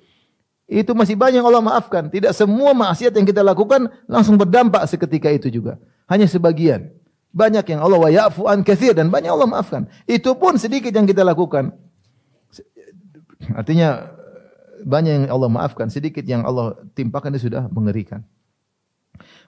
Itu 0.71 0.95
masih 0.95 1.19
banyak 1.19 1.43
Allah 1.43 1.67
maafkan. 1.67 2.07
Tidak 2.07 2.31
semua 2.31 2.79
maksiat 2.79 3.11
yang 3.11 3.27
kita 3.27 3.43
lakukan 3.43 3.91
langsung 4.07 4.39
berdampak 4.39 4.87
seketika 4.87 5.35
itu 5.35 5.51
juga. 5.51 5.83
Hanya 6.07 6.31
sebagian. 6.31 6.95
Banyak 7.35 7.67
yang 7.75 7.83
Allah 7.83 7.99
wa 7.99 8.07
ya'fu 8.07 8.47
an 8.47 8.63
dan 8.63 9.11
banyak 9.11 9.35
Allah 9.35 9.51
maafkan. 9.51 9.91
Itu 10.07 10.39
pun 10.39 10.63
sedikit 10.63 10.95
yang 10.95 11.11
kita 11.11 11.27
lakukan. 11.27 11.75
Artinya 13.51 14.15
banyak 14.85 15.13
yang 15.13 15.33
Allah 15.33 15.51
maafkan, 15.51 15.89
sedikit 15.89 16.25
yang 16.25 16.45
Allah 16.45 16.77
timpakan 16.97 17.35
itu 17.37 17.49
sudah 17.51 17.69
mengerikan. 17.73 18.25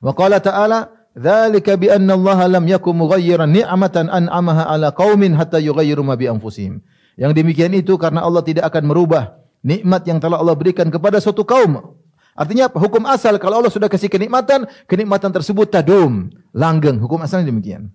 Wa 0.02 0.12
qala 0.12 0.42
ta'ala, 0.42 0.92
"Dzalika 1.16 1.76
bi 1.78 1.88
anna 1.88 2.14
Allah 2.18 2.58
lam 2.58 2.64
yakum 2.68 2.92
mughayyiran 2.96 3.48
ni'matan 3.48 4.08
an'amaha 4.10 4.68
'ala 4.68 4.92
qaumin 4.92 5.36
hatta 5.36 5.62
yughayyiru 5.62 6.02
ma 6.04 6.18
bi 6.18 6.28
anfusihim." 6.28 6.82
Yang 7.16 7.32
demikian 7.36 7.72
itu 7.76 7.96
karena 8.00 8.24
Allah 8.24 8.40
tidak 8.40 8.68
akan 8.72 8.88
merubah 8.88 9.36
nikmat 9.62 10.02
yang 10.08 10.18
telah 10.18 10.40
Allah 10.42 10.56
berikan 10.56 10.88
kepada 10.90 11.20
suatu 11.22 11.46
kaum. 11.46 12.00
Artinya 12.32 12.72
apa? 12.72 12.80
Hukum 12.80 13.04
asal 13.04 13.36
kalau 13.36 13.60
Allah 13.60 13.68
sudah 13.68 13.92
kasih 13.92 14.08
kenikmatan, 14.08 14.64
kenikmatan 14.88 15.28
tersebut 15.30 15.68
tadum, 15.68 16.32
langgeng. 16.56 16.96
Hukum 16.96 17.20
asalnya 17.20 17.52
demikian. 17.52 17.92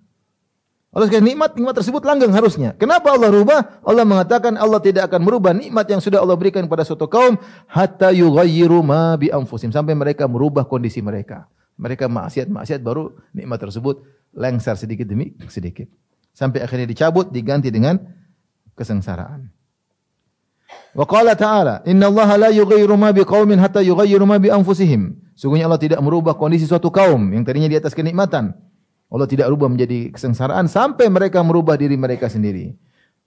Allah 0.88 1.04
sekali 1.04 1.36
nikmat, 1.36 1.52
nikmat 1.52 1.76
tersebut 1.76 2.00
langgeng 2.00 2.32
harusnya. 2.32 2.72
Kenapa 2.80 3.12
Allah 3.12 3.28
rubah? 3.28 3.84
Allah 3.84 4.08
mengatakan 4.08 4.56
Allah 4.56 4.80
tidak 4.80 5.12
akan 5.12 5.20
merubah 5.20 5.52
nikmat 5.52 5.84
yang 5.84 6.00
sudah 6.00 6.24
Allah 6.24 6.32
berikan 6.32 6.64
kepada 6.64 6.80
suatu 6.80 7.04
kaum 7.04 7.36
hatta 7.68 8.08
yughayyiru 8.08 8.80
ma 8.80 9.12
bi 9.20 9.28
anfusim 9.28 9.68
sampai 9.68 9.92
mereka 9.92 10.24
merubah 10.24 10.64
kondisi 10.64 11.04
mereka. 11.04 11.44
Mereka 11.76 12.08
maksiat-maksiat 12.08 12.80
baru 12.80 13.12
nikmat 13.36 13.68
tersebut 13.68 14.00
lengser 14.32 14.80
sedikit 14.80 15.04
demi 15.04 15.36
sedikit. 15.52 15.92
Sampai 16.32 16.64
akhirnya 16.64 16.88
dicabut 16.88 17.28
diganti 17.28 17.68
dengan 17.68 18.00
kesengsaraan. 18.72 19.44
Wa 20.96 21.04
qala 21.04 21.36
ta'ala, 21.36 21.84
"Inna 21.84 22.08
Allah 22.08 22.48
la 22.48 22.50
yughayyiru 22.50 22.96
ma 22.96 23.12
biqaumin 23.12 23.60
hatta 23.60 23.84
yughayyiru 23.84 24.24
ma 24.24 24.40
bi 24.40 24.48
anfusihim." 24.48 25.20
Sungguhnya 25.36 25.68
Allah 25.68 25.78
tidak 25.78 26.00
merubah 26.00 26.32
kondisi 26.32 26.64
suatu 26.64 26.88
kaum 26.88 27.28
yang 27.28 27.44
tadinya 27.44 27.68
di 27.68 27.76
atas 27.76 27.92
kenikmatan 27.92 28.56
Allah 29.08 29.24
tidak 29.24 29.48
rubah 29.48 29.72
menjadi 29.72 30.12
kesengsaraan 30.12 30.68
sampai 30.68 31.08
mereka 31.08 31.40
merubah 31.40 31.80
diri 31.80 31.96
mereka 31.96 32.28
sendiri. 32.28 32.76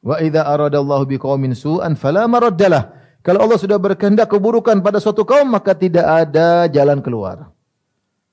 Wa 0.02 0.22
idza 0.22 0.46
aradallahu 0.46 1.10
biqaumin 1.10 1.58
su'an 1.58 1.98
fala 1.98 2.30
maraddalah. 2.30 2.94
Kalau 3.22 3.46
Allah 3.46 3.58
sudah 3.58 3.78
berkehendak 3.78 4.30
keburukan 4.30 4.82
pada 4.82 4.98
suatu 4.98 5.26
kaum 5.26 5.46
maka 5.46 5.78
tidak 5.78 6.06
ada 6.06 6.66
jalan 6.70 7.02
keluar. 7.02 7.54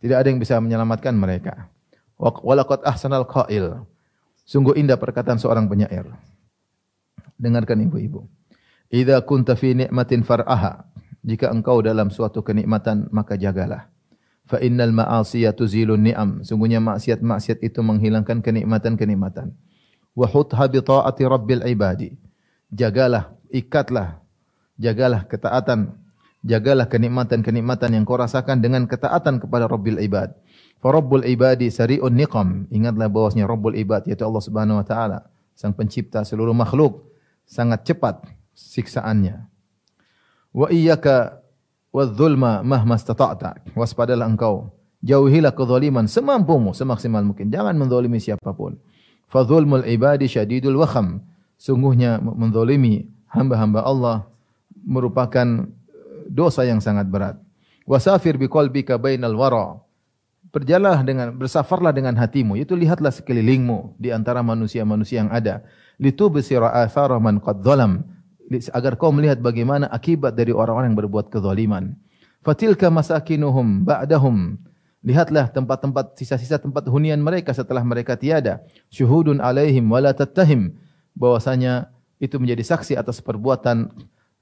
Tidak 0.01 0.17
ada 0.17 0.29
yang 0.29 0.41
bisa 0.41 0.57
menyelamatkan 0.61 1.13
mereka. 1.13 1.69
Walaqad 2.21 2.85
ahsanal 2.85 3.29
qail. 3.29 3.85
Sungguh 4.49 4.77
indah 4.81 4.97
perkataan 4.97 5.37
seorang 5.37 5.69
penyair. 5.69 6.09
Dengarkan 7.37 7.85
ibu-ibu. 7.85 8.25
Idza 8.89 9.21
kunta 9.25 9.57
fi 9.57 9.77
ni'matin 9.77 10.25
far'aha. 10.25 10.89
Jika 11.21 11.53
engkau 11.53 11.85
dalam 11.85 12.09
suatu 12.09 12.41
kenikmatan 12.41 13.13
maka 13.13 13.37
jagalah. 13.37 13.93
Fa 14.49 14.57
innal 14.65 14.97
ni'am. 14.97 16.41
Sungguhnya 16.41 16.81
maksiat-maksiat 16.81 17.61
itu 17.61 17.85
menghilangkan 17.85 18.41
kenikmatan-kenikmatan. 18.41 19.53
Wa 20.17 20.25
hutha 20.25 20.65
bi 20.73 20.81
ta'ati 20.81 21.23
rabbil 21.29 21.69
ibadi. 21.69 22.17
Jagalah, 22.73 23.37
ikatlah, 23.53 24.25
jagalah 24.81 25.29
ketaatan, 25.29 25.93
jagalah 26.45 26.89
kenikmatan-kenikmatan 26.89 27.93
yang 27.93 28.05
kau 28.09 28.17
rasakan 28.17 28.65
dengan 28.65 28.89
ketaatan 28.89 29.41
kepada 29.41 29.69
Rabbil 29.69 30.01
ibad. 30.05 30.33
Fa 30.79 30.89
Rabbul 30.95 31.27
ibadi 31.27 31.69
sari'un 31.69 32.13
niqam. 32.15 32.71
Ingatlah 32.73 33.11
bahwasanya 33.11 33.45
Rabbul 33.51 33.77
ibad 33.77 34.07
yaitu 34.07 34.23
Allah 34.25 34.43
Subhanahu 34.45 34.81
wa 34.81 34.87
taala, 34.87 35.19
sang 35.59 35.75
pencipta 35.75 36.23
seluruh 36.23 36.55
makhluk, 36.55 37.09
sangat 37.45 37.85
cepat 37.85 38.23
siksaannya. 38.55 39.45
Wa 40.55 40.71
iyyaka 40.71 41.43
wadzulma 41.93 42.63
mahma 42.65 42.97
stata'ta. 42.97 43.61
Waspadalah 43.73 44.29
engkau. 44.29 44.73
Jauhilah 44.99 45.55
kezaliman 45.55 46.11
semampumu, 46.11 46.75
semaksimal 46.75 47.23
mungkin. 47.23 47.49
Jangan 47.49 47.79
menzalimi 47.79 48.19
siapa 48.19 48.51
pun. 48.51 48.75
Fadzulmul 49.31 49.87
ibadi 49.87 50.27
syadidul 50.27 50.81
wakham. 50.81 51.23
Sungguhnya 51.59 52.19
menzalimi 52.23 53.07
hamba-hamba 53.31 53.83
Allah 53.83 54.27
merupakan 54.83 55.69
dosa 56.29 56.65
yang 56.65 56.81
sangat 56.83 57.07
berat. 57.07 57.37
Wasafir 57.89 58.37
biqalbika 58.37 59.01
bainal 59.01 59.37
wara. 59.37 59.81
Berjalanlah 60.49 61.05
dengan 61.05 61.29
bersafarlah 61.37 61.93
dengan 61.93 62.17
hatimu, 62.17 62.57
itu 62.57 62.73
lihatlah 62.73 63.13
sekelilingmu 63.13 64.01
di 64.01 64.09
antara 64.09 64.41
manusia-manusia 64.41 65.21
yang 65.21 65.29
ada. 65.29 65.61
Litubsira 66.01 66.73
athara 66.73 67.21
man 67.21 67.37
qad 67.37 67.61
zalam 67.61 68.01
agar 68.73 68.97
kau 68.97 69.13
melihat 69.13 69.39
bagaimana 69.39 69.87
akibat 69.93 70.33
dari 70.33 70.51
orang-orang 70.57 70.93
yang 70.93 71.01
berbuat 71.05 71.29
kezaliman. 71.29 71.95
Fatilka 72.41 72.89
masakinuhum 72.89 73.85
ba'dahum. 73.85 74.57
Lihatlah 75.05 75.53
tempat-tempat 75.53 76.19
sisa-sisa 76.19 76.59
tempat 76.59 76.89
hunian 76.91 77.21
mereka 77.23 77.55
setelah 77.55 77.85
mereka 77.87 78.19
tiada. 78.19 78.65
Syuhudun 78.91 79.39
alaihim 79.39 79.87
wala 79.87 80.11
tattahim. 80.17 80.75
Bahwasanya 81.15 81.93
itu 82.19 82.41
menjadi 82.41 82.67
saksi 82.67 82.99
atas 82.99 83.23
perbuatan 83.23 83.95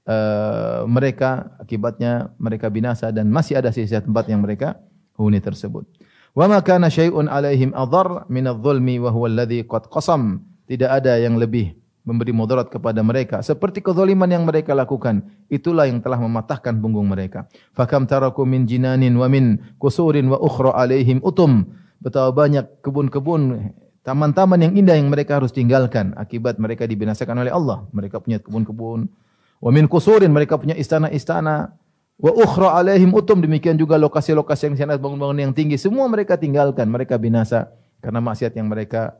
uh, 0.07 0.81
mereka 0.89 1.53
akibatnya 1.61 2.33
mereka 2.41 2.71
binasa 2.73 3.13
dan 3.13 3.29
masih 3.29 3.59
ada 3.59 3.69
sisa 3.69 4.01
tempat 4.01 4.25
yang 4.31 4.41
mereka 4.41 4.81
huni 5.19 5.37
tersebut. 5.37 5.85
Wa 6.33 6.45
ma 6.49 6.61
kana 6.61 6.89
syai'un 6.89 7.29
alaihim 7.29 7.73
adhar 7.73 8.25
min 8.29 8.45
adh-dhulmi 8.49 9.01
wa 9.01 9.09
huwa 9.13 9.27
alladhi 9.29 9.65
qad 9.65 9.89
qasam. 9.89 10.41
Tidak 10.67 10.89
ada 10.89 11.15
yang 11.15 11.39
lebih 11.39 11.77
memberi 12.07 12.31
mudarat 12.31 12.71
kepada 12.71 13.03
mereka. 13.03 13.43
Seperti 13.43 13.83
kezaliman 13.83 14.31
yang 14.31 14.47
mereka 14.47 14.71
lakukan 14.71 15.27
itulah 15.51 15.83
yang 15.91 15.99
telah 15.99 16.15
mematahkan 16.15 16.79
punggung 16.79 17.11
mereka. 17.11 17.51
Fakam 17.75 18.07
taraku 18.07 18.47
min 18.47 18.63
jinanin 18.63 19.11
wa 19.19 19.27
min 19.27 19.59
kusurin 19.75 20.31
wa 20.31 20.39
ukhra 20.39 20.71
alaihim 20.71 21.19
utum. 21.19 21.67
Betapa 21.99 22.31
banyak 22.31 22.79
kebun-kebun 22.79 23.75
taman-taman 24.07 24.63
yang 24.63 24.73
indah 24.79 24.95
yang 24.95 25.11
mereka 25.11 25.35
harus 25.43 25.51
tinggalkan. 25.51 26.15
Akibat 26.15 26.55
mereka 26.63 26.87
dibinasakan 26.87 27.43
oleh 27.43 27.51
Allah. 27.51 27.83
Mereka 27.91 28.23
punya 28.23 28.39
kebun-kebun. 28.39 29.11
Wa 29.59 29.69
min 29.75 29.91
kusurin 29.91 30.31
mereka 30.31 30.55
punya 30.55 30.79
istana-istana. 30.79 31.75
Wa 32.15 32.31
ukhra 32.31 32.79
alaihim 32.79 33.11
utum. 33.11 33.43
Demikian 33.43 33.75
juga 33.75 33.99
lokasi-lokasi 33.99 34.71
yang 34.71 34.75
sana 34.79 34.95
bangun-bangun 34.95 35.51
yang 35.51 35.51
tinggi. 35.51 35.75
Semua 35.75 36.07
mereka 36.07 36.39
tinggalkan. 36.39 36.87
Mereka 36.87 37.19
binasa 37.19 37.67
karena 37.99 38.23
maksiat 38.23 38.55
yang 38.55 38.71
mereka 38.71 39.19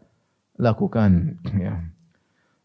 lakukan. 0.56 1.36
Ya 1.58 1.96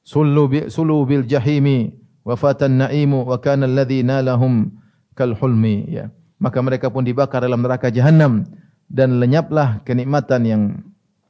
sulu 0.02 0.44
bi 0.50 0.60
sulu 0.68 1.06
bil 1.06 1.24
jahimi 1.26 1.94
wa 2.22 2.34
fatan 2.34 2.82
naimu 2.82 3.26
wa 3.26 3.38
kana 3.38 3.66
alladhi 3.66 4.02
nalahum 4.06 4.70
kal 5.14 5.34
hulmi 5.38 5.86
ya 5.90 6.10
maka 6.42 6.58
mereka 6.58 6.90
pun 6.90 7.06
dibakar 7.06 7.46
dalam 7.46 7.62
neraka 7.62 7.90
jahanam 7.90 8.42
dan 8.90 9.22
lenyaplah 9.22 9.80
kenikmatan 9.86 10.42
yang 10.42 10.62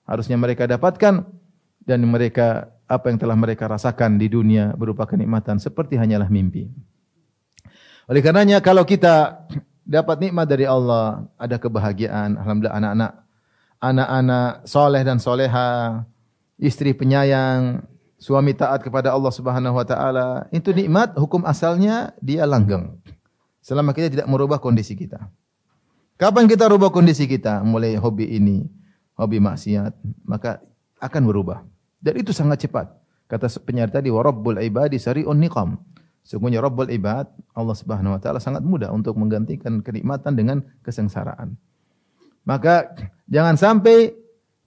harusnya 0.09 0.41
mereka 0.41 0.65
dapatkan 0.65 1.29
dan 1.85 2.01
mereka 2.09 2.73
apa 2.89 3.09
yang 3.09 3.19
telah 3.21 3.37
mereka 3.37 3.69
rasakan 3.69 4.17
di 4.17 4.29
dunia 4.29 4.73
berupa 4.77 5.09
kenikmatan 5.09 5.57
seperti 5.61 5.97
hanyalah 5.97 6.29
mimpi. 6.29 6.69
Oleh 8.11 8.21
karenanya 8.21 8.61
kalau 8.61 8.85
kita 8.85 9.47
dapat 9.87 10.21
nikmat 10.21 10.47
dari 10.51 10.67
Allah, 10.67 11.25
ada 11.39 11.57
kebahagiaan, 11.57 12.37
alhamdulillah 12.37 12.77
anak-anak 12.77 13.13
anak-anak 13.83 14.51
soleh 14.67 15.03
dan 15.03 15.19
soleha, 15.19 16.03
istri 16.61 16.95
penyayang, 16.95 17.83
suami 18.23 18.55
taat 18.55 18.87
kepada 18.87 19.11
Allah 19.11 19.35
Subhanahu 19.35 19.75
wa 19.75 19.83
taala, 19.83 20.47
itu 20.55 20.71
nikmat 20.71 21.19
hukum 21.19 21.43
asalnya 21.43 22.15
dia 22.23 22.47
langgeng. 22.47 23.03
Selama 23.59 23.91
kita 23.91 24.15
tidak 24.15 24.31
merubah 24.31 24.63
kondisi 24.63 24.95
kita. 24.95 25.27
Kapan 26.15 26.47
kita 26.47 26.71
rubah 26.71 26.95
kondisi 26.95 27.27
kita? 27.27 27.67
Mulai 27.67 27.99
hobi 27.99 28.31
ini, 28.39 28.63
hobi 29.19 29.43
maksiat, 29.43 29.99
maka 30.23 30.63
akan 31.03 31.23
berubah. 31.27 31.67
Dan 31.99 32.23
itu 32.23 32.31
sangat 32.31 32.63
cepat. 32.63 32.95
Kata 33.27 33.51
penyair 33.59 33.91
tadi, 33.91 34.07
wa 34.07 34.23
rabbul 34.23 34.59
ibadi 34.63 35.03
sari'un 35.03 35.35
niqam. 35.35 35.79
Sungguhnya 36.23 36.63
Rabbul 36.63 36.95
ibad, 36.95 37.27
Allah 37.51 37.75
Subhanahu 37.75 38.15
wa 38.15 38.21
taala 38.23 38.39
sangat 38.39 38.63
mudah 38.63 38.95
untuk 38.95 39.19
menggantikan 39.19 39.83
kenikmatan 39.83 40.39
dengan 40.39 40.63
kesengsaraan. 40.87 41.59
Maka 42.47 42.95
jangan 43.27 43.59
sampai 43.59 44.15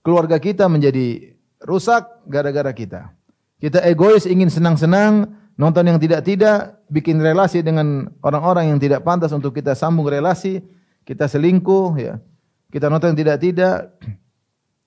keluarga 0.04 0.36
kita 0.36 0.68
menjadi 0.68 1.32
rusak 1.64 2.04
gara-gara 2.28 2.68
kita. 2.76 3.16
Kita 3.56 3.80
egois 3.84 4.28
ingin 4.28 4.52
senang-senang, 4.52 5.32
nonton 5.56 5.88
yang 5.88 5.96
tidak-tidak, 5.96 6.84
bikin 6.92 7.18
relasi 7.18 7.64
dengan 7.64 8.12
orang-orang 8.20 8.70
yang 8.70 8.80
tidak 8.80 9.02
pantas 9.02 9.32
untuk 9.32 9.56
kita 9.56 9.72
sambung 9.72 10.04
relasi, 10.06 10.60
kita 11.08 11.24
selingkuh 11.24 11.96
ya. 11.96 12.20
Kita 12.68 12.92
nonton 12.92 13.16
yang 13.16 13.20
tidak-tidak, 13.24 13.96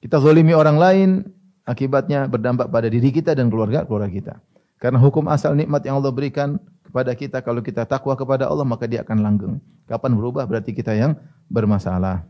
kita 0.05 0.21
zalimi 0.21 0.53
orang 0.53 0.77
lain, 0.77 1.09
akibatnya 1.65 2.29
berdampak 2.29 2.69
pada 2.69 2.89
diri 2.89 3.09
kita 3.09 3.33
dan 3.33 3.49
keluarga 3.49 3.85
keluarga 3.85 4.09
kita. 4.09 4.33
Karena 4.79 4.97
hukum 4.97 5.27
asal 5.27 5.53
nikmat 5.53 5.83
yang 5.83 5.99
Allah 5.99 6.13
berikan 6.13 6.55
kepada 6.87 7.11
kita 7.13 7.43
kalau 7.45 7.61
kita 7.61 7.83
takwa 7.83 8.17
kepada 8.17 8.49
Allah 8.49 8.65
maka 8.65 8.89
dia 8.89 9.05
akan 9.05 9.17
langgeng. 9.21 9.55
Kapan 9.85 10.17
berubah 10.17 10.49
berarti 10.49 10.71
kita 10.73 10.95
yang 10.97 11.13
bermasalah. 11.51 12.25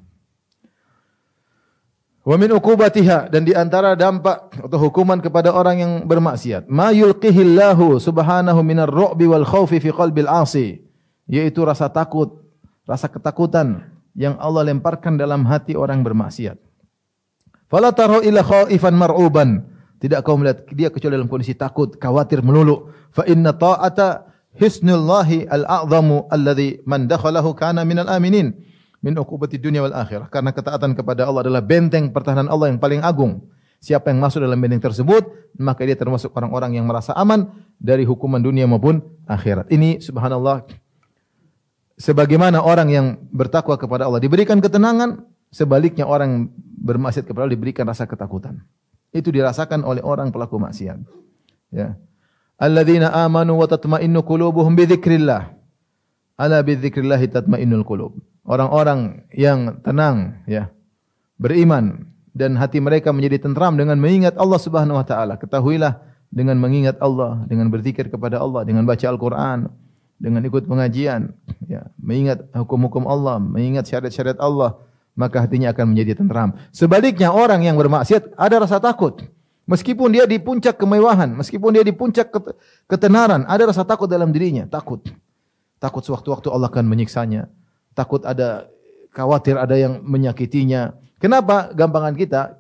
Wa 2.30 2.38
min 2.38 2.54
uqubatiha 2.54 3.34
dan 3.34 3.42
di 3.42 3.58
antara 3.58 3.98
dampak 3.98 4.54
atau 4.54 4.78
hukuman 4.78 5.18
kepada 5.18 5.50
orang 5.50 5.82
yang 5.82 5.94
bermaksiat, 6.06 6.70
ma 6.70 6.94
yulqihillahu 6.94 7.98
subhanahu 7.98 8.62
minar 8.62 8.86
ru'bi 8.86 9.26
wal 9.26 9.42
khaufi 9.42 9.82
fi 9.82 9.90
qalbil 9.90 10.30
'asi, 10.30 10.78
yaitu 11.26 11.66
rasa 11.66 11.90
takut, 11.90 12.38
rasa 12.86 13.10
ketakutan 13.10 13.82
yang 14.14 14.38
Allah 14.38 14.70
lemparkan 14.70 15.18
dalam 15.18 15.42
hati 15.50 15.74
orang 15.74 16.06
bermaksiat. 16.06 16.62
Fala 17.66 17.90
tarahu 17.98 18.22
ila 18.22 18.46
khaifan 18.46 18.94
mar'uban. 18.94 19.66
Tidak 19.98 20.22
kau 20.22 20.38
melihat 20.38 20.70
dia 20.70 20.94
kecuali 20.94 21.18
dalam 21.18 21.34
kondisi 21.34 21.58
takut, 21.58 21.98
khawatir 21.98 22.46
melulu. 22.46 22.94
Fa 23.10 23.26
inna 23.26 23.58
ta'ata 23.58 24.30
hisnullahi 24.54 25.50
al-a'zamu 25.50 26.30
alladhi 26.30 26.78
man 26.86 27.10
dakhalahu 27.10 27.58
kana 27.58 27.82
minal 27.90 28.06
aminin 28.06 28.54
min 29.00 29.16
uqubati 29.16 29.60
dunya 29.60 29.84
wal 29.84 29.96
akhirah. 29.96 30.28
Karena 30.28 30.52
ketaatan 30.52 30.96
kepada 30.96 31.28
Allah 31.28 31.48
adalah 31.48 31.64
benteng 31.64 32.12
pertahanan 32.12 32.52
Allah 32.52 32.72
yang 32.72 32.80
paling 32.80 33.04
agung. 33.04 33.48
Siapa 33.80 34.12
yang 34.12 34.20
masuk 34.20 34.44
dalam 34.44 34.60
benteng 34.60 34.84
tersebut, 34.84 35.56
maka 35.56 35.88
dia 35.88 35.96
termasuk 35.96 36.36
orang-orang 36.36 36.76
yang 36.76 36.86
merasa 36.86 37.16
aman 37.16 37.48
dari 37.80 38.04
hukuman 38.04 38.44
dunia 38.44 38.68
maupun 38.68 39.00
akhirat. 39.24 39.72
Ini 39.72 40.04
subhanallah 40.04 40.68
sebagaimana 41.96 42.60
orang 42.60 42.88
yang 42.92 43.06
bertakwa 43.32 43.80
kepada 43.80 44.04
Allah 44.04 44.20
diberikan 44.20 44.60
ketenangan, 44.60 45.24
Sebaliknya 45.50 46.06
orang 46.06 46.54
bermaksiat 46.78 47.26
kepada 47.26 47.50
Allah 47.50 47.58
diberikan 47.58 47.86
rasa 47.90 48.06
ketakutan. 48.06 48.62
Itu 49.10 49.34
dirasakan 49.34 49.82
oleh 49.82 50.06
orang 50.06 50.30
pelaku 50.30 50.62
maksiat. 50.62 51.02
Ya. 51.74 51.98
Alladzina 52.62 53.10
amanu 53.10 53.58
wa 53.58 53.66
tatma'innu 53.66 54.22
qulubuhum 54.22 54.78
bi 54.78 54.86
dzikrillah. 54.86 55.50
Ala 56.38 56.62
bi 56.62 56.78
dzikrillah 56.78 57.18
tatma'innul 57.18 57.82
qulub. 57.82 58.14
Orang-orang 58.50 59.30
yang 59.30 59.78
tenang 59.86 60.42
ya, 60.50 60.74
beriman 61.38 62.10
dan 62.34 62.58
hati 62.58 62.82
mereka 62.82 63.14
menjadi 63.14 63.46
tentram 63.46 63.78
dengan 63.78 64.02
mengingat 64.02 64.34
Allah 64.42 64.58
Subhanahu 64.58 64.98
wa 64.98 65.06
taala. 65.06 65.38
Ketahuilah 65.38 66.02
dengan 66.34 66.58
mengingat 66.58 66.98
Allah, 66.98 67.46
dengan 67.46 67.70
berzikir 67.70 68.10
kepada 68.10 68.42
Allah, 68.42 68.66
dengan 68.66 68.90
baca 68.90 69.06
Al-Qur'an, 69.06 69.70
dengan 70.18 70.42
ikut 70.42 70.66
pengajian, 70.66 71.30
ya, 71.70 71.94
mengingat 72.02 72.50
hukum-hukum 72.58 73.06
Allah, 73.06 73.38
mengingat 73.38 73.86
syariat-syariat 73.86 74.42
Allah, 74.42 74.82
maka 75.14 75.46
hatinya 75.46 75.70
akan 75.70 75.94
menjadi 75.94 76.18
tentram. 76.18 76.58
Sebaliknya 76.74 77.30
orang 77.30 77.62
yang 77.62 77.78
bermaksiat 77.78 78.34
ada 78.34 78.66
rasa 78.66 78.82
takut. 78.82 79.30
Meskipun 79.70 80.10
dia 80.10 80.26
di 80.26 80.42
puncak 80.42 80.82
kemewahan, 80.82 81.30
meskipun 81.38 81.70
dia 81.78 81.86
di 81.86 81.94
puncak 81.94 82.34
ketenaran, 82.90 83.46
ada 83.46 83.70
rasa 83.70 83.86
takut 83.86 84.10
dalam 84.10 84.34
dirinya, 84.34 84.66
takut. 84.66 85.06
Takut 85.78 86.02
sewaktu-waktu 86.02 86.50
Allah 86.50 86.74
akan 86.74 86.90
menyiksanya. 86.90 87.46
Takut 88.00 88.24
ada 88.24 88.72
khawatir 89.12 89.60
ada 89.60 89.76
yang 89.76 90.00
menyakitinya. 90.00 90.96
Kenapa? 91.20 91.76
Gampangan 91.76 92.16
kita 92.16 92.56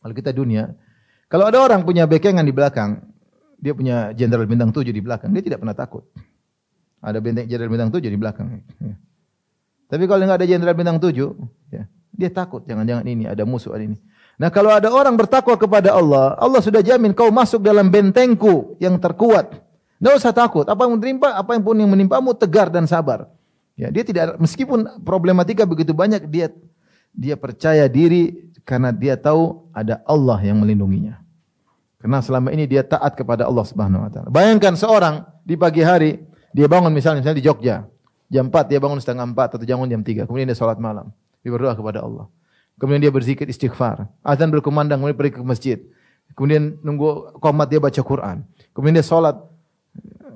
kalau 0.00 0.14
kita 0.16 0.32
dunia, 0.32 0.72
kalau 1.28 1.46
ada 1.46 1.60
orang 1.60 1.84
punya 1.84 2.08
bekengan 2.08 2.42
di 2.42 2.50
belakang, 2.50 3.04
dia 3.60 3.76
punya 3.76 4.16
jenderal 4.16 4.48
bintang 4.48 4.72
tujuh 4.72 4.90
di 4.90 5.04
belakang, 5.04 5.28
dia 5.30 5.44
tidak 5.44 5.60
pernah 5.60 5.76
takut. 5.76 6.08
Ada 7.04 7.20
benteng 7.20 7.46
jenderal 7.46 7.70
bintang 7.70 7.92
tujuh 7.92 8.08
di 8.08 8.18
belakang. 8.18 8.64
Ya. 8.80 8.96
Tapi 9.92 10.04
kalau 10.08 10.24
nggak 10.24 10.40
ada 10.40 10.48
jenderal 10.48 10.72
bintang 10.72 10.96
tujuh, 10.96 11.36
ya, 11.68 11.84
dia 12.16 12.30
takut. 12.32 12.64
Jangan-jangan 12.64 13.04
ini 13.04 13.28
ada 13.28 13.44
musuh 13.44 13.76
ada 13.76 13.84
ini. 13.84 14.00
Nah 14.40 14.48
kalau 14.48 14.72
ada 14.72 14.88
orang 14.88 15.12
bertakwa 15.20 15.52
kepada 15.60 15.92
Allah, 15.92 16.32
Allah 16.40 16.64
sudah 16.64 16.80
jamin 16.80 17.12
kau 17.12 17.28
masuk 17.28 17.60
dalam 17.60 17.92
bentengku 17.92 18.80
yang 18.80 18.96
terkuat. 18.96 19.52
Tidak 20.00 20.16
usah 20.16 20.32
takut. 20.32 20.64
Apa 20.64 20.88
yang 20.88 20.96
menimpa, 20.96 21.36
apa 21.36 21.52
yang 21.52 21.60
pun 21.60 21.76
yang 21.76 21.92
menimpamu 21.92 22.32
tegar 22.32 22.72
dan 22.72 22.88
sabar. 22.88 23.28
Ya, 23.80 23.88
dia 23.88 24.04
tidak 24.04 24.36
meskipun 24.36 25.00
problematika 25.08 25.64
begitu 25.64 25.96
banyak, 25.96 26.28
dia 26.28 26.52
dia 27.16 27.32
percaya 27.40 27.88
diri 27.88 28.52
karena 28.68 28.92
dia 28.92 29.16
tahu 29.16 29.64
ada 29.72 30.04
Allah 30.04 30.36
yang 30.44 30.60
melindunginya. 30.60 31.16
Karena 31.96 32.20
selama 32.20 32.52
ini 32.52 32.68
dia 32.68 32.84
taat 32.84 33.16
kepada 33.16 33.48
Allah 33.48 33.64
Subhanahu 33.64 34.04
wa 34.04 34.10
taala. 34.12 34.28
Bayangkan 34.28 34.76
seorang 34.76 35.24
di 35.48 35.56
pagi 35.56 35.80
hari 35.80 36.20
dia 36.52 36.68
bangun 36.68 36.92
misalnya, 36.92 37.24
misalnya 37.24 37.40
di 37.40 37.46
Jogja. 37.48 37.88
Jam 38.30 38.46
4 38.46 38.70
dia 38.70 38.78
bangun 38.78 39.00
setengah 39.00 39.26
4 39.32 39.58
atau 39.58 39.64
bangun 39.64 39.88
jam 39.90 40.02
3. 40.04 40.28
Kemudian 40.28 40.46
dia 40.46 40.54
salat 40.54 40.78
malam. 40.78 41.10
Dia 41.40 41.50
berdoa 41.50 41.74
kepada 41.74 42.04
Allah. 42.04 42.30
Kemudian 42.78 43.02
dia 43.02 43.10
berzikir 43.10 43.48
istighfar. 43.48 44.06
Azan 44.22 44.54
berkumandang, 44.54 45.02
kemudian 45.02 45.18
pergi 45.18 45.32
ke 45.34 45.42
masjid. 45.42 45.78
Kemudian 46.38 46.78
nunggu 46.84 47.40
komat 47.42 47.66
dia 47.66 47.82
baca 47.82 47.98
Quran. 47.98 48.46
Kemudian 48.70 49.02
dia 49.02 49.06
salat. 49.08 49.34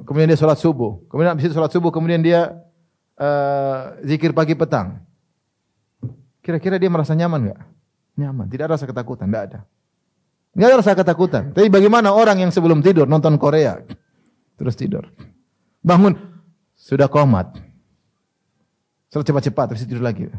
Kemudian 0.04 0.26
dia 0.26 0.36
salat 0.40 0.58
subuh. 0.58 0.98
Kemudian 1.06 1.38
habis 1.38 1.46
itu 1.46 1.54
salat 1.54 1.70
subuh, 1.70 1.94
kemudian 1.94 2.18
dia 2.18 2.63
uh, 3.18 3.98
zikir 4.02 4.34
pagi 4.34 4.54
petang. 4.54 5.02
Kira-kira 6.44 6.76
dia 6.76 6.92
merasa 6.92 7.16
nyaman 7.16 7.50
enggak? 7.50 7.60
Nyaman. 8.20 8.46
Tidak 8.52 8.64
ada 8.68 8.74
rasa 8.76 8.86
ketakutan, 8.86 9.26
enggak 9.32 9.44
ada. 9.50 9.58
Enggak 10.54 10.68
ada 10.70 10.76
rasa 10.78 10.92
ketakutan. 10.94 11.42
Tapi 11.50 11.66
bagaimana 11.72 12.14
orang 12.14 12.46
yang 12.46 12.50
sebelum 12.54 12.84
tidur 12.84 13.10
nonton 13.10 13.34
Korea 13.40 13.80
terus 14.54 14.78
tidur. 14.78 15.10
Bangun 15.82 16.14
sudah 16.78 17.10
komat. 17.10 17.58
Setelah 19.10 19.26
cepat-cepat 19.26 19.64
terus 19.74 19.82
tidur 19.86 20.04
lagi. 20.04 20.30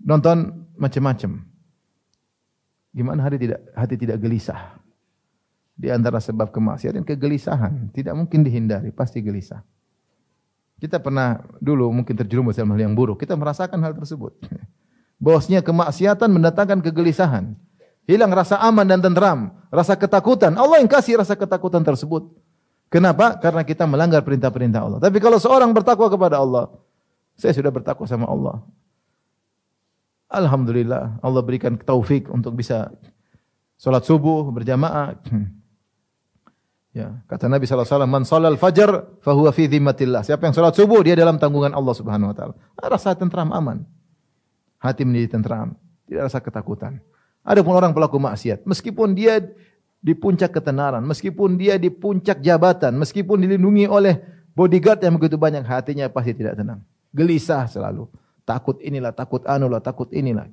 Nonton 0.00 0.68
macam-macam. 0.76 1.44
Gimana 2.90 3.20
hati 3.22 3.36
tidak 3.38 3.60
hati 3.76 3.94
tidak 3.94 4.18
gelisah? 4.18 4.80
Di 5.80 5.88
antara 5.88 6.20
sebab 6.20 6.52
kemaksiatan 6.52 7.08
kegelisahan, 7.08 7.88
tidak 7.96 8.12
mungkin 8.12 8.44
dihindari, 8.44 8.92
pasti 8.92 9.24
gelisah. 9.24 9.64
Kita 10.80 10.96
pernah 10.96 11.44
dulu 11.60 11.92
mungkin 11.92 12.16
terjerumus 12.16 12.56
dalam 12.56 12.72
hal 12.72 12.88
yang 12.88 12.94
buruk, 12.96 13.20
kita 13.20 13.36
merasakan 13.36 13.76
hal 13.84 13.92
tersebut. 13.92 14.32
Bosnya 15.20 15.60
kemaksiatan 15.60 16.32
mendatangkan 16.32 16.80
kegelisahan. 16.80 17.52
Hilang 18.08 18.32
rasa 18.32 18.56
aman 18.64 18.88
dan 18.88 19.04
tentram, 19.04 19.52
rasa 19.68 19.92
ketakutan. 19.92 20.56
Allah 20.56 20.80
yang 20.80 20.88
kasih 20.88 21.20
rasa 21.20 21.36
ketakutan 21.36 21.84
tersebut. 21.84 22.32
Kenapa? 22.88 23.36
Karena 23.38 23.62
kita 23.62 23.84
melanggar 23.84 24.24
perintah-perintah 24.24 24.80
Allah. 24.80 24.98
Tapi 24.98 25.20
kalau 25.20 25.36
seorang 25.36 25.70
bertakwa 25.70 26.08
kepada 26.10 26.40
Allah, 26.40 26.72
saya 27.36 27.52
sudah 27.52 27.70
bertakwa 27.70 28.08
sama 28.08 28.26
Allah. 28.26 28.64
Alhamdulillah 30.30 31.18
Allah 31.20 31.42
berikan 31.42 31.74
taufik 31.74 32.30
untuk 32.30 32.56
bisa 32.56 32.88
salat 33.76 34.02
subuh 34.08 34.48
berjamaah. 34.48 35.20
Ya, 36.90 37.22
kata 37.30 37.46
Nabi 37.46 37.70
SAW, 37.70 38.02
Man 38.10 38.26
salal 38.26 38.58
fajar, 38.58 39.06
fahuwa 39.22 39.54
fi 39.54 39.70
dhimmatillah. 39.70 40.26
Siapa 40.26 40.42
yang 40.42 40.54
salat 40.54 40.74
subuh, 40.74 41.06
dia 41.06 41.14
dalam 41.14 41.38
tanggungan 41.38 41.70
Allah 41.70 41.94
Subhanahu 41.94 42.34
Wa 42.34 42.36
Taala. 42.36 42.54
Rasa 42.82 43.14
tentram 43.14 43.54
aman. 43.54 43.86
Hati 44.82 45.06
menjadi 45.06 45.38
tentram. 45.38 45.78
Tidak 46.10 46.26
rasa 46.26 46.42
ketakutan. 46.42 46.98
Ada 47.46 47.62
pun 47.62 47.78
orang 47.78 47.94
pelaku 47.94 48.18
maksiat. 48.18 48.66
Meskipun 48.66 49.14
dia 49.14 49.38
di 50.02 50.18
puncak 50.18 50.50
ketenaran, 50.50 51.06
meskipun 51.06 51.54
dia 51.54 51.78
di 51.78 51.94
puncak 51.94 52.42
jabatan, 52.42 52.98
meskipun 52.98 53.38
dilindungi 53.38 53.86
oleh 53.86 54.18
bodyguard 54.58 54.98
yang 54.98 55.14
begitu 55.14 55.38
banyak, 55.38 55.62
hatinya 55.62 56.10
pasti 56.10 56.34
tidak 56.34 56.58
tenang 56.58 56.82
gelisah 57.14 57.66
selalu. 57.66 58.06
Takut 58.46 58.78
inilah, 58.82 59.14
takut 59.14 59.42
anulah, 59.46 59.78
takut 59.82 60.10
inilah. 60.10 60.50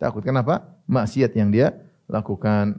Takut 0.00 0.24
kenapa? 0.24 0.76
maksiat 0.84 1.32
yang 1.32 1.48
dia 1.48 1.72
lakukan. 2.08 2.76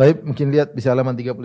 Taib 0.00 0.24
mungkin 0.24 0.48
lihat 0.48 0.72
bisa 0.72 0.96
halaman 0.96 1.12
39. 1.12 1.44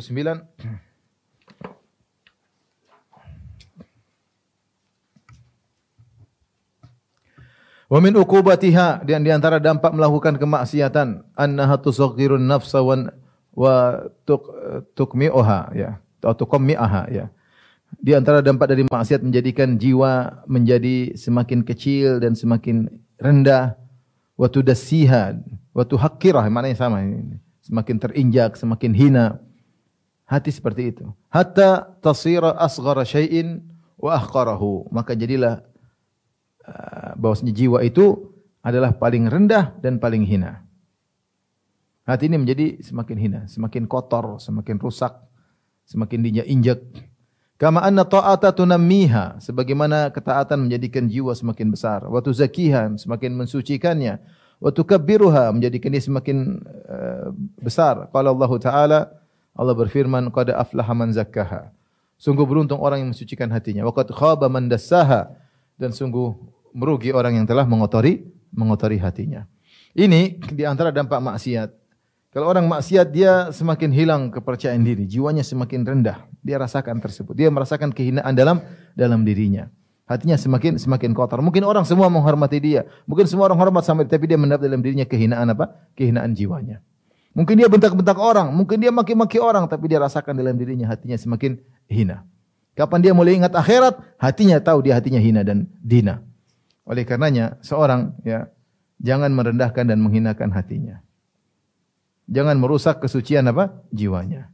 Wa 7.91 7.99
min 7.99 8.15
uqubatiha 8.15 9.03
dan 9.03 9.27
di 9.27 9.35
antara 9.35 9.59
dampak 9.59 9.91
melakukan 9.91 10.39
kemaksiatan 10.39 11.27
annaha 11.35 11.75
tusaghirun 11.83 12.47
nafsa 12.47 12.79
wa 12.79 12.95
tuk, 14.23 14.47
tukmi'uha 14.95 15.75
ya 15.75 15.99
atau 16.23 16.47
tuqmi'aha 16.47 17.11
ya. 17.11 17.27
Di 17.99 18.15
antara 18.15 18.39
dampak 18.39 18.71
dari 18.71 18.87
maksiat 18.87 19.19
menjadikan 19.19 19.75
jiwa 19.75 20.47
menjadi 20.47 21.11
semakin 21.19 21.67
kecil 21.67 22.23
dan 22.23 22.39
semakin 22.39 22.87
rendah 23.19 23.75
wa 24.39 24.47
tudassiha 24.47 25.43
wa 25.75 25.83
tuhaqqirah 25.83 26.47
maknanya 26.47 26.79
sama 26.79 27.03
ini 27.03 27.43
semakin 27.65 27.97
terinjak, 27.97 28.53
semakin 28.53 28.93
hina. 28.93 29.41
Hati 30.25 30.49
seperti 30.53 30.93
itu. 30.93 31.05
Hatta 31.29 31.97
tasira 32.01 32.53
asghara 32.57 33.05
syai'in 33.05 33.61
wa 33.97 34.17
ahqarahu. 34.17 34.89
Maka 34.89 35.17
jadilah 35.17 35.61
uh, 36.65 37.13
bahwasanya 37.17 37.53
jiwa 37.53 37.81
itu 37.85 38.33
adalah 38.65 38.93
paling 38.93 39.29
rendah 39.29 39.77
dan 39.81 40.01
paling 40.01 40.25
hina. 40.25 40.65
Hati 42.05 42.29
ini 42.29 42.37
menjadi 42.37 42.81
semakin 42.85 43.17
hina, 43.17 43.41
semakin 43.49 43.89
kotor, 43.89 44.37
semakin 44.37 44.77
rusak, 44.77 45.13
semakin 45.89 46.21
diinjak. 46.21 46.81
Kama 47.57 47.81
anna 47.81 48.05
ta'ata 48.05 48.53
tunammiha, 48.53 49.41
sebagaimana 49.41 50.13
ketaatan 50.13 50.69
menjadikan 50.69 51.07
jiwa 51.07 51.33
semakin 51.33 51.71
besar, 51.71 52.05
wa 52.05 52.19
tuzakiha, 52.21 52.99
semakin 52.99 53.31
mensucikannya, 53.33 54.21
wa 54.59 54.69
tukabbiruha 54.71 55.51
menjadikan 55.55 55.89
dia 55.91 56.03
semakin 56.03 56.61
uh, 56.87 57.29
besar. 57.59 58.07
Qala 58.09 58.31
Allah 58.31 58.51
Taala 58.59 58.99
Allah 59.55 59.75
berfirman 59.75 60.27
qad 60.35 60.51
aflaha 60.51 60.91
man 60.91 61.15
zakkaha. 61.15 61.71
Sungguh 62.15 62.47
beruntung 62.47 62.79
orang 62.79 63.03
yang 63.03 63.09
mensucikan 63.11 63.47
hatinya. 63.51 63.87
Wa 63.87 63.93
qad 63.95 64.11
khaba 64.11 64.47
man 64.51 64.67
dassaha 64.67 65.31
dan 65.79 65.91
sungguh 65.91 66.35
merugi 66.75 67.15
orang 67.15 67.39
yang 67.39 67.47
telah 67.47 67.63
mengotori 67.63 68.23
mengotori 68.51 68.99
hatinya. 68.99 69.47
Ini 69.95 70.43
di 70.51 70.63
antara 70.67 70.91
dampak 70.91 71.23
maksiat. 71.23 71.71
Kalau 72.35 72.51
orang 72.51 72.67
maksiat 72.67 73.15
dia 73.15 73.47
semakin 73.55 73.95
hilang 73.95 74.27
kepercayaan 74.27 74.83
diri, 74.83 75.07
jiwanya 75.07 75.39
semakin 75.39 75.87
rendah. 75.87 76.27
Dia 76.43 76.59
rasakan 76.59 76.99
tersebut. 76.99 77.31
Dia 77.31 77.47
merasakan 77.47 77.95
kehinaan 77.95 78.35
dalam 78.35 78.59
dalam 78.91 79.23
dirinya. 79.23 79.71
Hatinya 80.05 80.37
semakin 80.37 80.77
semakin 80.77 81.17
kotor. 81.17 81.41
Mungkin 81.41 81.65
orang 81.65 81.81
semua 81.81 82.13
menghormati 82.13 82.61
dia. 82.61 82.85
Mungkin 83.09 83.25
semua 83.25 83.49
orang 83.49 83.57
hormat 83.57 83.81
sampai 83.81 84.05
tapi 84.05 84.29
dia 84.29 84.37
mendapat 84.37 84.69
dalam 84.69 84.85
dirinya 84.85 85.01
kehinaan 85.01 85.49
apa? 85.49 85.89
Kehinaan 85.97 86.37
jiwanya. 86.37 86.85
Mungkin 87.35 87.59
dia 87.59 87.67
bentak-bentak 87.67 88.15
orang, 88.15 88.47
mungkin 88.55 88.79
dia 88.79 88.95
maki-maki 88.95 89.43
orang 89.43 89.67
tapi 89.67 89.91
dia 89.91 89.99
rasakan 89.99 90.39
dalam 90.39 90.55
dirinya 90.55 90.87
hatinya 90.87 91.19
semakin 91.19 91.59
hina. 91.91 92.23
Kapan 92.79 92.99
dia 93.03 93.11
mulai 93.11 93.35
ingat 93.35 93.51
akhirat, 93.51 93.99
hatinya 94.15 94.55
tahu 94.63 94.87
dia 94.87 94.95
hatinya 94.95 95.19
hina 95.19 95.43
dan 95.43 95.67
dina. 95.83 96.23
Oleh 96.87 97.03
karenanya 97.03 97.59
seorang 97.59 98.15
ya 98.23 98.47
jangan 99.03 99.33
merendahkan 99.35 99.83
dan 99.83 99.99
menghinakan 99.99 100.53
hatinya. 100.53 101.03
Jangan 102.31 102.55
merusak 102.55 103.03
kesucian 103.03 103.51
apa? 103.51 103.83
jiwanya. 103.91 104.53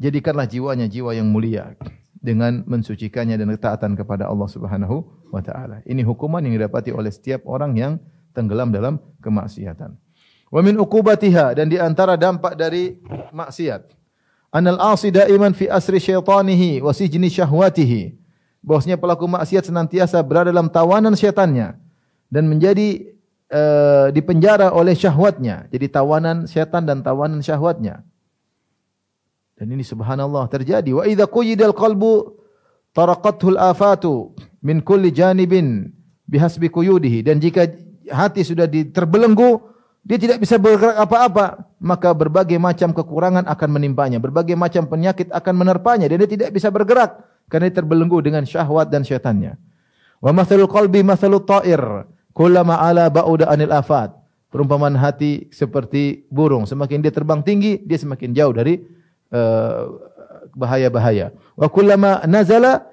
Jadikanlah 0.00 0.48
jiwanya 0.48 0.88
jiwa 0.88 1.12
yang 1.12 1.28
mulia 1.28 1.76
dengan 2.20 2.62
mensucikannya 2.68 3.40
dan 3.40 3.48
ketaatan 3.48 3.96
kepada 3.96 4.28
Allah 4.28 4.48
Subhanahu 4.48 5.08
wa 5.32 5.40
taala. 5.40 5.80
Ini 5.88 6.04
hukuman 6.04 6.44
yang 6.44 6.60
didapati 6.60 6.92
oleh 6.92 7.08
setiap 7.08 7.48
orang 7.48 7.72
yang 7.74 7.92
tenggelam 8.36 8.68
dalam 8.70 9.00
kemaksiatan. 9.24 9.96
Wa 10.52 10.60
min 10.60 10.76
uqubatiha 10.76 11.56
dan 11.56 11.72
di 11.72 11.80
antara 11.80 12.20
dampak 12.20 12.54
dari 12.60 13.00
maksiat 13.32 13.96
anal 14.52 14.78
asi 14.82 15.14
daiman 15.14 15.54
fi 15.54 15.70
asri 15.70 16.02
syaitanihi 16.02 16.82
wa 16.84 16.92
sijni 16.92 17.30
syahwatihi. 17.30 18.18
Bahwasanya 18.60 19.00
pelaku 19.00 19.24
maksiat 19.24 19.72
senantiasa 19.72 20.20
berada 20.20 20.52
dalam 20.52 20.68
tawanan 20.68 21.16
syaitannya 21.16 21.80
dan 22.28 22.44
menjadi 22.44 23.16
uh, 23.48 24.12
dipenjara 24.12 24.68
oleh 24.68 24.92
syahwatnya. 24.92 25.64
Jadi 25.72 25.88
tawanan 25.88 26.44
syaitan 26.44 26.84
dan 26.84 27.00
tawanan 27.00 27.40
syahwatnya. 27.40 28.04
Dan 29.60 29.76
ini 29.76 29.84
subhanallah 29.84 30.48
terjadi. 30.48 30.96
Wa 30.96 31.04
idza 31.04 31.28
quyidal 31.28 31.76
qalbu 31.76 32.32
taraqathul 32.96 33.60
afatu 33.60 34.32
min 34.64 34.80
kulli 34.80 35.12
janibin 35.12 35.92
bihasbi 36.24 36.72
quyudihi. 36.72 37.20
Dan 37.20 37.44
jika 37.44 37.68
hati 38.08 38.40
sudah 38.40 38.64
terbelenggu, 38.64 39.60
dia 40.00 40.16
tidak 40.16 40.40
bisa 40.40 40.56
bergerak 40.56 40.96
apa-apa, 40.96 41.76
maka 41.76 42.16
berbagai 42.16 42.56
macam 42.56 42.96
kekurangan 42.96 43.44
akan 43.44 43.68
menimpanya, 43.68 44.16
berbagai 44.16 44.56
macam 44.56 44.88
penyakit 44.88 45.28
akan 45.28 45.54
menerpanya 45.60 46.08
dan 46.08 46.24
dia 46.24 46.30
tidak 46.40 46.56
bisa 46.56 46.72
bergerak 46.72 47.20
karena 47.52 47.68
dia 47.68 47.84
terbelenggu 47.84 48.16
dengan 48.24 48.48
syahwat 48.48 48.88
dan 48.88 49.04
syaitannya. 49.04 49.60
Wa 50.24 50.32
mathalul 50.32 50.72
qalbi 50.72 51.04
mathalut 51.04 51.44
ta'ir, 51.44 52.08
kullama 52.32 52.80
ala 52.80 53.12
ba'uda 53.12 53.52
anil 53.52 53.76
afat. 53.76 54.16
Perumpamaan 54.50 54.96
hati 54.98 55.52
seperti 55.52 56.26
burung, 56.26 56.64
semakin 56.64 57.04
dia 57.04 57.12
terbang 57.14 57.44
tinggi, 57.44 57.78
dia 57.84 58.00
semakin 58.00 58.34
jauh 58.34 58.50
dari 58.56 58.82
bahaya-bahaya. 60.54 61.32
Wa 61.54 61.68
kullama 61.70 62.22
nazala 62.26 62.90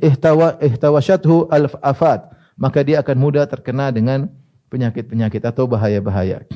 ihtawa 0.00 0.60
ihtawashathu 0.60 1.50
al-afat, 1.50 2.30
maka 2.54 2.80
dia 2.86 3.00
akan 3.02 3.16
mudah 3.18 3.44
terkena 3.48 3.90
dengan 3.90 4.30
penyakit-penyakit 4.70 5.42
atau 5.42 5.66
bahaya-bahaya. 5.66 6.46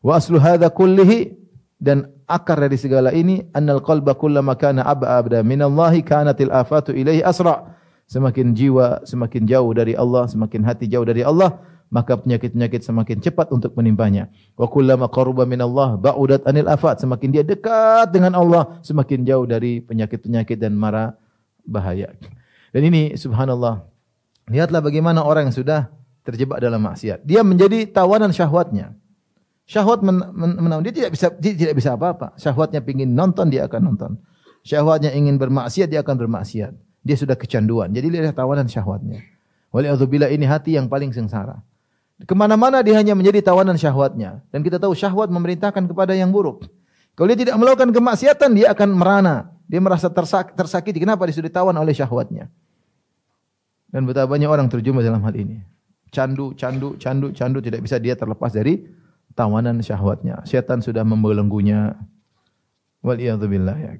Wa 0.00 0.16
aslu 0.16 0.40
hadza 0.40 0.70
kullihi 0.72 1.36
dan 1.76 2.08
akar 2.24 2.60
dari 2.60 2.76
segala 2.80 3.12
ini 3.12 3.44
annal 3.52 3.84
qalba 3.84 4.16
kullama 4.16 4.56
kana 4.56 4.86
ab'ada 4.86 5.44
minallahi 5.44 6.00
kanatil 6.04 6.52
afatu 6.52 6.94
ilaihi 6.94 7.24
asra. 7.24 7.76
Semakin 8.10 8.58
jiwa 8.58 9.06
semakin 9.06 9.46
jauh 9.46 9.70
dari 9.70 9.94
Allah, 9.94 10.26
semakin 10.26 10.66
hati 10.66 10.90
jauh 10.90 11.06
dari 11.06 11.22
Allah, 11.22 11.62
maka 11.90 12.14
penyakit-penyakit 12.14 12.86
semakin 12.86 13.18
cepat 13.18 13.50
untuk 13.50 13.74
menimpanya. 13.74 14.30
Wa 14.54 14.70
kullama 14.70 15.10
qaruba 15.10 15.42
minallah 15.42 15.98
ba'udat 15.98 16.46
anil 16.46 16.70
afat. 16.70 17.02
Semakin 17.02 17.28
dia 17.34 17.42
dekat 17.42 18.14
dengan 18.14 18.38
Allah, 18.38 18.78
semakin 18.86 19.26
jauh 19.26 19.44
dari 19.44 19.82
penyakit-penyakit 19.82 20.56
dan 20.56 20.78
mara 20.78 21.18
bahaya. 21.66 22.14
Dan 22.70 22.86
ini 22.86 23.18
subhanallah. 23.18 23.82
Lihatlah 24.46 24.80
bagaimana 24.82 25.26
orang 25.26 25.50
yang 25.50 25.56
sudah 25.58 25.90
terjebak 26.22 26.62
dalam 26.62 26.78
maksiat. 26.78 27.26
Dia 27.26 27.42
menjadi 27.42 27.90
tawanan 27.90 28.30
syahwatnya. 28.30 28.94
Syahwat 29.66 30.02
men, 30.02 30.18
dia 30.82 30.90
tidak 30.94 31.10
bisa 31.14 31.30
dia 31.38 31.52
tidak 31.54 31.74
bisa 31.78 31.94
apa-apa. 31.94 32.34
Syahwatnya 32.34 32.82
ingin 32.82 33.14
nonton 33.14 33.50
dia 33.50 33.66
akan 33.70 33.94
nonton. 33.94 34.18
Syahwatnya 34.66 35.14
ingin 35.14 35.38
bermaksiat 35.38 35.90
dia 35.90 36.02
akan 36.02 36.18
bermaksiat. 36.18 36.74
Dia 37.06 37.16
sudah 37.18 37.38
kecanduan. 37.38 37.94
Jadi 37.94 38.06
dia 38.10 38.34
tawanan 38.34 38.66
syahwatnya. 38.66 39.22
Waliyadzubillah 39.70 40.30
ini 40.34 40.46
hati 40.46 40.74
yang 40.74 40.90
paling 40.90 41.14
sengsara. 41.14 41.62
Ke 42.28 42.36
mana-mana 42.36 42.84
dia 42.84 43.00
hanya 43.00 43.16
menjadi 43.16 43.40
tawanan 43.40 43.80
syahwatnya. 43.80 44.44
Dan 44.52 44.60
kita 44.60 44.76
tahu 44.76 44.92
syahwat 44.92 45.32
memerintahkan 45.32 45.88
kepada 45.88 46.12
yang 46.12 46.28
buruk. 46.28 46.68
Kalau 47.16 47.28
dia 47.32 47.38
tidak 47.48 47.56
melakukan 47.56 47.92
kemaksiatan, 47.92 48.50
dia 48.52 48.72
akan 48.72 48.88
merana. 48.92 49.36
Dia 49.64 49.80
merasa 49.80 50.12
tersak 50.12 50.52
tersakiti. 50.52 51.00
Kenapa 51.00 51.24
dia 51.24 51.36
sudah 51.36 51.48
tawan 51.48 51.76
oleh 51.76 51.96
syahwatnya? 51.96 52.52
Dan 53.88 54.04
betapa 54.04 54.36
banyak 54.36 54.50
orang 54.50 54.68
terjumpa 54.68 55.00
dalam 55.00 55.22
hal 55.24 55.34
ini. 55.36 55.64
Candu, 56.12 56.52
candu, 56.58 56.98
candu, 57.00 57.32
candu. 57.32 57.58
Tidak 57.62 57.80
bisa 57.80 57.96
dia 57.96 58.18
terlepas 58.18 58.52
dari 58.52 58.84
tawanan 59.32 59.80
syahwatnya. 59.80 60.44
Syaitan 60.44 60.84
sudah 60.84 61.06
membelenggunya. 61.06 61.96
Waliyahzubillah. 63.00 63.76
Ya. 63.80 63.92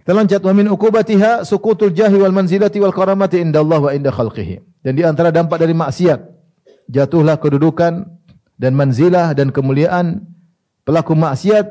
Kita 0.00 0.12
loncat 0.12 0.42
wa 0.44 0.52
min 0.56 0.66
ukubatiha 0.68 1.44
sukutul 1.44 1.92
jahi 1.92 2.16
wal 2.20 2.32
manzilati 2.32 2.80
wal 2.80 2.92
karamati 2.92 3.40
inda 3.40 3.64
Allah 3.64 3.80
wa 3.80 3.90
inda 3.92 4.12
khalqihi. 4.12 4.84
Dan 4.84 4.96
di 4.96 5.04
antara 5.04 5.28
dampak 5.28 5.60
dari 5.60 5.76
maksiat 5.76 6.39
jatuhlah 6.90 7.38
kedudukan 7.38 8.10
dan 8.58 8.72
manzilah 8.74 9.32
dan 9.32 9.54
kemuliaan 9.54 10.26
pelaku 10.82 11.14
maksiat 11.14 11.70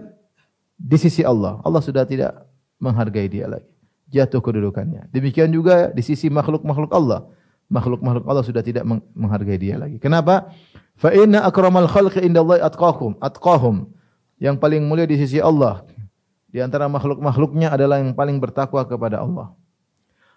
di 0.79 0.97
sisi 0.97 1.21
Allah. 1.27 1.59
Allah 1.61 1.83
sudah 1.83 2.07
tidak 2.07 2.47
menghargai 2.79 3.27
dia 3.27 3.45
lagi. 3.45 3.67
Jatuh 4.09 4.41
kedudukannya. 4.41 5.11
Demikian 5.13 5.51
juga 5.53 5.91
di 5.93 6.01
sisi 6.01 6.31
makhluk-makhluk 6.31 6.89
Allah. 6.95 7.29
Makhluk-makhluk 7.69 8.25
Allah 8.25 8.41
sudah 8.41 8.65
tidak 8.65 8.81
menghargai 9.13 9.59
dia 9.61 9.77
lagi. 9.77 10.01
Kenapa? 10.01 10.49
Fa 10.97 11.13
inna 11.13 11.45
akramal 11.45 11.85
khalqi 11.85 12.25
indallahi 12.25 12.65
atqahum, 12.65 13.19
atqahum. 13.21 13.85
Yang 14.41 14.55
paling 14.57 14.81
mulia 14.87 15.05
di 15.05 15.19
sisi 15.19 15.37
Allah 15.37 15.85
di 16.49 16.57
antara 16.57 16.89
makhluk-makhluknya 16.89 17.69
adalah 17.69 18.01
yang 18.01 18.17
paling 18.17 18.41
bertakwa 18.41 18.81
kepada 18.87 19.21
Allah. 19.21 19.53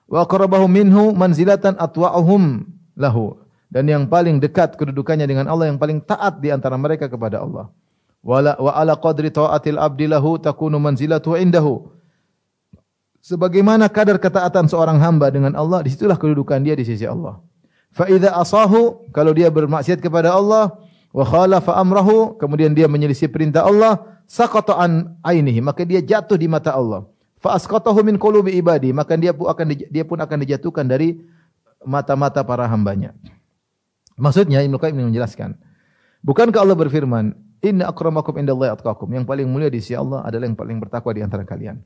Wa 0.04 0.28
aqrabahum 0.28 0.68
minhu 0.68 1.16
manzilatan 1.16 1.80
atwa'uhum 1.80 2.68
lahu 2.98 3.41
dan 3.72 3.88
yang 3.88 4.04
paling 4.04 4.36
dekat 4.36 4.76
kedudukannya 4.76 5.24
dengan 5.24 5.48
Allah 5.48 5.72
yang 5.72 5.80
paling 5.80 6.04
taat 6.04 6.44
di 6.44 6.52
antara 6.52 6.76
mereka 6.76 7.08
kepada 7.08 7.40
Allah. 7.40 7.72
Wala 8.20 8.54
wa 8.60 8.76
ala 8.76 9.00
qadri 9.00 9.32
taatil 9.32 9.80
abdi 9.80 10.12
lahu 10.12 10.36
takunu 10.36 10.76
manzilatu 10.76 11.32
indahu. 11.40 11.88
Sebagaimana 13.24 13.88
kadar 13.88 14.20
ketaatan 14.20 14.68
seorang 14.68 15.00
hamba 15.00 15.32
dengan 15.32 15.56
Allah, 15.56 15.80
di 15.80 15.88
situlah 15.88 16.20
kedudukan 16.20 16.60
dia 16.60 16.76
di 16.76 16.84
sisi 16.84 17.08
Allah. 17.08 17.40
Fa 17.96 18.10
idza 18.12 18.34
asahu, 18.34 19.08
kalau 19.14 19.32
dia 19.32 19.48
bermaksiat 19.48 20.04
kepada 20.04 20.36
Allah, 20.36 20.74
wa 21.14 21.24
khalafa 21.24 21.72
amrahu, 21.78 22.36
kemudian 22.36 22.76
dia 22.76 22.90
menyelisih 22.90 23.30
perintah 23.30 23.64
Allah, 23.64 24.20
saqata 24.26 24.74
an 24.74 25.16
ainihi, 25.22 25.62
maka 25.62 25.86
dia 25.86 26.02
jatuh 26.02 26.36
di 26.36 26.50
mata 26.50 26.74
Allah. 26.74 27.06
Fa 27.38 27.54
asqatahu 27.58 28.06
min 28.06 28.18
qulubi 28.18 28.54
ibadi, 28.58 28.90
maka 28.90 29.18
dia 29.18 29.30
pun 29.34 29.50
akan 29.50 29.66
dia 29.70 30.04
pun 30.06 30.18
akan 30.18 30.36
dijatuhkan 30.46 30.86
dari 30.86 31.22
mata-mata 31.82 32.42
para 32.42 32.66
hambanya. 32.66 33.14
Maksudnya 34.16 34.60
Ibnu 34.64 34.76
Qayyim 34.76 35.08
menjelaskan, 35.08 35.56
bukankah 36.20 36.60
Allah 36.62 36.76
berfirman, 36.76 37.32
"Inna 37.64 37.88
akramakum 37.88 38.36
indallahi 38.36 38.72
atqakum." 38.72 39.08
Yang 39.12 39.24
paling 39.24 39.46
mulia 39.48 39.72
di 39.72 39.80
sisi 39.80 39.96
Allah 39.96 40.22
adalah 40.22 40.48
yang 40.48 40.58
paling 40.58 40.78
bertakwa 40.80 41.10
di 41.16 41.22
antara 41.24 41.42
kalian. 41.46 41.80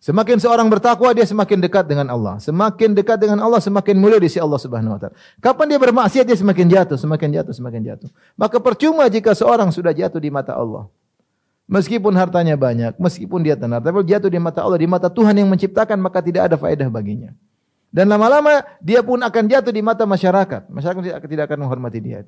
Semakin 0.00 0.40
seorang 0.40 0.68
bertakwa, 0.68 1.12
dia 1.12 1.24
semakin 1.24 1.60
dekat 1.60 1.84
dengan 1.88 2.08
Allah. 2.08 2.40
Semakin 2.40 2.96
dekat 2.96 3.20
dengan 3.20 3.40
Allah, 3.44 3.60
semakin 3.60 3.96
mulia 3.96 4.20
di 4.20 4.28
sisi 4.28 4.40
Allah 4.40 4.60
Subhanahu 4.60 4.96
wa 4.96 5.00
taala. 5.00 5.16
Kapan 5.40 5.66
dia 5.72 5.78
bermaksiat, 5.80 6.24
dia 6.24 6.36
semakin 6.36 6.66
jatuh, 6.68 6.96
semakin 6.96 7.28
jatuh, 7.36 7.54
semakin 7.56 7.80
jatuh. 7.84 8.08
Maka 8.36 8.60
percuma 8.60 9.08
jika 9.08 9.36
seorang 9.36 9.68
sudah 9.72 9.92
jatuh 9.92 10.20
di 10.20 10.32
mata 10.32 10.56
Allah. 10.56 10.88
Meskipun 11.70 12.10
hartanya 12.18 12.58
banyak, 12.58 12.98
meskipun 12.98 13.46
dia 13.46 13.54
tenar, 13.54 13.78
tapi 13.78 14.02
jatuh 14.02 14.26
di 14.26 14.42
mata 14.42 14.58
Allah, 14.58 14.74
di 14.74 14.90
mata 14.90 15.06
Tuhan 15.06 15.38
yang 15.38 15.46
menciptakan, 15.46 16.02
maka 16.02 16.18
tidak 16.18 16.50
ada 16.50 16.56
faedah 16.58 16.90
baginya. 16.90 17.30
Dan 17.90 18.06
lama-lama 18.06 18.62
dia 18.78 19.02
pun 19.02 19.18
akan 19.18 19.44
jatuh 19.50 19.74
di 19.74 19.82
mata 19.82 20.06
masyarakat. 20.06 20.70
Masyarakat 20.70 21.26
tidak 21.26 21.44
akan 21.50 21.66
menghormati 21.66 21.98
dia. 21.98 22.22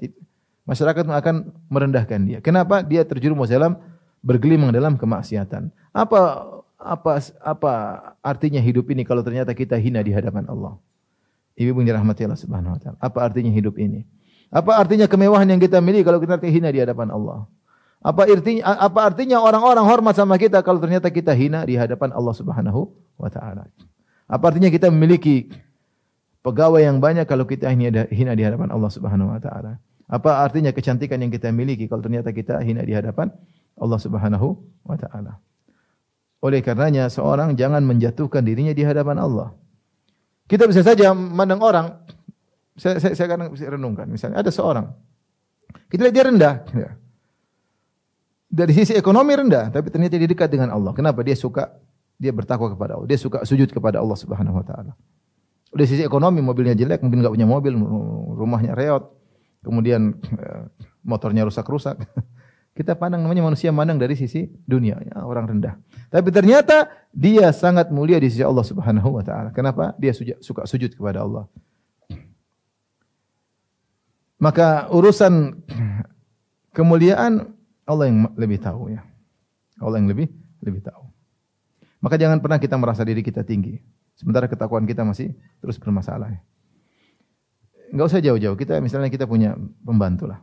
Masyarakat 0.66 1.06
akan 1.06 1.34
merendahkan 1.70 2.20
dia. 2.26 2.38
Kenapa? 2.42 2.82
Dia 2.82 3.06
terjerumus 3.06 3.50
dalam 3.50 3.78
bergelimang 4.22 4.74
dalam 4.74 4.98
kemaksiatan. 4.98 5.70
Apa 5.94 6.20
apa 6.82 7.12
apa 7.42 7.72
artinya 8.18 8.58
hidup 8.58 8.90
ini 8.90 9.06
kalau 9.06 9.22
ternyata 9.22 9.54
kita 9.54 9.78
hina 9.78 10.02
di 10.02 10.10
hadapan 10.10 10.46
Allah? 10.50 10.78
Ibu 11.54 11.78
yang 11.84 12.02
Allah 12.02 12.38
Subhanahu 12.38 12.74
wa 12.74 12.80
taala. 12.80 12.98
Apa 12.98 13.18
artinya 13.22 13.52
hidup 13.54 13.78
ini? 13.78 14.02
Apa 14.50 14.82
artinya 14.82 15.06
kemewahan 15.06 15.46
yang 15.46 15.60
kita 15.62 15.78
miliki 15.78 16.04
kalau 16.04 16.18
kita 16.18 16.42
hina 16.42 16.68
di 16.74 16.80
hadapan 16.82 17.08
Allah? 17.14 17.46
Apa 18.02 18.26
artinya 18.26 18.62
apa 18.66 19.00
artinya 19.06 19.38
orang-orang 19.38 19.86
hormat 19.86 20.18
sama 20.18 20.34
kita 20.34 20.58
kalau 20.66 20.82
ternyata 20.82 21.06
kita 21.06 21.30
hina 21.30 21.62
di 21.62 21.78
hadapan 21.78 22.10
Allah 22.10 22.34
Subhanahu 22.34 22.90
wa 23.14 23.30
taala? 23.30 23.70
Apa 24.32 24.48
artinya 24.48 24.72
kita 24.72 24.88
memiliki 24.88 25.52
pegawai 26.40 26.80
yang 26.80 27.04
banyak 27.04 27.28
kalau 27.28 27.44
kita 27.44 27.68
hina 27.68 28.32
di 28.32 28.42
hadapan 28.48 28.72
Allah 28.72 28.88
Subhanahu 28.88 29.28
wa 29.28 29.36
taala? 29.36 29.76
Apa 30.08 30.40
artinya 30.40 30.72
kecantikan 30.72 31.20
yang 31.20 31.28
kita 31.28 31.52
miliki 31.52 31.84
kalau 31.84 32.00
ternyata 32.00 32.32
kita 32.32 32.56
hina 32.64 32.80
di 32.80 32.96
hadapan 32.96 33.28
Allah 33.76 34.00
Subhanahu 34.00 34.56
wa 34.88 34.96
taala? 34.96 35.36
Oleh 36.40 36.64
karenanya 36.64 37.12
seorang 37.12 37.52
jangan 37.60 37.84
menjatuhkan 37.84 38.40
dirinya 38.40 38.72
di 38.72 38.80
hadapan 38.80 39.20
Allah. 39.20 39.52
Kita 40.48 40.64
bisa 40.64 40.80
saja 40.80 41.12
memandang 41.12 41.60
orang 41.60 41.86
saya 42.72 42.96
saya, 43.04 43.12
saya 43.12 43.28
kadang 43.28 43.52
renungkan 43.52 44.08
misalnya 44.08 44.40
ada 44.40 44.48
seorang 44.48 44.96
kita 45.92 46.08
lihat 46.08 46.14
dia 46.16 46.24
rendah 46.24 46.54
ya. 46.72 46.90
Dari 48.48 48.72
sisi 48.72 48.96
ekonomi 48.96 49.36
rendah 49.36 49.68
tapi 49.68 49.92
ternyata 49.92 50.16
dia 50.16 50.28
dekat 50.28 50.48
dengan 50.48 50.72
Allah. 50.72 50.96
Kenapa? 50.96 51.20
Dia 51.20 51.36
suka 51.36 51.68
dia 52.22 52.30
bertakwa 52.30 52.70
kepada 52.70 52.94
Allah. 52.94 53.10
Dia 53.10 53.18
suka 53.18 53.42
sujud 53.42 53.66
kepada 53.74 53.98
Allah 53.98 54.14
Subhanahu 54.14 54.62
wa 54.62 54.62
taala. 54.62 54.94
Dari 55.74 55.88
sisi 55.90 56.06
ekonomi 56.06 56.38
mobilnya 56.38 56.78
jelek, 56.78 57.02
mungkin 57.02 57.26
enggak 57.26 57.34
punya 57.34 57.48
mobil, 57.50 57.74
rumahnya 58.38 58.78
reot, 58.78 59.10
kemudian 59.66 60.14
eh, 60.38 60.70
motornya 61.02 61.42
rusak-rusak. 61.42 61.98
Kita 62.78 62.96
pandang 62.96 63.26
namanya 63.26 63.52
manusia 63.52 63.68
pandang 63.74 63.98
dari 63.98 64.16
sisi 64.16 64.48
dunia, 64.64 64.96
ya, 65.02 65.26
orang 65.26 65.44
rendah. 65.44 65.76
Tapi 66.08 66.32
ternyata 66.32 66.88
dia 67.12 67.50
sangat 67.50 67.90
mulia 67.90 68.16
di 68.22 68.30
sisi 68.30 68.46
Allah 68.46 68.62
Subhanahu 68.62 69.18
wa 69.18 69.24
taala. 69.26 69.50
Kenapa? 69.50 69.92
Dia 69.98 70.14
suka 70.16 70.64
sujud 70.64 70.94
kepada 70.94 71.26
Allah. 71.26 71.50
Maka 74.40 74.88
urusan 74.90 75.58
kemuliaan 76.76 77.52
Allah 77.84 78.04
yang 78.08 78.18
lebih 78.38 78.62
tahu 78.62 78.94
ya. 78.94 79.02
Allah 79.82 79.98
yang 79.98 80.08
lebih 80.08 80.30
lebih 80.62 80.80
tahu. 80.82 81.01
Maka 82.02 82.18
jangan 82.18 82.42
pernah 82.42 82.58
kita 82.58 82.74
merasa 82.74 83.06
diri 83.06 83.22
kita 83.22 83.46
tinggi. 83.46 83.78
Sementara 84.18 84.50
ketakuan 84.50 84.82
kita 84.84 85.06
masih 85.06 85.32
terus 85.62 85.78
bermasalah. 85.78 86.34
Enggak 87.94 88.06
usah 88.10 88.20
jauh-jauh. 88.20 88.58
Kita 88.58 88.82
misalnya 88.82 89.06
kita 89.06 89.24
punya 89.30 89.54
pembantu 89.86 90.26
lah. 90.26 90.42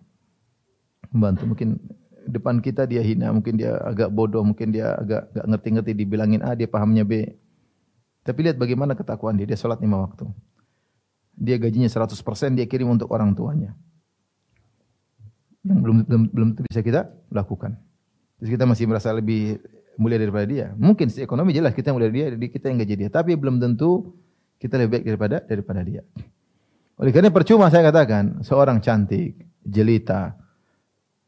Pembantu 1.11 1.43
mungkin 1.51 1.75
depan 2.23 2.63
kita 2.63 2.87
dia 2.87 3.03
hina, 3.03 3.35
mungkin 3.35 3.59
dia 3.59 3.75
agak 3.83 4.07
bodoh, 4.07 4.45
mungkin 4.45 4.71
dia 4.71 4.95
agak 4.95 5.35
enggak 5.35 5.45
ngerti-ngerti 5.51 5.91
dibilangin 5.99 6.41
A, 6.47 6.55
dia 6.55 6.69
pahamnya 6.71 7.03
B. 7.03 7.27
Tapi 8.23 8.39
lihat 8.45 8.55
bagaimana 8.55 8.95
ketakuan 8.95 9.35
dia. 9.35 9.43
Dia 9.43 9.59
sholat 9.59 9.83
lima 9.83 9.99
waktu. 9.99 10.31
Dia 11.35 11.59
gajinya 11.59 11.91
100% 11.91 12.55
dia 12.55 12.67
kirim 12.71 12.87
untuk 12.87 13.11
orang 13.11 13.35
tuanya. 13.35 13.75
Yang 15.67 15.79
belum 15.83 15.97
belum 16.07 16.23
belum 16.31 16.49
bisa 16.71 16.79
kita 16.79 17.11
lakukan. 17.35 17.75
Terus 18.39 18.49
kita 18.55 18.63
masih 18.63 18.87
merasa 18.87 19.11
lebih 19.11 19.59
mulia 19.99 20.15
daripada 20.15 20.47
dia. 20.47 20.71
Mungkin 20.79 21.11
si 21.11 21.19
ekonomi 21.19 21.51
jelas 21.51 21.75
kita 21.75 21.91
mulia 21.91 22.07
dia, 22.07 22.31
jadi 22.31 22.45
kita 22.47 22.71
yang 22.71 22.79
gaji 22.79 22.95
dia. 23.05 23.09
Tapi 23.11 23.35
belum 23.35 23.59
tentu 23.59 24.15
kita 24.55 24.79
lebih 24.79 24.95
baik 24.95 25.03
daripada 25.03 25.37
daripada 25.43 25.81
dia. 25.83 26.01
Oleh 26.95 27.11
karena 27.11 27.31
percuma 27.31 27.67
saya 27.67 27.91
katakan, 27.91 28.39
seorang 28.43 28.79
cantik, 28.79 29.35
jelita, 29.63 30.35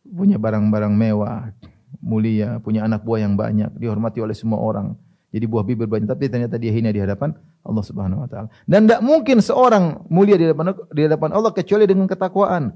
punya 0.03 0.39
barang-barang 0.39 0.91
mewah, 0.91 1.51
mulia, 1.99 2.59
punya 2.63 2.88
anak 2.88 3.03
buah 3.03 3.24
yang 3.24 3.36
banyak, 3.36 3.72
dihormati 3.76 4.24
oleh 4.24 4.36
semua 4.36 4.59
orang. 4.59 4.95
Jadi 5.32 5.47
buah 5.47 5.63
bibir 5.63 5.88
banyak, 5.88 6.11
tapi 6.11 6.28
ternyata 6.28 6.59
dia 6.59 6.76
hina 6.76 6.91
di 6.91 6.99
hadapan 6.99 7.32
Allah 7.63 7.84
Subhanahu 7.88 8.24
wa 8.24 8.28
taala. 8.28 8.47
Dan 8.67 8.84
tidak 8.84 8.99
mungkin 8.99 9.39
seorang 9.39 10.03
mulia 10.11 10.36
di 10.36 10.43
hadapan 10.47 10.76
di 10.91 11.01
hadapan 11.07 11.30
Allah 11.32 11.51
kecuali 11.55 11.88
dengan 11.88 12.07
ketakwaan. 12.07 12.76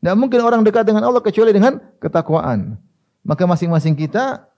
Tidak 0.00 0.16
mungkin 0.16 0.40
orang 0.40 0.64
dekat 0.64 0.88
dengan 0.88 1.04
Allah 1.04 1.20
kecuali 1.20 1.52
dengan 1.52 1.76
ketakwaan. 2.00 2.80
Maka 3.22 3.44
masing-masing 3.44 3.94
kita 3.94 4.48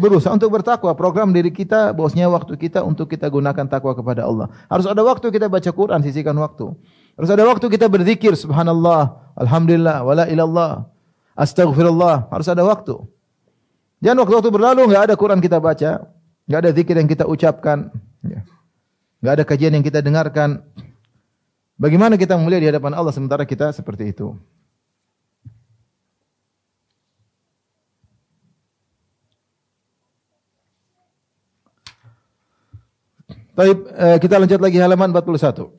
berusaha 0.00 0.32
untuk 0.32 0.48
bertakwa. 0.56 0.96
Program 0.96 1.28
diri 1.30 1.52
kita, 1.52 1.92
bosnya 1.92 2.26
waktu 2.32 2.56
kita 2.56 2.80
untuk 2.80 3.12
kita 3.12 3.28
gunakan 3.28 3.68
takwa 3.68 3.92
kepada 3.92 4.24
Allah. 4.24 4.48
Harus 4.72 4.88
ada 4.88 5.04
waktu 5.04 5.28
kita 5.28 5.52
baca 5.52 5.68
Quran, 5.68 6.00
sisihkan 6.00 6.34
waktu. 6.40 6.72
Harus 7.20 7.30
ada 7.30 7.44
waktu 7.44 7.68
kita 7.68 7.86
berzikir, 7.92 8.32
subhanallah, 8.32 9.20
alhamdulillah, 9.36 10.00
wala 10.00 10.24
ilallah, 10.26 10.88
astaghfirullah. 11.36 12.32
Harus 12.32 12.48
ada 12.48 12.64
waktu. 12.64 12.96
Jangan 14.00 14.24
waktu-waktu 14.24 14.48
berlalu, 14.48 14.80
enggak 14.88 15.12
ada 15.12 15.14
Quran 15.20 15.44
kita 15.44 15.60
baca, 15.60 16.08
enggak 16.48 16.60
ada 16.64 16.70
zikir 16.72 16.96
yang 16.96 17.04
kita 17.04 17.28
ucapkan, 17.28 17.92
enggak 18.24 18.40
ya. 19.20 19.36
ada 19.36 19.44
kajian 19.44 19.76
yang 19.76 19.84
kita 19.84 20.00
dengarkan. 20.00 20.64
Bagaimana 21.76 22.16
kita 22.16 22.40
mulia 22.40 22.60
di 22.60 22.68
hadapan 22.68 22.96
Allah 22.96 23.12
sementara 23.12 23.44
kita 23.44 23.72
seperti 23.76 24.16
itu? 24.16 24.32
Baik, 33.50 33.78
eh, 33.98 34.16
kita 34.22 34.38
lanjut 34.38 34.60
lagi 34.62 34.78
halaman 34.78 35.10
41. 35.10 35.74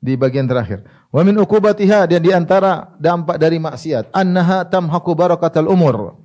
Di 0.00 0.16
bagian 0.16 0.48
terakhir. 0.48 0.84
Wa 1.12 1.20
min 1.24 1.36
uqubatiha 1.40 2.08
dan 2.08 2.20
di 2.20 2.30
antara 2.32 2.92
dampak 2.96 3.36
dari 3.36 3.60
maksiat, 3.60 4.12
annaha 4.12 4.64
tamhaqu 4.64 5.12
barakatal 5.12 5.68
umur. 5.68 6.16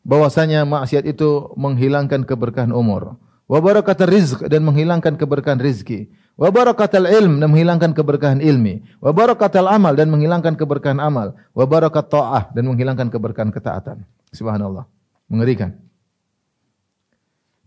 Bahwasanya 0.00 0.64
maksiat 0.64 1.04
itu 1.06 1.52
menghilangkan 1.54 2.24
keberkahan 2.24 2.72
umur. 2.72 3.20
Wa 3.50 3.58
barakatal 3.58 4.08
rizq 4.08 4.46
dan 4.46 4.62
menghilangkan 4.62 5.18
keberkahan 5.18 5.58
rizki. 5.58 6.08
Wa 6.38 6.48
barakatal 6.48 7.04
ilm 7.04 7.42
dan 7.42 7.50
menghilangkan 7.52 7.92
keberkahan 7.92 8.40
ilmi. 8.40 8.80
Wa 9.02 9.12
barakatal 9.12 9.68
amal 9.68 9.92
dan 9.92 10.08
menghilangkan 10.08 10.54
keberkahan 10.56 11.02
amal. 11.02 11.36
Wa 11.52 11.66
barakat 11.66 12.08
ta'ah 12.08 12.54
dan 12.54 12.64
menghilangkan 12.64 13.12
keberkahan 13.12 13.50
ketaatan. 13.52 14.06
Subhanallah. 14.32 14.86
Mengerikan 15.28 15.89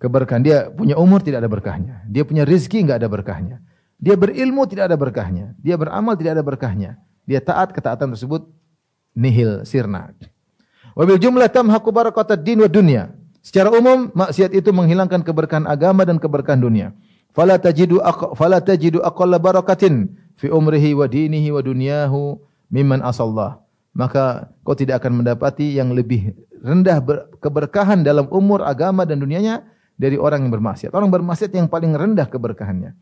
keberkahan. 0.03 0.43
Dia 0.43 0.67
punya 0.67 0.99
umur 0.99 1.23
tidak 1.23 1.47
ada 1.47 1.49
berkahnya. 1.49 2.03
Dia 2.11 2.27
punya 2.27 2.43
rezeki 2.43 2.83
enggak 2.83 2.99
ada 2.99 3.07
berkahnya. 3.07 3.63
Dia 4.03 4.19
berilmu 4.19 4.67
tidak 4.67 4.91
ada 4.91 4.99
berkahnya. 4.99 5.55
Dia 5.63 5.79
beramal 5.79 6.19
tidak 6.19 6.35
ada 6.35 6.43
berkahnya. 6.43 6.99
Dia 7.23 7.39
taat 7.39 7.71
ketaatan 7.71 8.11
tersebut 8.11 8.51
nihil 9.15 9.63
sirna. 9.63 10.11
Wabil 10.99 11.23
jumlah 11.23 11.47
tamhaqu 11.47 11.87
barakatad 11.95 12.43
din 12.43 12.59
wa 12.59 12.67
dunya. 12.67 13.15
Secara 13.39 13.71
umum 13.71 14.11
maksiat 14.11 14.51
itu 14.51 14.75
menghilangkan 14.75 15.23
keberkahan 15.23 15.63
agama 15.71 16.03
dan 16.03 16.19
keberkahan 16.19 16.59
dunia. 16.59 16.91
Fala 17.31 17.55
tajidu 17.55 18.03
fala 18.35 18.59
tajidu 18.59 18.99
aqalla 19.01 19.39
barakatin 19.39 20.11
fi 20.35 20.51
umrihi 20.51 20.93
wa 20.93 21.07
dinihi 21.07 21.49
wa 21.49 21.63
dunyahu 21.63 22.43
mimman 22.67 22.99
asallah. 22.99 23.63
Maka 23.95 24.51
kau 24.67 24.75
tidak 24.75 24.99
akan 24.99 25.23
mendapati 25.23 25.75
yang 25.79 25.95
lebih 25.95 26.35
rendah 26.63 27.03
keberkahan 27.39 28.01
dalam 28.01 28.25
umur 28.31 28.63
agama 28.63 29.03
dan 29.03 29.19
dunianya 29.19 29.63
dari 29.97 30.17
orang 30.17 30.47
yang 30.47 30.51
bermaksiat. 30.53 30.91
Orang 30.91 31.13
bermaksiat 31.13 31.53
yang 31.53 31.69
paling 31.69 31.93
rendah 31.93 32.25
keberkahannya. 32.27 32.93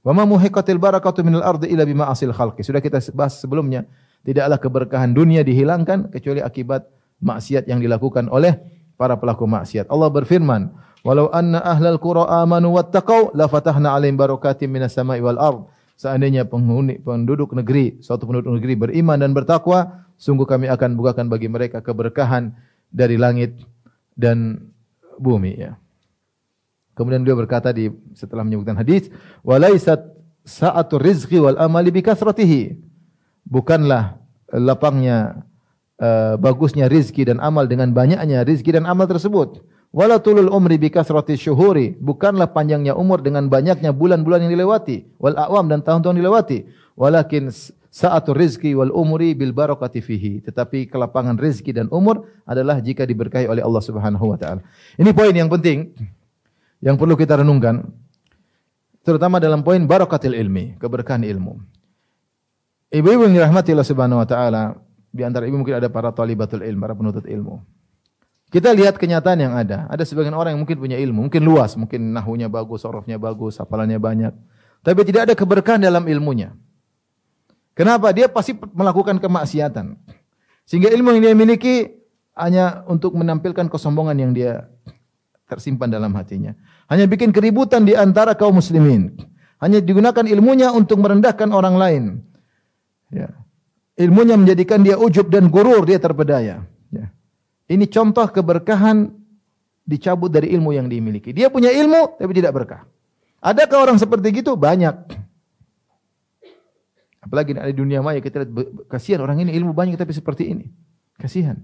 Wa 0.00 0.12
ma 0.16 0.24
muhiqatil 0.24 0.80
barakatu 0.80 1.20
minal 1.20 1.44
ardi 1.44 1.68
illa 1.68 1.84
bima 1.84 2.08
asil 2.08 2.32
khalqi. 2.32 2.64
Sudah 2.64 2.80
kita 2.80 2.98
bahas 3.12 3.36
sebelumnya, 3.36 3.84
tidaklah 4.24 4.58
keberkahan 4.58 5.12
dunia 5.12 5.44
dihilangkan 5.44 6.08
kecuali 6.08 6.40
akibat 6.40 6.88
maksiat 7.20 7.68
yang 7.68 7.84
dilakukan 7.84 8.32
oleh 8.32 8.56
para 8.96 9.16
pelaku 9.20 9.44
maksiat. 9.44 9.88
Allah 9.92 10.08
berfirman, 10.08 10.72
"Walau 11.04 11.28
anna 11.32 11.60
ahlal 11.60 12.00
qura 12.00 12.28
amanu 12.40 12.76
wattaqau 12.76 13.36
la 13.36 13.48
fatahna 13.48 13.92
'alaihim 13.96 14.16
barakatim 14.16 14.72
minas 14.72 14.96
sama'i 14.96 15.20
wal 15.20 15.40
ard." 15.40 15.68
Seandainya 16.00 16.48
penghuni 16.48 16.96
penduduk 16.96 17.52
negeri, 17.52 18.00
suatu 18.00 18.24
penduduk 18.24 18.56
negeri 18.56 18.72
beriman 18.72 19.20
dan 19.20 19.36
bertakwa, 19.36 20.08
sungguh 20.16 20.48
kami 20.48 20.64
akan 20.72 20.96
bukakan 20.96 21.28
bagi 21.28 21.52
mereka 21.52 21.84
keberkahan 21.84 22.56
dari 22.88 23.20
langit 23.20 23.60
dan 24.16 24.64
bumi 25.20 25.60
ya. 25.60 25.76
Kemudian 27.00 27.24
beliau 27.24 27.40
berkata 27.40 27.72
di 27.72 27.88
setelah 28.12 28.44
menyebutkan 28.44 28.76
hadis, 28.76 29.08
"Walaisat 29.40 30.04
sa'atu 30.44 31.00
rizqi 31.00 31.40
wal 31.40 31.56
amali 31.56 31.88
bi 31.88 32.04
kasratihi." 32.04 32.76
Bukanlah 33.48 34.20
lapangnya 34.52 35.48
uh, 35.96 36.36
bagusnya 36.36 36.92
rizki 36.92 37.24
dan 37.24 37.40
amal 37.40 37.64
dengan 37.64 37.88
banyaknya 37.96 38.44
rizki 38.44 38.68
dan 38.68 38.84
amal 38.84 39.08
tersebut. 39.08 39.64
Wala 39.96 40.20
tulul 40.20 40.52
umri 40.52 40.76
bi 40.76 40.92
syuhuri. 41.40 41.96
Bukanlah 41.96 42.52
panjangnya 42.52 42.92
umur 42.92 43.24
dengan 43.24 43.48
banyaknya 43.48 43.96
bulan-bulan 43.96 44.44
yang 44.44 44.52
dilewati, 44.52 45.08
wal 45.16 45.40
awam 45.40 45.72
dan 45.72 45.80
tahun-tahun 45.80 46.20
dilewati. 46.20 46.68
Walakin 47.00 47.48
sa'atu 47.90 48.30
rizki 48.30 48.76
wal 48.76 48.94
umri 48.94 49.34
bil 49.34 49.50
barakati 49.50 49.98
fihi. 49.98 50.46
Tetapi 50.46 50.86
kelapangan 50.86 51.40
rizki 51.40 51.74
dan 51.74 51.90
umur 51.90 52.28
adalah 52.46 52.78
jika 52.78 53.02
diberkahi 53.02 53.50
oleh 53.50 53.64
Allah 53.64 53.82
Subhanahu 53.82 54.30
wa 54.30 54.38
taala. 54.38 54.62
Ini 54.94 55.10
poin 55.10 55.34
yang 55.34 55.50
penting 55.50 55.90
yang 56.80 56.96
perlu 56.96 57.16
kita 57.16 57.40
renungkan 57.40 57.84
terutama 59.04 59.40
dalam 59.40 59.64
poin 59.64 59.80
barakatil 59.80 60.36
ilmi, 60.36 60.76
keberkahan 60.76 61.24
ilmu. 61.24 61.60
Ibu-ibu 62.90 63.30
yang 63.30 63.34
dirahmati 63.38 63.72
Allah 63.72 63.86
Subhanahu 63.86 64.18
wa 64.18 64.28
taala, 64.28 64.76
di 65.14 65.22
antara 65.22 65.46
ibu 65.46 65.62
mungkin 65.62 65.78
ada 65.78 65.86
para 65.86 66.10
talibatul 66.10 66.66
ilmu, 66.66 66.80
para 66.82 66.94
penuntut 66.96 67.24
ilmu. 67.24 67.62
Kita 68.50 68.74
lihat 68.74 68.98
kenyataan 68.98 69.38
yang 69.38 69.54
ada. 69.54 69.86
Ada 69.86 70.02
sebagian 70.02 70.34
orang 70.34 70.58
yang 70.58 70.62
mungkin 70.66 70.82
punya 70.82 70.98
ilmu, 70.98 71.30
mungkin 71.30 71.42
luas, 71.46 71.78
mungkin 71.78 72.10
nahunya 72.10 72.50
bagus, 72.50 72.82
sorofnya 72.82 73.14
bagus, 73.14 73.62
hafalannya 73.62 74.02
banyak. 74.02 74.34
Tapi 74.82 75.00
tidak 75.06 75.30
ada 75.30 75.34
keberkahan 75.38 75.78
dalam 75.78 76.02
ilmunya. 76.10 76.50
Kenapa? 77.78 78.10
Dia 78.10 78.26
pasti 78.26 78.58
melakukan 78.58 79.22
kemaksiatan. 79.22 79.94
Sehingga 80.66 80.90
ilmu 80.90 81.14
yang 81.14 81.22
dia 81.30 81.34
miliki 81.38 81.76
hanya 82.34 82.82
untuk 82.90 83.14
menampilkan 83.14 83.70
kesombongan 83.70 84.18
yang 84.18 84.32
dia 84.34 84.66
tersimpan 85.50 85.90
dalam 85.90 86.14
hatinya. 86.14 86.54
Hanya 86.86 87.10
bikin 87.10 87.34
keributan 87.34 87.82
di 87.82 87.98
antara 87.98 88.38
kaum 88.38 88.62
muslimin. 88.62 89.18
Hanya 89.58 89.82
digunakan 89.82 90.22
ilmunya 90.22 90.70
untuk 90.70 91.02
merendahkan 91.02 91.50
orang 91.50 91.74
lain. 91.74 92.02
Ya. 93.10 93.34
Ilmunya 93.98 94.38
menjadikan 94.38 94.80
dia 94.80 94.96
ujub 94.96 95.28
dan 95.28 95.50
gurur, 95.50 95.82
dia 95.82 95.98
terpedaya. 95.98 96.62
Ya. 96.88 97.06
Ini 97.66 97.84
contoh 97.90 98.24
keberkahan 98.30 99.10
dicabut 99.84 100.30
dari 100.30 100.54
ilmu 100.54 100.70
yang 100.70 100.86
dimiliki. 100.86 101.34
Dia 101.34 101.50
punya 101.50 101.74
ilmu 101.74 102.16
tapi 102.16 102.32
tidak 102.32 102.54
berkah. 102.54 102.86
Adakah 103.42 103.90
orang 103.90 103.98
seperti 103.98 104.30
itu? 104.30 104.54
Banyak. 104.54 104.94
Apalagi 107.20 107.52
di 107.52 107.74
dunia 107.76 108.00
maya 108.00 108.22
kita 108.24 108.48
lihat 108.48 108.88
kasihan 108.88 109.20
orang 109.20 109.44
ini 109.44 109.52
ilmu 109.52 109.76
banyak 109.76 109.98
tapi 109.98 110.14
seperti 110.16 110.48
ini. 110.48 110.72
Kasihan. 111.20 111.60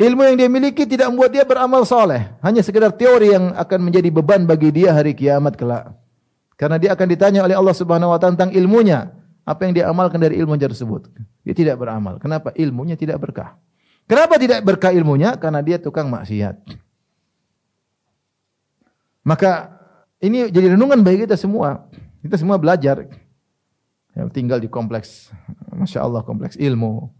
Ilmu 0.00 0.24
yang 0.24 0.36
dia 0.40 0.48
miliki 0.48 0.88
tidak 0.88 1.12
membuat 1.12 1.28
dia 1.28 1.44
beramal 1.44 1.84
soleh. 1.84 2.32
Hanya 2.40 2.64
sekedar 2.64 2.88
teori 2.96 3.36
yang 3.36 3.52
akan 3.52 3.78
menjadi 3.84 4.08
beban 4.08 4.48
bagi 4.48 4.72
dia 4.72 4.96
hari 4.96 5.12
kiamat 5.12 5.60
kelak. 5.60 5.92
Karena 6.56 6.80
dia 6.80 6.96
akan 6.96 7.04
ditanya 7.04 7.44
oleh 7.44 7.52
Allah 7.52 7.76
Subhanahu 7.76 8.08
wa 8.08 8.16
taala 8.16 8.32
tentang 8.32 8.56
ilmunya. 8.56 9.12
Apa 9.44 9.68
yang 9.68 9.76
dia 9.76 9.92
amalkan 9.92 10.16
dari 10.16 10.40
ilmu 10.40 10.56
tersebut. 10.56 11.12
Dia 11.44 11.52
tidak 11.52 11.76
beramal. 11.76 12.16
Kenapa? 12.16 12.48
Ilmunya 12.56 12.96
tidak 12.96 13.20
berkah. 13.20 13.60
Kenapa 14.08 14.40
tidak 14.40 14.64
berkah 14.64 14.88
ilmunya? 14.88 15.36
Karena 15.36 15.60
dia 15.60 15.76
tukang 15.76 16.08
maksiat. 16.08 16.56
Maka 19.20 19.68
ini 20.16 20.48
jadi 20.48 20.80
renungan 20.80 21.04
bagi 21.04 21.28
kita 21.28 21.36
semua. 21.36 21.84
Kita 22.24 22.40
semua 22.40 22.56
belajar. 22.56 23.04
Yang 24.16 24.28
tinggal 24.32 24.64
di 24.64 24.68
kompleks. 24.72 25.28
Masya 25.76 26.08
Allah 26.08 26.24
kompleks 26.24 26.56
ilmu. 26.56 27.19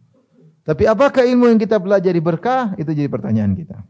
Tapi 0.71 0.87
apakah 0.87 1.27
ilmu 1.27 1.51
yang 1.51 1.59
kita 1.59 1.83
pelajari 1.83 2.23
berkah? 2.23 2.79
Itu 2.79 2.95
jadi 2.95 3.11
pertanyaan 3.11 3.59
kita. 3.59 3.83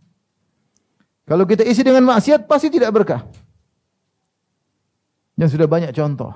Kalau 1.28 1.44
kita 1.44 1.60
isi 1.60 1.84
dengan 1.84 2.08
maksiat 2.08 2.48
pasti 2.48 2.72
tidak 2.72 2.96
berkah. 2.96 3.28
Dan 5.36 5.52
sudah 5.52 5.68
banyak 5.68 5.92
contoh. 5.92 6.32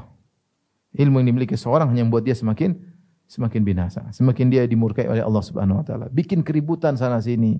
Ilmu 0.92 1.24
yang 1.24 1.32
dimiliki 1.32 1.56
seorang 1.56 1.88
hanya 1.88 2.04
membuat 2.04 2.28
dia 2.28 2.36
semakin 2.36 2.76
semakin 3.24 3.64
binasa, 3.64 4.04
semakin 4.12 4.52
dia 4.52 4.68
dimurkai 4.68 5.08
oleh 5.08 5.24
Allah 5.24 5.40
Subhanahu 5.40 5.80
wa 5.80 5.84
taala. 5.88 6.06
Bikin 6.12 6.44
keributan 6.44 6.92
sana 7.00 7.24
sini, 7.24 7.56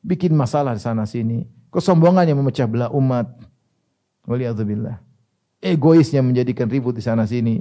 bikin 0.00 0.32
masalah 0.32 0.80
sana 0.80 1.04
sini, 1.04 1.44
kesombongan 1.68 2.24
yang 2.24 2.40
memecah 2.40 2.64
belah 2.64 2.88
umat. 2.88 3.28
Waliyadzubillah. 4.24 4.96
Egoisnya 5.60 6.24
menjadikan 6.24 6.72
ribut 6.72 6.96
di 6.96 7.04
sana 7.04 7.28
sini 7.28 7.60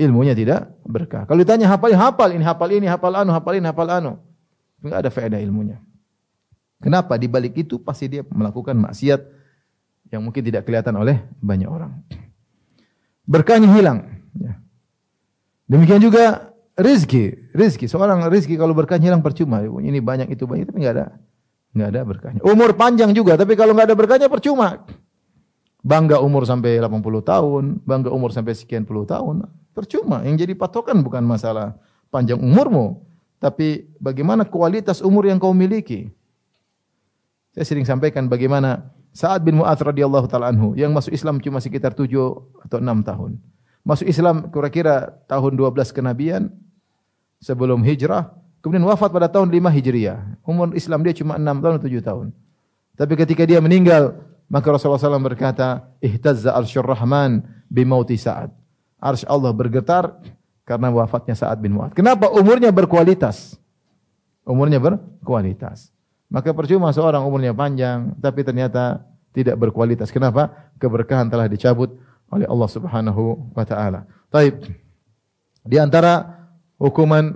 ilmunya 0.00 0.32
tidak 0.32 0.72
berkah. 0.88 1.28
Kalau 1.28 1.44
ditanya 1.44 1.68
hafal, 1.68 1.92
hafal 1.92 2.30
ini, 2.32 2.44
hafal 2.44 2.70
ini, 2.72 2.86
hafal 2.88 3.12
anu, 3.12 3.30
hafal 3.36 3.54
ini, 3.60 3.66
hafal 3.68 3.90
anu. 3.92 4.12
Enggak 4.80 4.98
ada 5.04 5.10
faedah 5.12 5.40
ilmunya. 5.44 5.76
Kenapa? 6.80 7.20
Di 7.20 7.28
balik 7.28 7.60
itu 7.60 7.76
pasti 7.76 8.08
dia 8.08 8.24
melakukan 8.24 8.72
maksiat 8.72 9.20
yang 10.08 10.24
mungkin 10.24 10.40
tidak 10.40 10.64
kelihatan 10.64 10.96
oleh 10.96 11.20
banyak 11.44 11.68
orang. 11.68 12.00
Berkahnya 13.28 13.68
hilang. 13.76 14.24
Ya. 14.32 14.56
Demikian 15.68 16.00
juga 16.00 16.56
rizki. 16.80 17.52
Rizki. 17.52 17.84
Seorang 17.84 18.24
rizki 18.32 18.56
kalau 18.56 18.72
berkahnya 18.72 19.12
hilang 19.12 19.20
percuma. 19.20 19.60
Ini 19.60 20.00
banyak, 20.00 20.32
itu 20.32 20.48
banyak. 20.48 20.72
Tapi 20.72 20.78
enggak 20.80 20.94
ada. 20.96 21.06
Enggak 21.76 21.88
ada 21.92 22.00
berkahnya. 22.08 22.40
Umur 22.42 22.74
panjang 22.74 23.12
juga. 23.12 23.36
Tapi 23.36 23.52
kalau 23.54 23.76
enggak 23.76 23.92
ada 23.92 23.96
berkahnya 24.00 24.28
percuma. 24.32 24.88
Bangga 25.80 26.20
umur 26.20 26.44
sampai 26.44 26.76
80 26.76 27.24
tahun. 27.24 27.64
Bangga 27.84 28.12
umur 28.12 28.30
sampai 28.30 28.52
sekian 28.52 28.84
puluh 28.84 29.08
tahun. 29.08 29.48
Percuma. 29.72 30.20
Yang 30.24 30.44
jadi 30.44 30.52
patokan 30.56 31.00
bukan 31.00 31.24
masalah 31.24 31.78
panjang 32.12 32.36
umurmu, 32.36 33.00
tapi 33.40 33.88
bagaimana 33.96 34.44
kualitas 34.44 35.00
umur 35.00 35.24
yang 35.30 35.40
kau 35.40 35.56
miliki. 35.56 36.10
Saya 37.54 37.64
sering 37.64 37.86
sampaikan 37.88 38.28
bagaimana 38.28 38.92
Sa'ad 39.10 39.42
bin 39.42 39.58
Mu'adz 39.58 39.82
radhiyallahu 39.82 40.26
taala 40.30 40.54
anhu 40.54 40.78
yang 40.78 40.94
masuk 40.94 41.10
Islam 41.10 41.42
cuma 41.42 41.58
sekitar 41.58 41.96
7 41.96 42.06
atau 42.62 42.78
6 42.78 43.08
tahun. 43.08 43.30
Masuk 43.82 44.06
Islam 44.06 44.52
kira-kira 44.54 45.10
tahun 45.26 45.58
12 45.58 45.90
kenabian 45.90 46.52
sebelum 47.42 47.82
hijrah, 47.82 48.30
kemudian 48.62 48.86
wafat 48.86 49.10
pada 49.10 49.26
tahun 49.26 49.50
5 49.50 49.72
Hijriah. 49.72 50.18
Umur 50.46 50.70
Islam 50.76 51.00
dia 51.02 51.16
cuma 51.16 51.40
6 51.40 51.42
tahun 51.42 51.74
atau 51.80 51.88
7 51.90 52.06
tahun. 52.06 52.26
Tapi 52.94 53.12
ketika 53.16 53.42
dia 53.48 53.58
meninggal, 53.58 54.14
maka 54.50 54.66
Rasulullah 54.74 54.98
SAW 54.98 55.22
berkata, 55.22 55.94
"Ihtazza 56.02 56.50
arsyur 56.50 56.82
rahman 56.82 57.46
bimauti 57.70 58.18
Sa'ad." 58.18 58.50
Arsy 59.00 59.24
Allah 59.24 59.54
bergetar 59.56 60.12
karena 60.68 60.92
wafatnya 60.92 61.32
Sa'ad 61.32 61.56
bin 61.58 61.72
Mu'ad. 61.72 61.96
Kenapa? 61.96 62.28
Umurnya 62.28 62.68
berkualitas. 62.68 63.56
Umurnya 64.44 64.76
berkualitas. 64.76 65.88
Maka 66.30 66.52
percuma 66.54 66.92
seorang 66.92 67.24
umurnya 67.26 67.56
panjang 67.56 68.14
tapi 68.20 68.44
ternyata 68.44 69.02
tidak 69.32 69.56
berkualitas. 69.56 70.12
Kenapa? 70.12 70.70
Keberkahan 70.76 71.26
telah 71.32 71.48
dicabut 71.50 71.96
oleh 72.30 72.46
Allah 72.46 72.70
Subhanahu 72.70 73.50
wa 73.50 73.64
taala. 73.66 74.06
Taib. 74.30 74.62
Di 75.66 75.76
antara 75.80 76.46
hukuman 76.78 77.34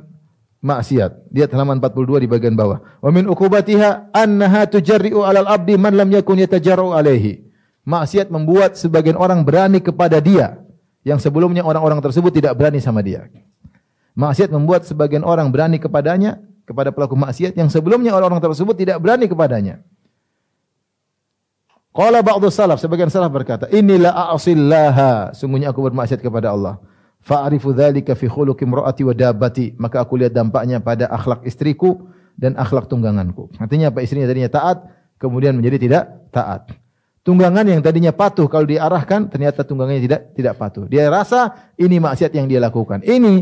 maksiat. 0.65 1.29
Lihat 1.29 1.53
halaman 1.53 1.77
42 1.79 2.25
di 2.25 2.29
bagian 2.29 2.57
bawah. 2.57 2.81
Wa 3.05 3.13
min 3.13 3.29
uqubatiha 3.29 4.17
annaha 4.17 4.65
tujarri'u 4.65 5.21
'alal 5.21 5.47
abdi 5.47 5.77
man 5.77 5.93
lam 5.93 6.09
yakun 6.09 6.41
yatajarru 6.41 6.97
alaihi. 6.97 7.45
Maksiat 7.85 8.33
membuat 8.33 8.81
sebagian 8.81 9.21
orang 9.21 9.45
berani 9.45 9.85
kepada 9.85 10.17
dia 10.25 10.57
yang 11.05 11.21
sebelumnya 11.21 11.61
orang-orang 11.61 12.01
tersebut 12.01 12.33
tidak 12.33 12.57
berani 12.57 12.81
sama 12.81 13.05
dia. 13.05 13.29
Maksiat 14.17 14.49
membuat 14.49 14.89
sebagian 14.89 15.21
orang 15.21 15.53
berani 15.53 15.77
kepadanya, 15.77 16.41
kepada 16.65 16.89
pelaku 16.91 17.13
maksiat 17.13 17.53
yang 17.61 17.69
sebelumnya 17.69 18.17
orang-orang 18.17 18.41
tersebut 18.41 18.73
tidak 18.73 18.97
berani 18.97 19.29
kepadanya. 19.29 19.85
Qala 21.95 22.25
ba'du 22.25 22.51
salaf, 22.51 22.81
sebagian 22.83 23.13
salaf 23.13 23.31
berkata, 23.31 23.71
"Inilah 23.71 24.33
a'sillaha, 24.33 25.37
sungguhnya 25.37 25.71
aku 25.71 25.85
bermaksiat 25.85 26.19
kepada 26.25 26.51
Allah." 26.51 26.81
Fa'arifu 27.25 27.73
dzalika 27.73 28.13
fi 28.13 28.29
khuluqi 28.29 28.69
imraati 28.69 29.01
wa 29.01 29.17
dabbati, 29.17 29.81
maka 29.81 30.05
aku 30.05 30.21
lihat 30.21 30.37
dampaknya 30.37 30.85
pada 30.85 31.09
akhlak 31.09 31.41
istriku 31.49 32.13
dan 32.37 32.53
akhlak 32.61 32.85
tungganganku. 32.85 33.49
Artinya 33.57 33.89
apa 33.89 34.05
istrinya 34.05 34.29
tadinya 34.29 34.53
taat, 34.53 34.85
kemudian 35.17 35.57
menjadi 35.57 35.89
tidak 35.89 36.05
taat. 36.29 36.69
Tunggangan 37.25 37.65
yang 37.65 37.81
tadinya 37.81 38.13
patuh 38.13 38.45
kalau 38.53 38.69
diarahkan 38.69 39.33
ternyata 39.33 39.65
tunggangannya 39.65 40.05
tidak 40.05 40.21
tidak 40.37 40.61
patuh. 40.61 40.85
Dia 40.85 41.09
rasa 41.09 41.73
ini 41.81 41.97
maksiat 41.97 42.37
yang 42.37 42.45
dia 42.45 42.61
lakukan. 42.61 43.01
Ini 43.01 43.41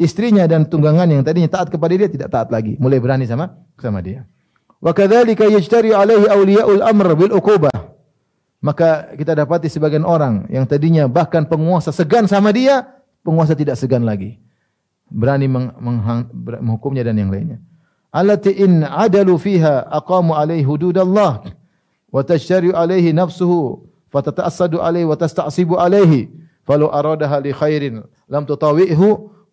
istrinya 0.00 0.48
dan 0.48 0.64
tunggangan 0.64 1.04
yang 1.04 1.20
tadinya 1.20 1.52
taat 1.52 1.68
kepada 1.68 1.92
dia 1.92 2.08
tidak 2.08 2.32
taat 2.32 2.48
lagi, 2.48 2.80
mulai 2.80 2.96
berani 2.96 3.28
sama 3.28 3.52
sama 3.76 4.00
dia. 4.00 4.24
Wa 4.80 4.96
kadzalika 4.96 5.44
yajtari 5.44 5.92
alaihi 5.92 6.24
awliyaul 6.24 6.80
amr 6.80 7.12
bil 7.12 7.36
uqubah. 7.36 7.92
Maka 8.64 9.12
kita 9.12 9.36
dapati 9.36 9.68
sebagian 9.68 10.08
orang 10.08 10.48
yang 10.48 10.64
tadinya 10.64 11.04
bahkan 11.04 11.44
penguasa 11.44 11.92
segan 11.92 12.24
sama 12.24 12.52
dia, 12.56 12.99
penguasa 13.24 13.56
tidak 13.56 13.76
segan 13.76 14.04
lagi. 14.04 14.40
Berani 15.10 15.50
meng, 15.50 15.74
meng, 15.82 15.98
menghukumnya 16.62 17.02
dan 17.02 17.18
yang 17.18 17.34
lainnya. 17.34 17.58
Allati 18.10 18.50
in 18.58 18.82
adalu 18.82 19.38
fiha 19.38 19.86
aqamu 19.86 20.34
alaihi 20.34 20.66
hududallah 20.66 21.46
wa 22.10 22.20
tashtari 22.26 22.74
alaihi 22.74 23.14
nafsuhu 23.14 23.86
fatata'assadu 24.10 24.82
alaihi 24.82 25.06
wa 25.06 25.14
tasta'sibu 25.14 25.78
alaihi 25.78 26.26
falau 26.66 26.90
aradaha 26.90 27.38
li 27.38 27.54
khairin 27.54 28.02
lam 28.26 28.42
tutawi'hu 28.46 29.08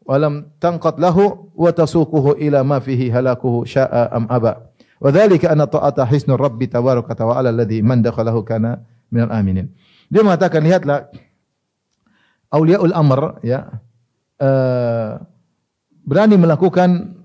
wa 0.06 0.16
lam 0.18 0.50
tanqat 0.58 0.98
lahu 0.98 1.54
wa 1.54 1.70
tasuquhu 1.70 2.34
ila 2.42 2.66
ma 2.66 2.82
fihi 2.82 3.14
halakuhu 3.14 3.66
sya'a 3.66 4.10
am 4.14 4.26
aba. 4.30 4.74
Wa 4.98 5.14
dhalika 5.14 5.54
anna 5.54 5.70
ta'ata 5.70 6.10
hisnur 6.10 6.42
rabbi 6.42 6.66
tabaraka 6.66 7.14
wa 7.14 7.38
ta'ala 7.38 7.54
alladhi 7.54 7.86
man 7.86 8.02
dakhalahu 8.02 8.42
kana 8.42 8.82
minal 9.14 9.30
aminin. 9.30 9.70
Dia 10.10 10.26
mengatakan 10.26 10.66
lihatlah 10.66 11.14
auliaul 12.52 12.94
amr 12.96 13.42
ya 13.44 13.82
uh, 14.40 15.20
berani 16.08 16.40
melakukan 16.40 17.20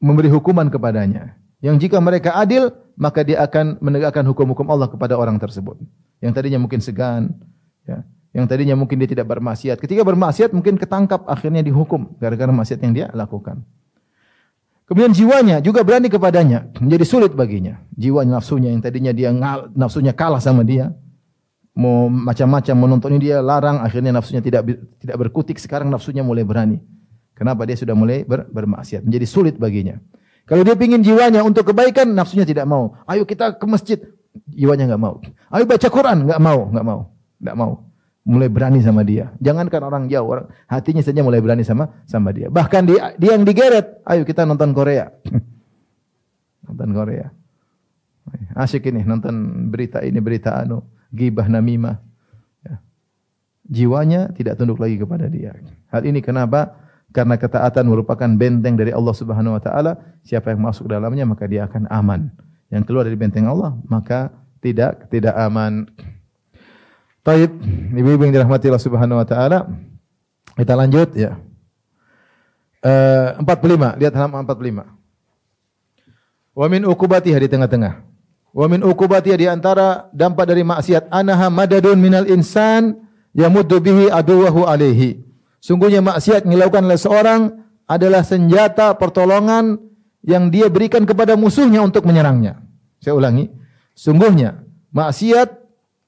memberi 0.00 0.28
hukuman 0.28 0.68
kepadanya. 0.68 1.40
Yang 1.64 1.88
jika 1.88 1.98
mereka 2.04 2.36
adil, 2.36 2.68
maka 3.00 3.24
dia 3.24 3.40
akan 3.40 3.80
menegakkan 3.80 4.22
hukum-hukum 4.28 4.68
Allah 4.68 4.92
kepada 4.92 5.16
orang 5.16 5.40
tersebut. 5.40 5.80
Yang 6.20 6.32
tadinya 6.36 6.60
mungkin 6.60 6.84
segan, 6.84 7.32
ya. 7.88 8.04
Yang 8.36 8.52
tadinya 8.52 8.76
mungkin 8.76 9.00
dia 9.00 9.08
tidak 9.08 9.32
bermaksiat. 9.32 9.80
Ketika 9.80 10.04
bermaksiat 10.04 10.52
mungkin 10.52 10.76
ketangkap 10.76 11.24
akhirnya 11.24 11.64
dihukum 11.64 12.20
gara-gara 12.20 12.52
maksiat 12.52 12.84
yang 12.84 12.92
dia 12.92 13.06
lakukan. 13.16 13.64
Kemudian 14.84 15.16
jiwanya 15.16 15.58
juga 15.64 15.80
berani 15.82 16.12
kepadanya, 16.12 16.68
menjadi 16.78 17.04
sulit 17.08 17.32
baginya. 17.32 17.80
Jiwa 17.96 18.22
nafsunya 18.28 18.70
yang 18.70 18.84
tadinya 18.84 19.10
dia 19.10 19.32
nafsunya 19.72 20.12
kalah 20.12 20.38
sama 20.38 20.62
dia, 20.62 20.92
mau 21.76 22.08
macam-macam 22.08 22.74
menonton 22.74 23.20
dia 23.20 23.44
larang, 23.44 23.84
akhirnya 23.84 24.16
nafsunya 24.16 24.40
tidak 24.40 24.64
tidak 24.96 25.16
berkutik, 25.20 25.60
sekarang 25.60 25.92
nafsunya 25.92 26.24
mulai 26.24 26.42
berani. 26.42 26.80
Kenapa 27.36 27.68
dia 27.68 27.76
sudah 27.76 27.92
mulai 27.92 28.24
ber, 28.24 28.48
bermaksiat, 28.48 29.04
menjadi 29.04 29.26
sulit 29.28 29.54
baginya. 29.60 30.00
Kalau 30.48 30.64
dia 30.64 30.72
ingin 30.72 31.04
jiwanya 31.04 31.44
untuk 31.44 31.68
kebaikan, 31.68 32.08
nafsunya 32.16 32.48
tidak 32.48 32.64
mau. 32.64 32.96
Ayo 33.04 33.28
kita 33.28 33.60
ke 33.60 33.66
masjid, 33.68 34.00
jiwanya 34.48 34.88
nggak 34.88 35.02
mau. 35.02 35.20
Ayo 35.52 35.68
baca 35.68 35.88
Quran, 35.92 36.24
nggak 36.24 36.40
mau, 36.40 36.60
nggak 36.72 36.86
mau, 36.86 37.00
nggak 37.44 37.56
mau 37.60 37.72
mulai 38.26 38.50
berani 38.50 38.82
sama 38.82 39.06
dia. 39.06 39.30
Jangankan 39.38 39.82
orang 39.86 40.04
jauh, 40.10 40.26
orang 40.26 40.50
hatinya 40.66 40.98
saja 40.98 41.22
mulai 41.22 41.38
berani 41.38 41.62
sama 41.62 42.02
sama 42.10 42.34
dia. 42.34 42.50
Bahkan 42.50 42.82
dia, 42.82 43.14
dia 43.14 43.38
yang 43.38 43.46
digeret, 43.46 44.02
ayo 44.02 44.26
kita 44.26 44.42
nonton 44.42 44.74
Korea. 44.74 45.14
nonton 46.66 46.90
Korea. 46.90 47.30
Asyik 48.58 48.90
ini 48.90 49.06
nonton 49.06 49.70
berita 49.70 50.02
ini 50.02 50.18
berita 50.18 50.58
anu, 50.58 50.82
gibah 51.14 51.46
namimah. 51.46 51.98
Ya. 52.62 52.76
Jiwanya 53.66 54.30
tidak 54.34 54.58
tunduk 54.58 54.78
lagi 54.78 54.98
kepada 54.98 55.26
dia. 55.26 55.54
Hal 55.90 56.06
ini 56.06 56.22
kenapa? 56.22 56.78
Karena 57.14 57.38
ketaatan 57.40 57.86
merupakan 57.88 58.28
benteng 58.28 58.76
dari 58.76 58.92
Allah 58.92 59.14
Subhanahu 59.14 59.56
wa 59.56 59.62
taala. 59.62 59.96
Siapa 60.26 60.52
yang 60.52 60.60
masuk 60.62 60.90
dalamnya 60.90 61.24
maka 61.24 61.46
dia 61.48 61.64
akan 61.64 61.88
aman. 61.88 62.30
Yang 62.68 62.82
keluar 62.90 63.06
dari 63.06 63.16
benteng 63.16 63.46
Allah 63.46 63.74
maka 63.86 64.34
tidak 64.62 65.08
tidak 65.10 65.34
aman. 65.34 65.88
Taib, 67.26 67.58
ibu-ibu 67.90 68.22
yang 68.22 68.34
dirahmati 68.38 68.70
Allah 68.70 68.86
Subhanahu 68.86 69.18
wa 69.18 69.26
taala. 69.26 69.66
Kita 70.54 70.78
lanjut 70.78 71.10
ya. 71.18 71.34
Uh, 72.86 73.34
45, 73.42 73.98
lihat 73.98 74.14
halaman 74.14 74.46
45. 74.46 74.86
Wa 76.54 76.66
min 76.70 76.86
ukubatiha 76.86 77.34
di 77.34 77.50
tengah-tengah. 77.50 78.05
Wa 78.56 78.72
min 78.72 78.80
ukubatiha 78.80 79.36
di 79.36 79.44
antara 79.44 80.08
dampak 80.16 80.48
dari 80.48 80.64
maksiat 80.64 81.12
anaha 81.12 81.52
madadun 81.52 82.00
minal 82.00 82.24
insan 82.24 83.04
yamuddu 83.36 83.84
bihi 83.84 84.08
aduwahu 84.08 84.64
alaihi. 84.64 85.20
Sungguhnya 85.60 86.00
maksiat 86.00 86.48
yang 86.48 86.56
dilakukan 86.56 86.88
oleh 86.88 86.96
seorang 86.96 87.40
adalah 87.84 88.24
senjata 88.24 88.96
pertolongan 88.96 89.76
yang 90.24 90.48
dia 90.48 90.72
berikan 90.72 91.04
kepada 91.04 91.36
musuhnya 91.36 91.84
untuk 91.84 92.08
menyerangnya. 92.08 92.64
Saya 93.04 93.20
ulangi. 93.20 93.52
Sungguhnya 93.92 94.64
maksiat 94.88 95.52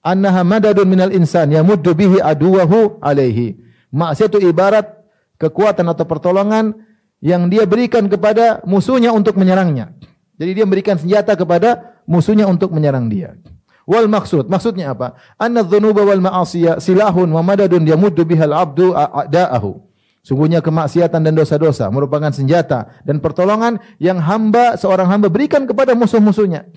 annaha 0.01 0.41
madadun 0.41 0.89
minal 0.89 1.13
insan 1.13 1.53
yamuddu 1.53 1.93
bihi 1.93 2.17
aduwahu 2.17 2.97
alaihi. 3.05 3.61
Maksiat 3.93 4.41
itu 4.41 4.49
ibarat 4.49 4.89
kekuatan 5.37 5.85
atau 5.85 6.09
pertolongan 6.09 6.73
yang 7.21 7.53
dia 7.53 7.69
berikan 7.69 8.09
kepada 8.09 8.65
musuhnya 8.65 9.13
untuk 9.13 9.37
menyerangnya. 9.37 9.93
Jadi 10.41 10.51
dia 10.57 10.65
memberikan 10.65 10.97
senjata 10.97 11.37
kepada 11.37 11.98
musuhnya 12.09 12.49
untuk 12.49 12.73
menyerang 12.73 13.13
dia. 13.13 13.37
Wal 13.89 14.09
maksud, 14.09 14.49
maksudnya 14.53 14.93
apa? 14.93 15.17
Anna 15.41 15.65
dzunuba 15.65 16.05
wal 16.05 16.21
ma'asiya 16.21 16.81
silahun 16.81 17.29
wa 17.29 17.41
madadun 17.41 17.85
yamuddu 17.89 18.25
bihal 18.25 18.53
abdu 18.53 18.93
a'da'ahu. 18.93 19.81
Sungguhnya 20.21 20.61
kemaksiatan 20.61 21.25
dan 21.25 21.33
dosa-dosa 21.33 21.89
merupakan 21.89 22.29
senjata 22.29 23.01
dan 23.01 23.17
pertolongan 23.17 23.81
yang 23.97 24.21
hamba 24.21 24.77
seorang 24.77 25.09
hamba 25.09 25.33
berikan 25.33 25.65
kepada 25.65 25.97
musuh-musuhnya. 25.97 26.69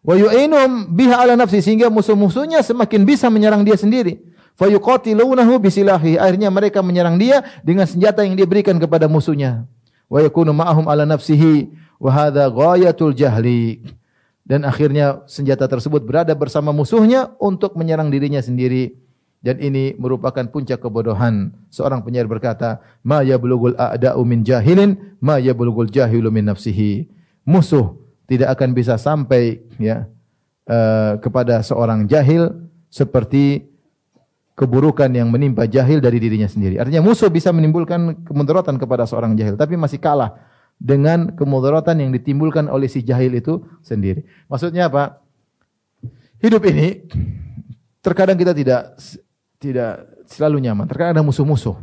Wa 0.00 0.16
yu'inum 0.16 0.88
biha 0.96 1.20
ala 1.20 1.36
nafsi 1.36 1.60
sehingga 1.60 1.92
musuh-musuhnya 1.92 2.64
semakin 2.64 3.04
bisa 3.04 3.28
menyerang 3.28 3.60
dia 3.60 3.76
sendiri. 3.76 4.24
Fa 4.56 4.72
yuqatilunahu 4.72 5.60
bisilahi. 5.60 6.16
Akhirnya 6.16 6.48
mereka 6.48 6.80
menyerang 6.80 7.20
dia 7.20 7.44
dengan 7.60 7.84
senjata 7.84 8.24
yang 8.24 8.40
dia 8.40 8.48
berikan 8.48 8.80
kepada 8.80 9.04
musuhnya. 9.04 9.68
Wa 10.08 10.24
yakunu 10.24 10.56
ma'ahum 10.56 10.88
ala 10.88 11.04
nafsihi 11.04 11.70
wa 12.00 12.08
hadha 12.08 12.48
ghayatul 12.48 13.12
jahli. 13.12 13.84
Dan 14.52 14.68
akhirnya 14.68 15.24
senjata 15.24 15.64
tersebut 15.64 16.04
berada 16.04 16.36
bersama 16.36 16.76
musuhnya 16.76 17.32
untuk 17.40 17.72
menyerang 17.72 18.12
dirinya 18.12 18.36
sendiri. 18.36 18.92
Dan 19.40 19.56
ini 19.64 19.96
merupakan 19.96 20.44
puncak 20.44 20.84
kebodohan. 20.84 21.56
Seorang 21.72 22.04
penyair 22.04 22.28
berkata, 22.28 22.84
"Ma 23.00 23.24
yablugul 23.24 23.72
a'da'u 23.80 24.20
min 24.28 24.44
jahilin, 24.44 25.16
ma 25.24 25.40
yablugul 25.40 25.88
jahilu 25.88 26.28
min 26.28 26.52
nafsihi." 26.52 27.08
Musuh 27.48 27.96
tidak 28.28 28.60
akan 28.60 28.76
bisa 28.76 29.00
sampai 29.00 29.64
ya 29.80 30.04
uh, 30.68 31.16
kepada 31.16 31.64
seorang 31.64 32.04
jahil 32.04 32.52
seperti 32.92 33.72
keburukan 34.52 35.08
yang 35.08 35.32
menimpa 35.32 35.64
jahil 35.64 35.96
dari 36.04 36.20
dirinya 36.20 36.46
sendiri. 36.46 36.76
Artinya 36.76 37.00
musuh 37.00 37.32
bisa 37.32 37.48
menimbulkan 37.56 38.20
kemudaratan 38.20 38.76
kepada 38.76 39.08
seorang 39.08 39.32
jahil, 39.32 39.56
tapi 39.56 39.80
masih 39.80 39.96
kalah 39.96 40.36
dengan 40.82 41.30
kemudaratan 41.38 42.02
yang 42.02 42.10
ditimbulkan 42.10 42.66
oleh 42.66 42.90
si 42.90 43.06
jahil 43.06 43.38
itu 43.38 43.62
sendiri. 43.86 44.26
Maksudnya 44.50 44.90
apa? 44.90 45.22
Hidup 46.42 46.66
ini 46.66 47.06
terkadang 48.02 48.34
kita 48.34 48.50
tidak 48.50 48.98
tidak 49.62 50.10
selalu 50.26 50.58
nyaman. 50.58 50.90
Terkadang 50.90 51.22
ada 51.22 51.22
musuh-musuh 51.22 51.78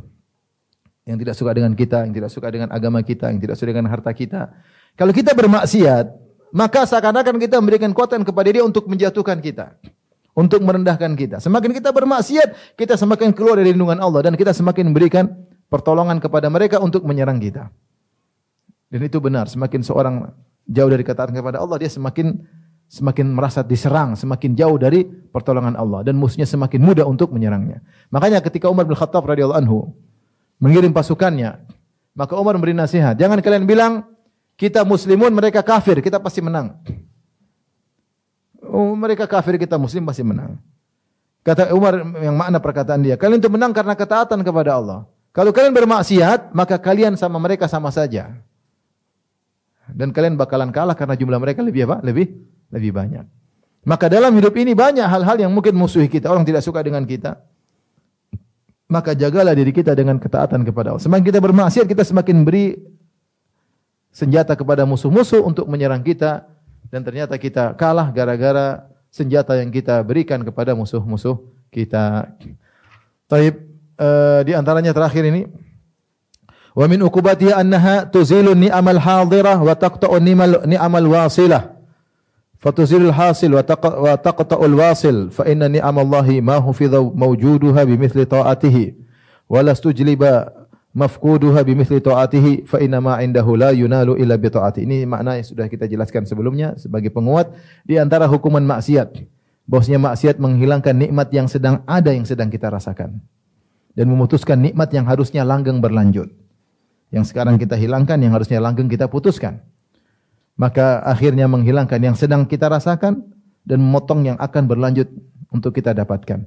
yang 1.07 1.15
tidak 1.15 1.39
suka 1.39 1.55
dengan 1.55 1.71
kita, 1.71 2.03
yang 2.03 2.11
tidak 2.11 2.27
suka 2.27 2.51
dengan 2.51 2.67
agama 2.75 2.99
kita, 2.99 3.31
yang 3.31 3.39
tidak 3.39 3.55
suka 3.55 3.71
dengan 3.71 3.87
harta 3.87 4.11
kita. 4.11 4.51
Kalau 4.99 5.15
kita 5.15 5.31
bermaksiat, 5.31 6.05
maka 6.51 6.83
seakan-akan 6.83 7.39
kita 7.39 7.55
memberikan 7.63 7.95
kekuatan 7.95 8.27
kepada 8.27 8.51
dia 8.51 8.67
untuk 8.67 8.83
menjatuhkan 8.91 9.39
kita. 9.39 9.79
Untuk 10.35 10.59
merendahkan 10.59 11.15
kita. 11.15 11.39
Semakin 11.39 11.71
kita 11.71 11.95
bermaksiat, 11.95 12.75
kita 12.75 12.99
semakin 12.99 13.31
keluar 13.31 13.59
dari 13.59 13.75
lindungan 13.75 13.99
Allah. 13.99 14.27
Dan 14.27 14.35
kita 14.39 14.55
semakin 14.55 14.91
memberikan 14.91 15.27
pertolongan 15.67 16.19
kepada 16.19 16.47
mereka 16.47 16.79
untuk 16.79 17.03
menyerang 17.03 17.39
kita. 17.39 17.71
Dan 18.89 19.05
itu 19.05 19.21
benar. 19.21 19.45
Semakin 19.45 19.85
seorang 19.85 20.33
jauh 20.65 20.89
dari 20.89 21.05
ketaatan 21.05 21.37
kepada 21.37 21.61
Allah, 21.61 21.77
dia 21.77 21.89
semakin 21.89 22.41
semakin 22.89 23.37
merasa 23.37 23.61
diserang, 23.61 24.17
semakin 24.17 24.57
jauh 24.57 24.75
dari 24.81 25.05
pertolongan 25.05 25.77
Allah. 25.77 26.01
Dan 26.01 26.17
musuhnya 26.17 26.49
semakin 26.49 26.81
mudah 26.81 27.05
untuk 27.05 27.29
menyerangnya. 27.29 27.85
Makanya 28.09 28.41
ketika 28.41 28.65
Umar 28.67 28.89
bin 28.89 28.97
Khattab 28.97 29.29
radhiyallahu 29.29 29.61
anhu 29.61 29.93
mengirim 30.57 30.89
pasukannya, 30.89 31.61
maka 32.17 32.33
Umar 32.35 32.57
memberi 32.57 32.73
nasihat. 32.73 33.13
Jangan 33.15 33.39
kalian 33.39 33.69
bilang, 33.69 34.09
kita 34.59 34.83
muslimun, 34.83 35.31
mereka 35.31 35.63
kafir, 35.63 36.01
kita 36.03 36.19
pasti 36.19 36.43
menang. 36.43 36.75
Oh, 38.59 38.91
mereka 38.97 39.23
kafir, 39.29 39.55
kita 39.55 39.79
muslim 39.79 40.03
pasti 40.03 40.25
menang. 40.25 40.59
Kata 41.45 41.71
Umar 41.71 42.03
yang 42.19 42.35
makna 42.35 42.59
perkataan 42.59 42.99
dia, 42.99 43.15
kalian 43.15 43.39
itu 43.39 43.47
menang 43.47 43.71
karena 43.71 43.95
ketaatan 43.95 44.43
kepada 44.43 44.75
Allah. 44.75 45.07
Kalau 45.31 45.55
kalian 45.55 45.71
bermaksiat, 45.71 46.51
maka 46.51 46.75
kalian 46.75 47.15
sama 47.15 47.39
mereka 47.39 47.71
sama 47.71 47.87
saja. 47.93 48.35
Dan 49.93 50.13
kalian 50.13 50.37
bakalan 50.37 50.69
kalah 50.69 50.93
karena 50.93 51.15
jumlah 51.17 51.39
mereka 51.41 51.65
lebih 51.65 51.89
apa? 51.89 52.01
Lebih 52.05 52.25
lebih 52.73 52.91
banyak. 52.93 53.25
Maka 53.87 54.11
dalam 54.11 54.35
hidup 54.35 54.53
ini 54.59 54.75
banyak 54.75 55.05
hal-hal 55.07 55.37
yang 55.39 55.51
mungkin 55.55 55.73
musuhi 55.73 56.11
kita, 56.11 56.29
orang 56.29 56.43
tidak 56.43 56.61
suka 56.61 56.83
dengan 56.83 57.01
kita. 57.07 57.39
Maka 58.89 59.13
jagalah 59.13 59.53
diri 59.53 59.69
kita 59.69 59.93
dengan 59.93 60.17
ketaatan 60.17 60.65
kepada 60.65 60.93
Allah. 60.93 61.03
Semakin 61.03 61.23
kita 61.23 61.39
bermaksiat, 61.39 61.85
kita 61.85 62.03
semakin 62.03 62.41
beri 62.41 62.73
senjata 64.09 64.57
kepada 64.57 64.83
musuh-musuh 64.83 65.45
untuk 65.45 65.69
menyerang 65.69 66.01
kita 66.01 66.49
dan 66.89 67.05
ternyata 67.05 67.37
kita 67.37 67.77
kalah 67.77 68.09
gara-gara 68.09 68.89
senjata 69.13 69.57
yang 69.61 69.69
kita 69.69 70.01
berikan 70.01 70.41
kepada 70.41 70.73
musuh-musuh 70.73 71.37
kita. 71.69 72.33
Taib 73.29 73.61
uh, 74.01 74.41
di 74.41 74.57
antaranya 74.57 74.89
terakhir 74.89 75.21
ini 75.29 75.45
wa 76.79 76.85
min 76.87 77.03
ukubatiha 77.03 77.59
annaha 77.59 78.07
tuzilu 78.07 78.55
ni'amal 78.55 79.03
hadirah 79.03 79.59
wa 79.59 79.75
taqta'u 79.75 80.15
ni'amal 80.23 81.07
wasilah 81.11 81.75
fatuzilul 82.63 83.11
hasil 83.11 83.51
wa 83.51 84.15
taqta'ul 84.15 84.75
wasil 84.79 85.27
fa 85.27 85.43
inna 85.43 85.67
ni'amallahi 85.67 86.39
ma 86.39 86.55
hufidha 86.63 87.03
mawjuduha 87.03 87.83
bimithli 87.83 88.23
ta'atihi 88.23 88.95
wa 89.51 89.59
lastujliba 89.59 90.55
mafquduha 90.95 91.63
bimithli 91.67 91.99
ta'atihi 91.99 92.63
fa 92.63 92.79
inna 92.79 93.03
ma 93.03 93.19
indahu 93.23 93.55
la 93.55 93.71
yunalu 93.71 94.19
illa. 94.19 94.35
Ini 94.75 95.07
makna 95.07 95.39
yang 95.39 95.47
sudah 95.47 95.67
kita 95.71 95.87
jelaskan 95.87 96.27
sebelumnya 96.27 96.75
sebagai 96.75 97.11
penguat 97.11 97.51
di 97.87 97.95
antara 97.99 98.27
hukuman 98.27 98.63
maksiat. 98.63 99.19
Bahwasanya 99.69 100.01
maksiat 100.01 100.41
menghilangkan 100.41 100.97
nikmat 100.97 101.29
yang 101.29 101.45
sedang 101.45 101.85
ada 101.85 102.09
yang 102.09 102.25
sedang 102.25 102.49
kita 102.49 102.73
rasakan 102.73 103.21
dan 103.93 104.05
memutuskan 104.09 104.57
nikmat 104.57 104.89
yang 104.89 105.05
harusnya 105.05 105.45
langgeng 105.45 105.77
berlanjut. 105.77 106.33
Yang 107.09 107.33
sekarang 107.33 107.57
kita 107.57 107.73
hilangkan 107.73 108.21
yang 108.21 108.33
harusnya 108.33 108.61
langgeng 108.61 108.87
kita 108.87 109.09
putuskan 109.09 109.65
maka 110.59 110.99
akhirnya 111.07 111.47
menghilangkan 111.47 112.03
yang 112.03 112.15
sedang 112.19 112.43
kita 112.43 112.67
rasakan 112.67 113.23
dan 113.63 113.79
memotong 113.79 114.27
yang 114.27 114.37
akan 114.43 114.67
berlanjut 114.67 115.07
untuk 115.55 115.71
kita 115.71 115.95
dapatkan. 115.95 116.43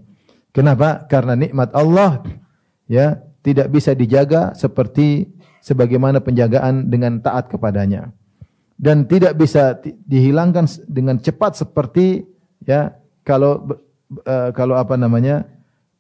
Kenapa? 0.52 1.08
Karena 1.08 1.32
nikmat 1.32 1.72
Allah 1.72 2.20
ya 2.84 3.24
tidak 3.40 3.72
bisa 3.72 3.96
dijaga 3.96 4.52
seperti 4.52 5.32
sebagaimana 5.64 6.20
penjagaan 6.20 6.92
dengan 6.92 7.24
taat 7.24 7.48
kepadanya. 7.48 8.12
Dan 8.76 9.08
tidak 9.08 9.40
bisa 9.40 9.80
dihilangkan 10.04 10.68
dengan 10.84 11.16
cepat 11.16 11.56
seperti 11.56 12.28
ya 12.68 12.92
kalau 13.24 13.64
uh, 14.28 14.50
kalau 14.52 14.76
apa 14.76 15.00
namanya 15.00 15.48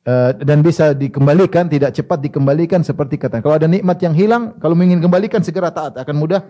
uh, 0.06 0.30
dan 0.36 0.62
bisa 0.62 0.94
dikembalikan 0.94 1.70
tidak 1.70 1.94
cepat 1.94 2.18
dikembalikan 2.22 2.82
seperti 2.82 3.18
kata. 3.18 3.42
Kalau 3.42 3.58
ada 3.58 3.68
nikmat 3.70 3.98
yang 4.02 4.14
hilang, 4.14 4.58
kalau 4.58 4.74
ingin 4.78 5.02
kembalikan 5.02 5.42
segera 5.42 5.70
taat 5.70 5.98
akan 5.98 6.16
mudah 6.18 6.40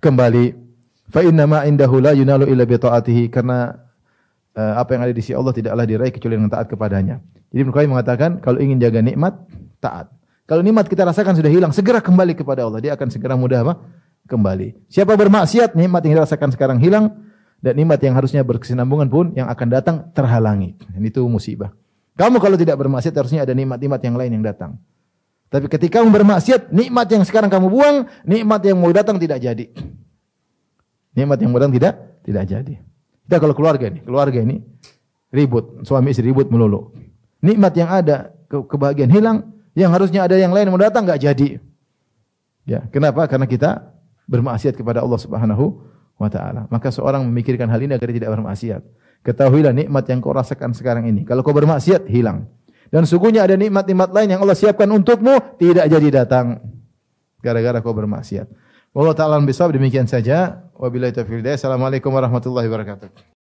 kembali. 0.00 0.68
Fa 1.08 1.24
inna 1.24 1.48
ma 1.48 1.64
indahu 1.64 2.04
la 2.04 2.12
yunalu 2.12 2.52
illa 2.52 2.68
bi 2.68 2.76
taatihi 2.76 3.32
karena 3.32 3.72
uh, 4.52 4.74
apa 4.76 4.92
yang 4.96 5.02
ada 5.08 5.12
di 5.16 5.22
sisi 5.24 5.32
Allah 5.32 5.56
tidaklah 5.56 5.84
diraih 5.88 6.12
kecuali 6.12 6.36
dengan 6.36 6.52
taat 6.52 6.68
kepadanya. 6.68 7.16
Jadi 7.48 7.60
Ibnu 7.64 7.72
Qayyim 7.72 7.90
mengatakan 7.96 8.30
kalau 8.44 8.60
ingin 8.60 8.76
jaga 8.76 9.00
nikmat, 9.00 9.40
taat. 9.80 10.12
Kalau 10.48 10.64
nikmat 10.64 10.88
kita 10.88 11.04
rasakan 11.04 11.36
sudah 11.36 11.52
hilang, 11.52 11.72
segera 11.76 12.00
kembali 12.00 12.32
kepada 12.32 12.64
Allah. 12.64 12.80
Dia 12.80 12.92
akan 12.96 13.08
segera 13.12 13.36
mudah 13.36 13.64
apa? 13.64 13.74
Kembali. 14.28 14.76
Siapa 14.88 15.16
bermaksiat, 15.16 15.76
nikmat 15.76 16.04
yang 16.04 16.20
dirasakan 16.20 16.52
sekarang 16.52 16.80
hilang 16.80 17.24
dan 17.60 17.76
nikmat 17.76 18.00
yang 18.00 18.16
harusnya 18.16 18.44
berkesinambungan 18.44 19.08
pun 19.08 19.32
yang 19.36 19.48
akan 19.48 19.68
datang 19.68 19.96
terhalangi. 20.12 20.76
Dan 20.92 21.04
itu 21.04 21.24
musibah. 21.28 21.72
Kamu 22.18 22.42
kalau 22.42 22.58
tidak 22.58 22.74
bermaksiat 22.82 23.14
harusnya 23.14 23.46
ada 23.46 23.54
nikmat-nikmat 23.54 24.00
yang 24.02 24.18
lain 24.18 24.30
yang 24.34 24.44
datang. 24.44 24.74
Tapi 25.48 25.70
ketika 25.70 26.02
kamu 26.02 26.10
bermaksiat, 26.12 26.74
nikmat 26.74 27.06
yang 27.08 27.22
sekarang 27.24 27.48
kamu 27.48 27.70
buang, 27.70 27.96
nikmat 28.26 28.60
yang 28.66 28.76
mau 28.76 28.90
datang 28.90 29.16
tidak 29.16 29.38
jadi. 29.40 29.70
Nikmat 31.14 31.38
yang 31.40 31.50
mudah 31.54 31.70
tidak 31.70 31.94
tidak 32.26 32.44
jadi. 32.44 32.74
Kita 33.24 33.36
kalau 33.40 33.54
keluarga 33.56 33.88
ini, 33.88 34.00
keluarga 34.04 34.38
ini 34.42 34.60
ribut, 35.32 35.86
suami 35.86 36.12
istri 36.12 36.28
ribut 36.28 36.52
melulu. 36.52 36.92
Nikmat 37.40 37.72
yang 37.78 37.88
ada, 37.88 38.34
ke 38.50 38.66
kebahagiaan 38.66 39.12
hilang, 39.14 39.38
yang 39.78 39.94
harusnya 39.94 40.26
ada 40.26 40.34
yang 40.34 40.50
lain 40.50 40.68
yang 40.68 40.74
mau 40.74 40.82
datang 40.82 41.06
nggak 41.06 41.22
jadi. 41.22 41.48
Ya, 42.68 42.84
kenapa? 42.92 43.24
Karena 43.30 43.48
kita 43.48 43.94
bermaksiat 44.28 44.76
kepada 44.76 45.00
Allah 45.00 45.16
Subhanahu 45.16 45.80
wa 46.20 46.28
taala. 46.28 46.68
Maka 46.68 46.92
seorang 46.92 47.24
memikirkan 47.24 47.70
hal 47.72 47.80
ini 47.80 47.96
agar 47.96 48.12
tidak 48.12 48.28
bermaksiat. 48.36 48.82
Ketahuilah 49.26 49.74
nikmat 49.74 50.08
yang 50.08 50.22
kau 50.22 50.32
rasakan 50.32 50.72
sekarang 50.72 51.06
ini. 51.10 51.26
Kalau 51.26 51.44
kau 51.44 51.52
bermaksiat, 51.52 52.08
hilang. 52.08 52.48
Dan 52.88 53.04
sungguhnya 53.04 53.44
ada 53.44 53.56
nikmat-nikmat 53.58 54.08
lain 54.14 54.28
yang 54.32 54.40
Allah 54.40 54.56
siapkan 54.56 54.88
untukmu, 54.88 55.60
tidak 55.60 55.84
jadi 55.92 56.24
datang. 56.24 56.62
Gara-gara 57.44 57.84
kau 57.84 57.92
bermaksiat. 57.92 58.48
Wallahu 58.96 59.14
taala 59.14 59.38
bisawab 59.44 59.76
demikian 59.76 60.08
saja. 60.08 60.64
Wabillahi 60.74 61.12
taufiq. 61.12 61.44
Assalamualaikum 61.44 62.08
warahmatullahi 62.08 62.66
wabarakatuh. 62.66 63.37